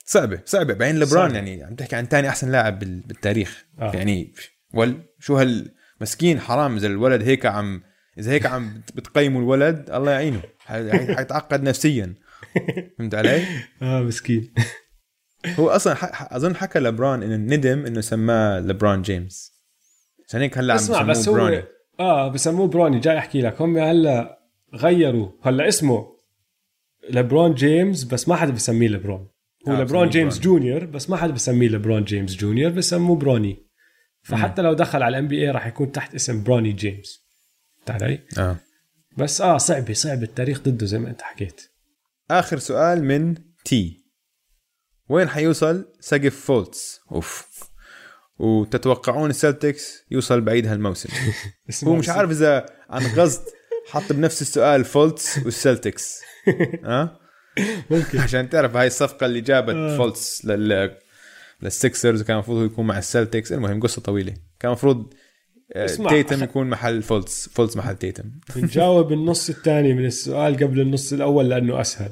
صعبة 0.04 0.40
صعبة. 0.44 0.74
بعدين 0.74 1.00
لبرون 1.00 1.34
يعني 1.34 1.64
عم 1.64 1.74
تحكي 1.74 1.96
عن 1.96 2.06
ثاني 2.06 2.28
أحسن 2.28 2.50
لاعب 2.50 2.78
بالتاريخ. 2.78 3.64
آه. 3.78 3.92
يعني 3.92 4.34
ول 4.74 5.02
شو 5.18 5.36
هالمسكين 5.36 6.40
حرام 6.40 6.76
إذا 6.76 6.86
الولد 6.86 7.22
هيك 7.22 7.46
عم 7.46 7.82
إذا 8.18 8.32
هيك 8.32 8.46
عم 8.46 8.82
بتقيموا 8.94 9.40
الولد 9.40 9.90
الله 9.90 10.12
يعينه. 10.12 10.42
حيتعقد 11.16 11.62
نفسيا. 11.62 12.14
فهمت 12.98 13.14
علي؟ 13.14 13.46
آه 13.82 14.02
مسكين. 14.02 14.54
هو 15.46 15.68
أصلا 15.68 15.96
أظن 16.36 16.56
حكى 16.56 16.78
لبرون 16.78 17.22
إنه 17.22 17.56
ندم 17.56 17.86
إنه 17.86 18.00
سماه 18.00 18.60
لبرون 18.60 19.02
جيمس. 19.02 19.54
عشان 20.28 20.40
هيك 20.40 20.58
هلأ 20.58 20.74
عم 20.90 21.06
بسموه 21.06 21.34
بروني. 21.34 21.73
آه 22.00 22.28
بسموه 22.28 22.68
بروني. 22.68 23.00
جاي 23.00 23.18
أحكي 23.18 23.40
لك. 23.40 23.60
هم 23.60 23.78
هلا 23.78 24.40
غيروا. 24.74 25.28
هلا 25.42 25.68
اسمه 25.68 26.14
لبرون 27.10 27.54
جيمس 27.54 28.04
بس 28.04 28.28
ما 28.28 28.36
حدا 28.36 28.52
بسميه 28.52 28.88
لبرون. 28.88 29.28
هو 29.68 29.72
آه 29.72 29.80
لبرون 29.80 30.08
جيمس 30.08 30.38
بروني. 30.38 30.60
junior 30.60 30.84
بس 30.84 31.10
ما 31.10 31.16
حدا 31.16 31.32
بسميه 31.32 31.68
لبرون 31.68 32.04
جيمس 32.04 32.36
junior 32.36 32.70
بسموه 32.70 33.16
بروني. 33.16 33.66
فحتى 34.22 34.62
لو 34.62 34.72
دخل 34.72 35.02
على 35.02 35.18
ال 35.18 35.28
NBA 35.28 35.50
راح 35.50 35.66
يكون 35.66 35.92
تحت 35.92 36.14
اسم 36.14 36.42
بروني 36.42 36.72
جيمس. 36.72 37.24
علي؟ 37.88 38.20
آه. 38.38 38.56
بس 39.18 39.40
آه 39.40 39.56
صعبة 39.58 39.92
صعبة. 39.92 40.22
التاريخ 40.22 40.60
ضده 40.60 40.86
زي 40.86 40.98
ما 40.98 41.10
أنت 41.10 41.22
حكيت. 41.22 41.70
آخر 42.30 42.58
سؤال 42.58 43.04
من 43.04 43.34
تي. 43.64 44.04
وين 45.08 45.28
حيوصل 45.28 45.92
سقف 46.00 46.40
فولتس؟ 46.46 47.00
أوف. 47.12 47.48
وتتوقعون 48.38 49.30
السلتكس 49.30 50.04
يوصل 50.10 50.40
بعيد 50.40 50.66
هالموسم. 50.66 51.08
هو 51.84 51.96
مش 51.96 52.08
عارف 52.08 52.30
إذا 52.30 52.66
عن 52.90 53.02
قصد 53.02 53.42
حط 53.90 54.12
بنفس 54.12 54.42
السؤال 54.42 54.84
فولتس 54.84 55.38
والسلتكس. 55.38 56.20
ها؟ 56.84 57.18
ممكن. 57.90 58.18
عشان 58.18 58.48
تعرف 58.48 58.76
هاي 58.76 58.86
الصفقة 58.86 59.26
اللي 59.26 59.40
جابت 59.40 59.74
آه. 59.74 59.96
فولتس 59.96 60.44
لل 60.44 60.96
للسكسرز 61.62 62.22
كان 62.22 62.34
المفروض 62.34 62.64
يكون 62.64 62.86
مع 62.86 62.98
السلتكس. 62.98 63.52
المهم 63.52 63.80
قصة 63.80 64.02
طويلة. 64.02 64.34
كان 64.60 64.70
المفروض 64.70 65.14
آه، 65.72 65.86
تيتم 65.86 66.44
يكون 66.44 66.70
محل 66.70 67.02
فولتس. 67.02 67.48
فولتس 67.48 67.76
محل 67.76 67.96
تيتم. 67.96 68.24
نجاوب 68.56 69.12
النص 69.12 69.48
الثاني 69.48 69.94
من 69.94 70.06
السؤال 70.06 70.56
قبل 70.56 70.80
النص 70.80 71.12
الأول 71.12 71.48
لأنه 71.48 71.80
أسهل. 71.80 72.10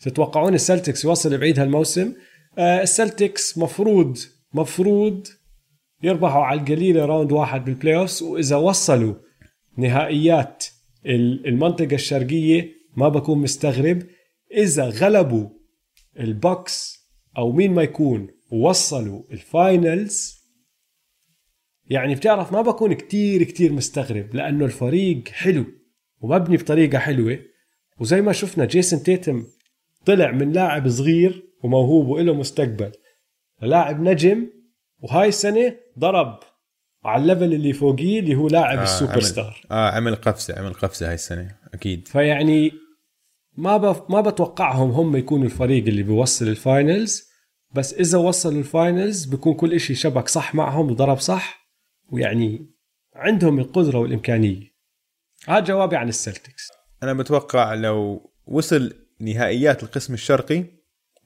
تتوقعون 0.00 0.54
السلتكس 0.54 1.04
يوصل 1.04 1.38
بعيد 1.38 1.58
هالموسم؟ 1.58 2.12
آه 2.58 2.82
السلتكس 2.82 3.58
مفروض 3.58 4.18
مفروض 4.54 5.26
يربحوا 6.02 6.42
على 6.42 6.60
القليلة 6.60 7.04
round 7.04 7.32
واحد 7.32 7.64
بال 7.64 7.96
playoff 7.96 8.22
وإذا 8.22 8.56
وصلوا 8.56 9.14
نهائيات 9.78 10.64
المنطقة 11.46 11.94
الشرقية 11.94 12.72
ما 12.96 13.08
بكون 13.08 13.38
مستغرب. 13.38 14.02
إذا 14.56 14.88
غلبوا 14.88 15.48
البوكس 16.20 17.04
أو 17.38 17.52
مين 17.52 17.72
ما 17.74 17.82
يكون 17.82 18.28
ووصلوا 18.50 19.22
ال 19.32 19.48
finals 19.48 20.44
يعني 21.86 22.14
بتعرف 22.14 22.52
ما 22.52 22.62
بكون 22.62 22.92
كتير 22.92 23.42
كتير 23.42 23.72
مستغرب 23.72 24.34
لأنه 24.34 24.64
الفريق 24.64 25.28
حلو 25.28 25.64
ومبني 26.20 26.56
بطريقة 26.56 26.98
حلوة. 26.98 27.38
وزي 28.00 28.20
ما 28.20 28.32
شفنا 28.32 28.64
جيسون 28.64 29.02
تيتم 29.02 29.44
طلع 30.06 30.30
من 30.30 30.52
لاعب 30.52 30.88
صغير 30.88 31.42
وموهوب 31.62 32.08
وله 32.08 32.34
مستقبل. 32.34 32.92
لاعب 33.62 34.00
نجم 34.00 34.46
وهاي 34.98 35.28
السنة 35.28 35.76
ضرب 35.98 36.40
على 37.04 37.22
ال 37.22 37.27
level 37.27 37.54
اللي 37.54 37.72
فوقيه 37.72 38.20
اللي 38.20 38.34
هو 38.34 38.48
لاعب 38.48 38.78
آه 38.78 38.82
السوبر 38.82 39.12
عمل 39.12 39.22
star 39.22 39.66
آه 39.70 39.90
عمل 39.90 40.14
قفزة 40.14 40.58
عمل 40.58 40.72
قفزة 40.72 41.08
هاي 41.08 41.14
السنة 41.14 41.56
أكيد. 41.74 42.08
فيعني 42.08 42.72
ما 43.56 43.76
بف 43.76 44.10
ما 44.10 44.20
بتوقعهم 44.20 44.90
هم 44.90 45.16
يكونوا 45.16 45.44
الفريق 45.44 45.86
اللي 45.86 46.02
بيوصل 46.02 46.48
ال 46.48 46.60
finals 46.60 47.34
بس 47.74 47.94
إذا 47.94 48.18
وصلوا 48.18 48.58
ال 48.58 48.67
finals 48.67 49.24
بيكون 49.24 49.54
كل 49.54 49.72
إشي 49.72 49.94
شبك 49.94 50.28
صح 50.28 50.54
معهم 50.54 50.90
وضرب 50.90 51.18
صح 51.18 51.70
ويعني 52.08 52.74
عندهم 53.14 53.58
القدرة 53.58 53.98
والإمكانية. 53.98 54.74
هذا 55.48 55.64
جوابي 55.64 55.96
عن 55.96 56.08
السلتكس. 56.08 56.68
أنا 57.02 57.12
بتوقع 57.12 57.74
لو 57.74 58.30
وصل 58.46 59.06
نهائيات 59.20 59.82
القسم 59.82 60.14
الشرقي 60.14 60.64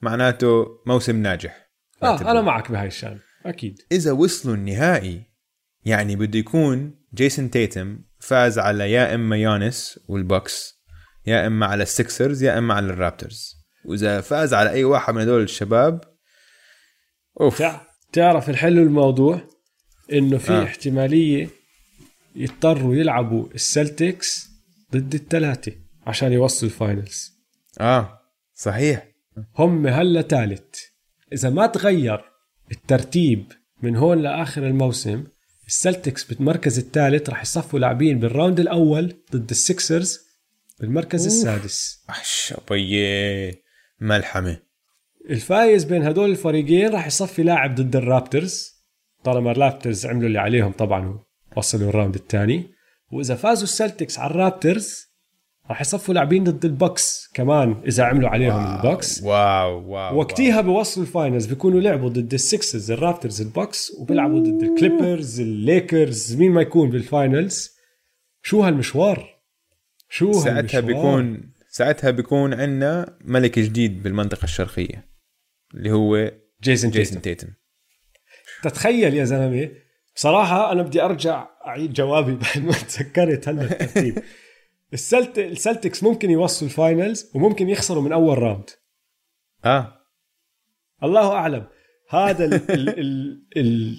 معناته 0.03 0.67
موسم 0.87 1.23
ناجح. 1.23 1.68
آه 2.03 2.31
أنا 2.31 2.41
معك 2.43 2.71
بهاي 2.73 2.87
الشان 2.87 3.19
أكيد. 3.47 3.79
إذا 3.93 4.13
وصلوا 4.13 4.55
النهائي 4.55 5.23
يعني 5.85 6.17
بده 6.17 6.39
يكون 6.39 6.95
جيسون 7.15 7.51
تيتم 7.51 7.99
فاز 8.21 8.59
على 8.59 8.93
يا 8.93 9.15
إما 9.15 9.37
يانيس 9.37 10.01
والبوكس 10.09 10.83
يا 11.27 11.47
إما 11.47 11.67
على 11.67 11.83
السكسرز 11.83 12.43
يا 12.43 12.59
إما 12.59 12.75
على 12.75 12.87
الرابترز. 12.87 13.55
وإذا 13.85 14.21
فاز 14.21 14.55
على 14.55 14.71
أي 14.71 14.85
واحد 14.85 15.15
من 15.15 15.21
هدول 15.23 15.43
الشباب 15.43 16.01
أوف. 17.41 17.59
تع- 17.59 17.81
تعرف 18.13 18.51
الحلو 18.51 18.83
الموضوع؟ 18.83 19.41
إنه 20.13 20.39
في 20.39 20.53
آه. 20.53 20.61
آه. 20.61 20.65
احتمالية 20.65 21.49
يضطروا 22.37 22.95
يلعبوا 22.95 23.47
السلتكس 23.55 24.49
ضد 24.93 25.15
الثلاثه 25.15 25.73
عشان 26.07 26.33
يوصلوا 26.33 26.71
ال 26.73 26.80
finals. 26.80 27.33
آه 27.81 28.19
صحيح. 28.55 29.09
هم 29.59 29.87
هلأ 29.87 30.23
ثالث 30.23 30.75
إذا 31.33 31.51
ما 31.51 31.67
تغير 31.67 32.21
الترتيب 32.73 33.53
من 33.83 33.97
هون 33.97 34.19
لآخر 34.19 34.67
الموسم 34.67 35.25
السلتكس 35.67 36.25
بالمركز 36.25 36.79
الثالث 36.79 37.31
راح 37.31 37.43
يصفوا 37.43 37.79
لاعبين 37.79 38.19
بال 38.19 38.31
round 38.31 38.61
الأول 38.61 39.15
ضد 39.33 39.51
السكسرز 39.51 40.19
بالمركز 40.81 41.25
أوف. 41.25 41.35
السادس. 41.35 42.05
إخس 42.11 42.55
بيه 42.71 43.63
ملحمة. 44.01 44.61
الفايز 45.31 45.85
بين 45.85 46.03
هدول 46.03 46.31
الفريقين 46.31 46.89
راح 46.89 47.07
يصفي 47.07 47.43
لاعب 47.43 47.75
ضد 47.75 47.97
الرابترز. 47.97 48.69
طالما 49.25 49.51
الرابترز 49.51 50.07
عملوا 50.07 50.27
اللي 50.27 50.39
عليهم 50.39 50.73
طبعا 50.73 51.19
وصلوا 51.57 51.89
ال 51.89 51.93
round 51.93 52.15
الثاني. 52.15 52.71
وإذا 53.13 53.35
فازوا 53.35 53.65
السلتكس 53.65 54.19
على 54.19 54.31
الرابترز 54.31 55.08
راح 55.71 55.81
يصفوا 55.81 56.15
لاعبين 56.15 56.45
ضد 56.45 56.65
البوكس 56.65 57.31
كمان 57.35 57.83
إذا 57.87 58.05
عملوا 58.05 58.29
عليهم 58.29 58.77
البوكس. 58.77 59.23
واو 59.23 59.91
واو 59.91 60.19
وقتيها 60.19 60.61
بوصلوا 60.61 61.07
ال 61.07 61.12
finals 61.12 61.47
بيكونوا 61.47 61.81
لعبوا 61.81 62.09
ضد 62.09 62.35
السكسرز 62.35 62.91
الرابترز 62.91 63.41
البوكس 63.41 63.93
وبيلعبوا 63.99 64.41
ضد 64.41 64.63
الكليبرز 64.63 65.41
الليكرز 65.41 66.37
مين 66.37 66.53
ما 66.53 66.63
يكون 66.63 66.91
بال 66.91 67.08
finals. 67.08 67.71
شو 68.43 68.61
هالمشوار؟ 68.63 69.39
شو 70.09 70.27
واو. 70.27 70.41
ساعتها 70.41 70.79
هالمشوار؟ 70.79 70.83
بيكون 70.83 71.53
ساعتها 71.69 72.11
بيكون 72.11 72.55
عندنا 72.55 73.17
ملك 73.25 73.59
جديد 73.59 74.03
بالمنطقة 74.03 74.45
الشرقية 74.45 75.09
اللي 75.75 75.91
هو 75.91 76.33
جيسون 76.63 76.91
جيسون 76.91 77.23
تيتم 77.23 77.49
تتخيل 78.63 79.15
يا 79.15 79.25
زلمة 79.25 79.71
بصراحة 80.15 80.73
أنا 80.73 80.83
بدي 80.83 81.03
أرجع 81.03 81.49
أعيد 81.67 81.93
جوابي 81.93 82.35
بعد 82.43 82.65
ما 82.65 82.73
تذكرت 82.73 83.49
هلا 83.49 83.63
الترتيب 83.63 84.19
السلت 84.93 85.39
السلتكس 85.39 86.03
ممكن 86.03 86.31
يوصلوا 86.31 86.71
ال 86.71 86.79
finals 86.79 87.31
وممكن 87.35 87.69
يخسروا 87.69 88.03
من 88.03 88.13
أول 88.13 88.39
round 88.39 88.71
آه. 89.65 89.99
الله 91.03 91.33
أعلم. 91.33 91.67
هذا 92.09 92.45
ال 92.45 92.71
ال 92.71 93.43
ال 93.57 93.99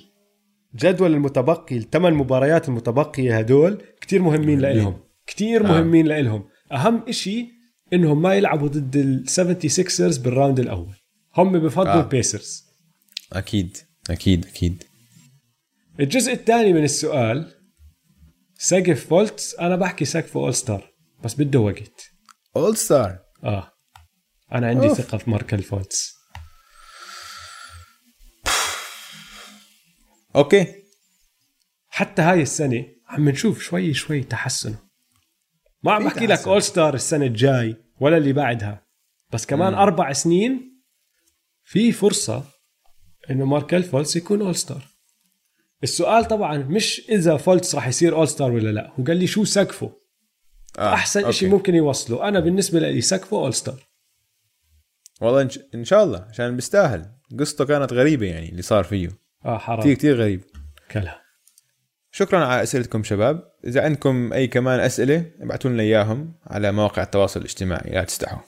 الجدول 0.73 1.13
المتبقي 1.13 1.77
الثمان 1.77 2.13
مباريات 2.13 2.69
المتبقية 2.69 3.37
هدول 3.37 3.81
كتير 4.01 4.21
مهمين. 4.21 4.59
لإلهم. 4.59 4.99
كتير 5.27 5.65
آه. 5.65 5.67
مهمين 5.67 6.05
لإلهم. 6.05 6.49
أهم 6.71 7.03
إشي 7.07 7.47
إنهم 7.93 8.21
ما 8.21 8.35
يلعبوا 8.35 8.67
ضد 8.67 8.95
ال 8.95 9.29
76 9.29 10.23
بال 10.23 10.34
round 10.34 10.59
الأول. 10.59 10.95
هم 11.37 11.59
بفضلوا 11.59 11.93
آه. 11.93 11.97
آه. 11.97 12.03
ال 12.03 12.12
Pacers 12.12 12.65
أكيد. 13.33 13.77
أكيد. 14.09 14.45
أكيد. 14.45 14.83
الجزء 15.99 16.33
الثاني 16.33 16.73
من 16.73 16.83
السؤال 16.83 17.58
سقف 18.61 19.07
فولتس 19.07 19.55
أنا 19.55 19.75
بحكي 19.75 20.05
سقف 20.05 20.37
all 20.37 20.53
star 20.53 20.93
بس 21.23 21.33
بده 21.33 21.59
وقت. 21.59 22.11
all 22.55 22.77
star 22.77 23.19
آه. 23.43 23.71
أنا 24.51 24.67
عندي 24.67 24.87
أوف. 24.87 24.97
ثقة 25.01 25.17
في 25.17 25.29
ماركل 25.29 25.63
فولتس 25.63 26.13
أوكي. 30.35 30.75
حتى 31.89 32.21
هاي 32.21 32.41
السنة 32.41 32.85
عم 33.07 33.29
نشوف 33.29 33.61
شوي 33.61 33.93
شوي 33.93 34.23
تحسن. 34.23 34.75
ما 35.83 35.91
عم 35.91 36.05
بحكي 36.05 36.27
لك. 36.27 36.47
all 36.47 36.63
star 36.63 36.93
السنة 36.93 37.25
الجاي 37.25 37.75
ولا 37.99 38.17
اللي 38.17 38.33
بعدها. 38.33 38.85
بس 39.31 39.45
كمان 39.45 39.73
مم. 39.73 39.79
أربع 39.79 40.13
سنين 40.13 40.81
في 41.63 41.91
فرصة 41.91 42.43
إنه 43.29 43.45
ماركل 43.45 43.83
فولتس 43.83 44.15
يكون 44.15 44.41
all 44.41 44.55
star 44.55 44.98
السؤال 45.83 46.25
طبعا 46.25 46.57
مش 46.57 47.01
إذا 47.09 47.37
فولتس 47.37 47.75
راح 47.75 47.87
يصير 47.87 48.15
all 48.15 48.27
star 48.27 48.51
ولا 48.51 48.69
لا. 48.69 48.93
هو 48.99 49.03
قال 49.03 49.17
لي 49.17 49.27
شو 49.27 49.43
سقفه؟ 49.43 49.99
آه. 50.79 50.93
أحسن 50.93 51.31
شيء. 51.31 51.49
ممكن 51.49 51.75
يوصله. 51.75 52.27
أنا 52.27 52.39
بالنسبة 52.39 52.79
لي 52.79 53.01
سقفه 53.01 53.37
all 53.37 53.53
star 53.53 53.89
والله 55.21 55.41
إن, 55.41 55.49
ش... 55.49 55.59
إن 55.75 55.85
شاء 55.85 56.03
الله 56.03 56.25
عشان 56.29 56.55
بيستاهل. 56.55 57.05
قصته 57.39 57.65
كانت 57.65 57.93
غريبة 57.93 58.25
يعني 58.25 58.49
اللي 58.49 58.61
صار 58.61 58.83
فيه. 58.83 59.09
آه 59.45 59.57
حرام. 59.57 59.79
كثير 59.79 59.95
كثير 59.95 60.15
غريب. 60.21 60.43
كلها. 60.91 61.21
شكرا 62.11 62.45
على 62.45 62.63
أسئلتكم 62.63 63.03
شباب. 63.03 63.43
إذا 63.65 63.83
عندكم 63.83 64.33
أي 64.33 64.47
كمان 64.47 64.79
أسئلة 64.79 65.31
ابعتوا 65.39 65.71
لنا 65.71 65.83
إياهم 65.83 66.33
على 66.47 66.71
مواقع 66.71 67.03
التواصل 67.03 67.39
الاجتماعي. 67.39 67.91
لا 67.91 68.03
تستحوا. 68.03 68.41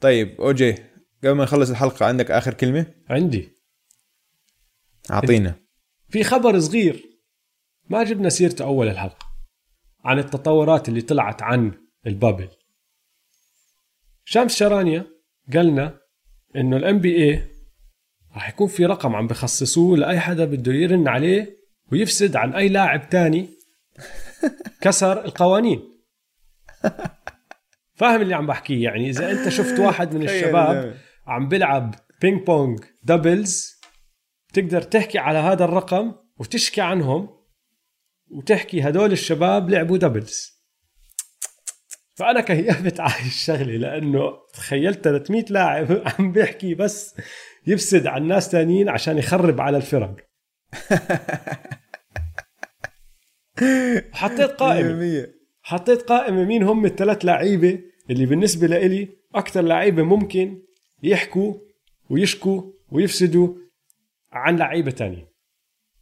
طيب 0.00 0.40
أوجي 0.40 0.74
قبل 1.24 1.32
ما 1.32 1.44
نخلص 1.44 1.70
الحلقة 1.70 2.06
عندك 2.06 2.30
آخر 2.30 2.54
كلمة؟ 2.54 2.86
عندي. 3.08 3.48
أعطينا. 5.10 5.67
في 6.08 6.24
خبر 6.24 6.58
صغير 6.58 7.20
ما 7.90 8.04
جبنا 8.04 8.28
سيرته 8.28 8.64
أول 8.64 8.88
الحلقة 8.88 9.26
عن 10.04 10.18
التطورات 10.18 10.88
اللي 10.88 11.00
طلعت 11.00 11.42
عن 11.42 11.72
البابل. 12.06 12.48
شمس 14.24 14.56
شرانيا 14.56 15.06
قالنا 15.54 15.98
إنه 16.56 16.76
ال 16.76 16.98
NBA 16.98 17.42
راح 18.34 18.48
يكون 18.48 18.68
في 18.68 18.86
رقم 18.86 19.16
عم 19.16 19.26
بخصصوه 19.26 19.96
لأي 19.96 20.20
حدا 20.20 20.44
بده 20.44 20.72
يرن 20.72 21.08
عليه 21.08 21.58
ويفسد 21.92 22.36
عن 22.36 22.54
أي 22.54 22.68
لاعب 22.68 23.08
تاني 23.10 23.48
كسر 24.82 25.24
القوانين. 25.24 25.82
فاهم 27.94 28.22
اللي 28.22 28.34
عم 28.34 28.46
بحكيه؟ 28.46 28.84
يعني 28.84 29.08
إذا 29.08 29.30
أنت 29.30 29.48
شفت 29.48 29.78
واحد 29.78 30.14
من 30.14 30.22
الشباب. 30.22 30.96
عم 31.26 31.48
بيلعب 31.48 31.94
ping 32.20 32.46
pong 32.46 32.84
doubles 33.04 33.77
تقدر 34.60 34.82
تحكي 34.82 35.18
على 35.18 35.38
هذا 35.38 35.64
الرقم 35.64 36.14
وتشكي 36.38 36.80
عنهم 36.80 37.28
وتحكي 38.30 38.82
هدول 38.82 39.12
الشباب 39.12 39.70
لعبوا 39.70 39.98
doubles. 39.98 40.58
فأنا 42.14 42.40
كيفت 42.40 43.00
على 43.00 43.26
الشغلة؟ 43.26 43.76
لأنه 43.76 44.32
تخيلت 44.54 45.04
300 45.04 45.44
لاعب 45.50 46.02
عم 46.06 46.32
بيحكي 46.32 46.74
بس 46.74 47.14
يفسد 47.66 48.06
على 48.06 48.22
الناس 48.22 48.50
تانيين 48.50 48.88
عشان 48.88 49.18
يخرب 49.18 49.60
على 49.60 49.76
الفرق. 49.76 50.16
حطيت 54.12 54.50
قائمة. 54.50 55.22
100% 55.24 55.28
حطيت 55.62 56.02
قائمة 56.02 56.44
مين 56.44 56.62
هم 56.62 56.86
الثلاث 56.86 57.24
لعيبة 57.24 57.78
اللي 58.10 58.26
بالنسبة 58.26 58.66
لإلي 58.66 59.08
أكثر 59.34 59.60
لعيبة 59.60 60.02
ممكن 60.02 60.62
يحكوا 61.02 61.54
ويشكوا 62.10 62.62
ويفسدوا 62.90 63.67
عن 64.32 64.56
لعيبة 64.56 64.90
تانية. 64.90 65.32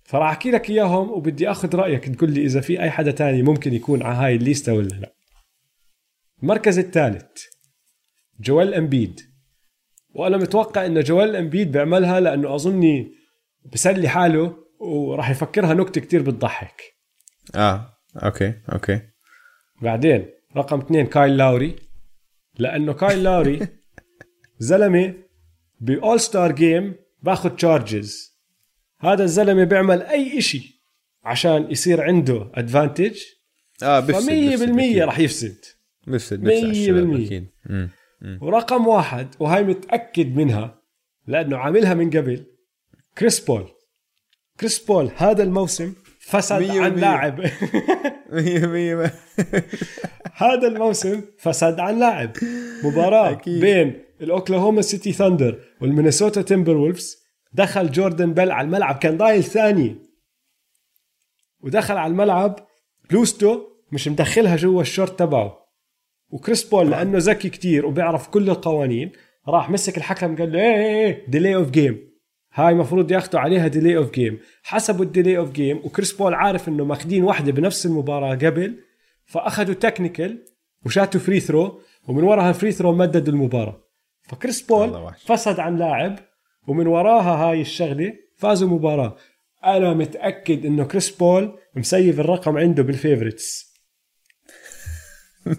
فراح 0.04 0.30
أحكي 0.30 0.50
لك 0.50 0.70
إياهم 0.70 1.10
وبدي 1.10 1.50
أخذ 1.50 1.76
رأيك. 1.76 2.08
تقول 2.08 2.30
لي 2.30 2.44
إذا 2.44 2.60
في 2.60 2.82
أي 2.82 2.90
حدا 2.90 3.10
تاني 3.10 3.42
ممكن 3.42 3.74
يكون 3.74 4.02
على 4.02 4.16
هاي 4.16 4.36
الليستة 4.36 4.72
ولا 4.72 4.88
لا. 4.88 5.14
المركز 6.42 6.78
الثالث 6.78 7.42
جويل 8.40 8.74
إمبيد. 8.74 9.20
وأنا 10.14 10.36
متوقع 10.36 10.86
انه 10.86 11.00
جويل 11.00 11.36
إمبيد 11.36 11.72
بيعملها 11.72 12.20
لأنه 12.20 12.54
أظني 12.54 13.12
بسلي 13.72 14.08
حاله 14.08 14.56
وراح 14.80 15.30
يفكرها 15.30 15.74
نكتة 15.74 16.00
كتير 16.00 16.22
بتضحك. 16.22 16.82
آه 17.54 17.92
أوكي 18.24 18.54
أوكي. 18.72 19.00
بعدين 19.82 20.26
رقم 20.56 20.80
اثنين 20.80 21.06
كايل 21.06 21.36
لاوري. 21.36 21.76
لأنه 22.58 22.92
كايل 22.92 23.22
لاوري 23.22 23.68
زلمة 24.58 25.14
ب 25.80 25.90
all 25.90 26.20
star 26.20 26.52
game 26.52 26.94
باخذ 27.22 27.50
charges 27.50 28.36
هذا 29.00 29.24
الزلمة 29.24 29.64
بيعمل 29.64 30.02
أي 30.02 30.38
إشي 30.38 30.82
عشان 31.24 31.70
يصير 31.70 32.02
عنده 32.02 32.50
advantage 32.54 33.18
آه 33.82 34.00
بفسد 34.00 34.56
ف 34.56 34.62
100% 34.62 35.02
راح 35.02 35.18
يفسد 35.18 35.56
بفسد 36.06 36.40
بفسد 36.40 36.64
على 36.64 36.70
الشباب، 36.70 37.16
100%. 37.16 37.26
أكيد 37.26 37.46
مم. 37.66 38.38
ورقم 38.42 38.86
واحد 38.86 39.28
وهاي 39.40 39.64
متأكد 39.64 40.36
منها 40.36 40.82
لأنه 41.26 41.56
عاملها 41.56 41.94
من 41.94 42.10
قبل 42.10 42.44
كريس 43.18 43.40
بول 43.40 43.68
كريس 44.60 44.78
بول 44.78 45.10
هذا 45.16 45.42
الموسم 45.42 45.94
فسد 46.20 46.58
مية 46.58 46.80
عن. 46.80 46.94
لاعب 46.94 47.40
مية 48.32 48.66
مية 48.66 49.12
هذا 50.34 50.68
الموسم 50.68 51.22
فسد 51.38 51.80
عن 51.80 51.98
لاعب 51.98 52.30
مباراة. 52.84 53.30
أكيد. 53.30 53.60
بين 53.60 54.05
ال 54.20 54.27
Oklahoma 54.27 54.82
City 54.82 55.12
Thunder 55.12 55.60
وال 55.80 55.92
Minnesota 55.92 56.42
Timberwolves 56.42 57.16
دخل 57.52 57.90
جوردن 57.90 58.34
بيل 58.34 58.50
على 58.50 58.64
الملعب 58.64 58.98
كان 58.98 59.16
ضايل 59.16 59.44
ثاني. 59.44 59.96
ودخل 61.60 61.96
على 61.96 62.10
الملعب 62.10 62.66
بلوزته 63.10 63.60
مش 63.92 64.08
مدخلها 64.08 64.56
جوا 64.56 64.82
الشورت 64.82 65.18
تبعه. 65.18 65.66
وكريس 66.28 66.64
بول 66.64 66.90
لأنه 66.90 67.18
ذكي 67.18 67.48
كتير 67.48 67.86
وبيعرف 67.86 68.28
كل 68.28 68.50
القوانين 68.50 69.12
راح 69.48 69.70
مسك 69.70 69.96
الحكم 69.96 70.36
قال 70.36 70.52
له 70.52 70.58
إيه 70.58 70.74
إيه 70.76 71.26
delay 71.28 71.54
of 71.54 71.70
game 71.70 72.10
هاي 72.52 72.74
مفروض 72.74 73.10
ياخذوا 73.10 73.40
عليها 73.40 73.68
delay 73.68 73.96
of 73.96 74.10
game 74.12 74.38
حسبوا 74.62 75.04
ال 75.04 75.10
delay 75.10 75.38
of 75.38 75.52
game 75.52 75.76
وكريس 75.84 76.12
بول 76.12 76.34
عارف 76.34 76.68
إنه 76.68 76.84
ماخذين 76.84 77.24
واحدة 77.24 77.52
بنفس 77.52 77.86
المباراة 77.86 78.34
قبل 78.34 78.80
فأخذوا 79.24 79.74
technical 79.74 80.44
وشاتوا 80.86 81.20
free 81.20 81.40
throw 81.40 81.80
ومن 82.08 82.22
وراها 82.24 82.52
free 82.52 82.72
throw 82.72 82.92
مددوا 82.92 83.34
المباراة. 83.34 83.85
فكريس 84.28 84.62
بول 84.62 85.12
فسد 85.26 85.60
عن 85.60 85.76
لاعب 85.76 86.18
ومن 86.66 86.86
وراها 86.86 87.50
هاي 87.50 87.60
الشغلة 87.60 88.12
فازوا 88.36 88.68
مباراة. 88.68 89.16
أنا 89.64 89.94
متأكد 89.94 90.66
إنه 90.66 90.84
كريس 90.84 91.10
بول 91.10 91.58
مسيف 91.74 92.20
الرقم 92.20 92.56
عنده 92.58 92.82
بال 92.82 92.99
favorites 92.99 93.76
100% 95.46 95.52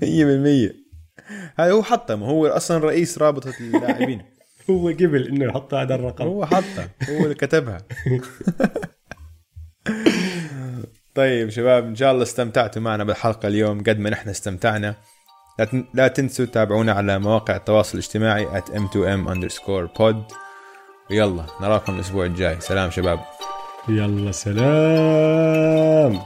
هاي 1.57 1.71
هو 1.71 1.83
حطها 1.83 2.15
ما 2.15 2.25
هو 2.25 2.47
أصلا 2.47 2.77
رئيس 2.77 3.17
رابطة 3.17 3.53
اللاعبين. 3.59 4.21
هو 4.69 4.87
قبل 4.87 5.27
إنه 5.27 5.45
يحط 5.45 5.73
هذا 5.73 5.95
الرقم. 5.95 6.25
هو 6.25 6.45
حطها 6.45 6.89
هو 7.09 7.23
اللي 7.23 7.35
كتبها. 7.35 7.77
طيب 11.15 11.49
شباب 11.49 11.85
إن 11.85 11.95
شاء 11.95 12.11
الله 12.11 12.23
استمتعتوا 12.23 12.81
معنا 12.81 13.03
بالحلقة 13.03 13.47
اليوم 13.47 13.79
قد 13.79 13.99
ما 13.99 14.09
نحن 14.09 14.29
استمتعنا. 14.29 14.95
لا 15.93 16.07
تنسوا 16.07 16.45
تتابعونا 16.45 16.91
على 16.91 17.19
مواقع 17.19 17.55
التواصل 17.55 17.97
الاجتماعي 17.97 18.61
at 18.61 18.65
m2m 18.65 19.29
underscore 19.33 19.87
pod. 19.99 20.15
ويلا 21.11 21.45
نراكم 21.61 21.95
الأسبوع 21.95 22.25
الجاي. 22.25 22.61
سلام 22.61 22.89
شباب. 22.89 23.19
يلا 23.89 24.31
سلام. 24.31 26.19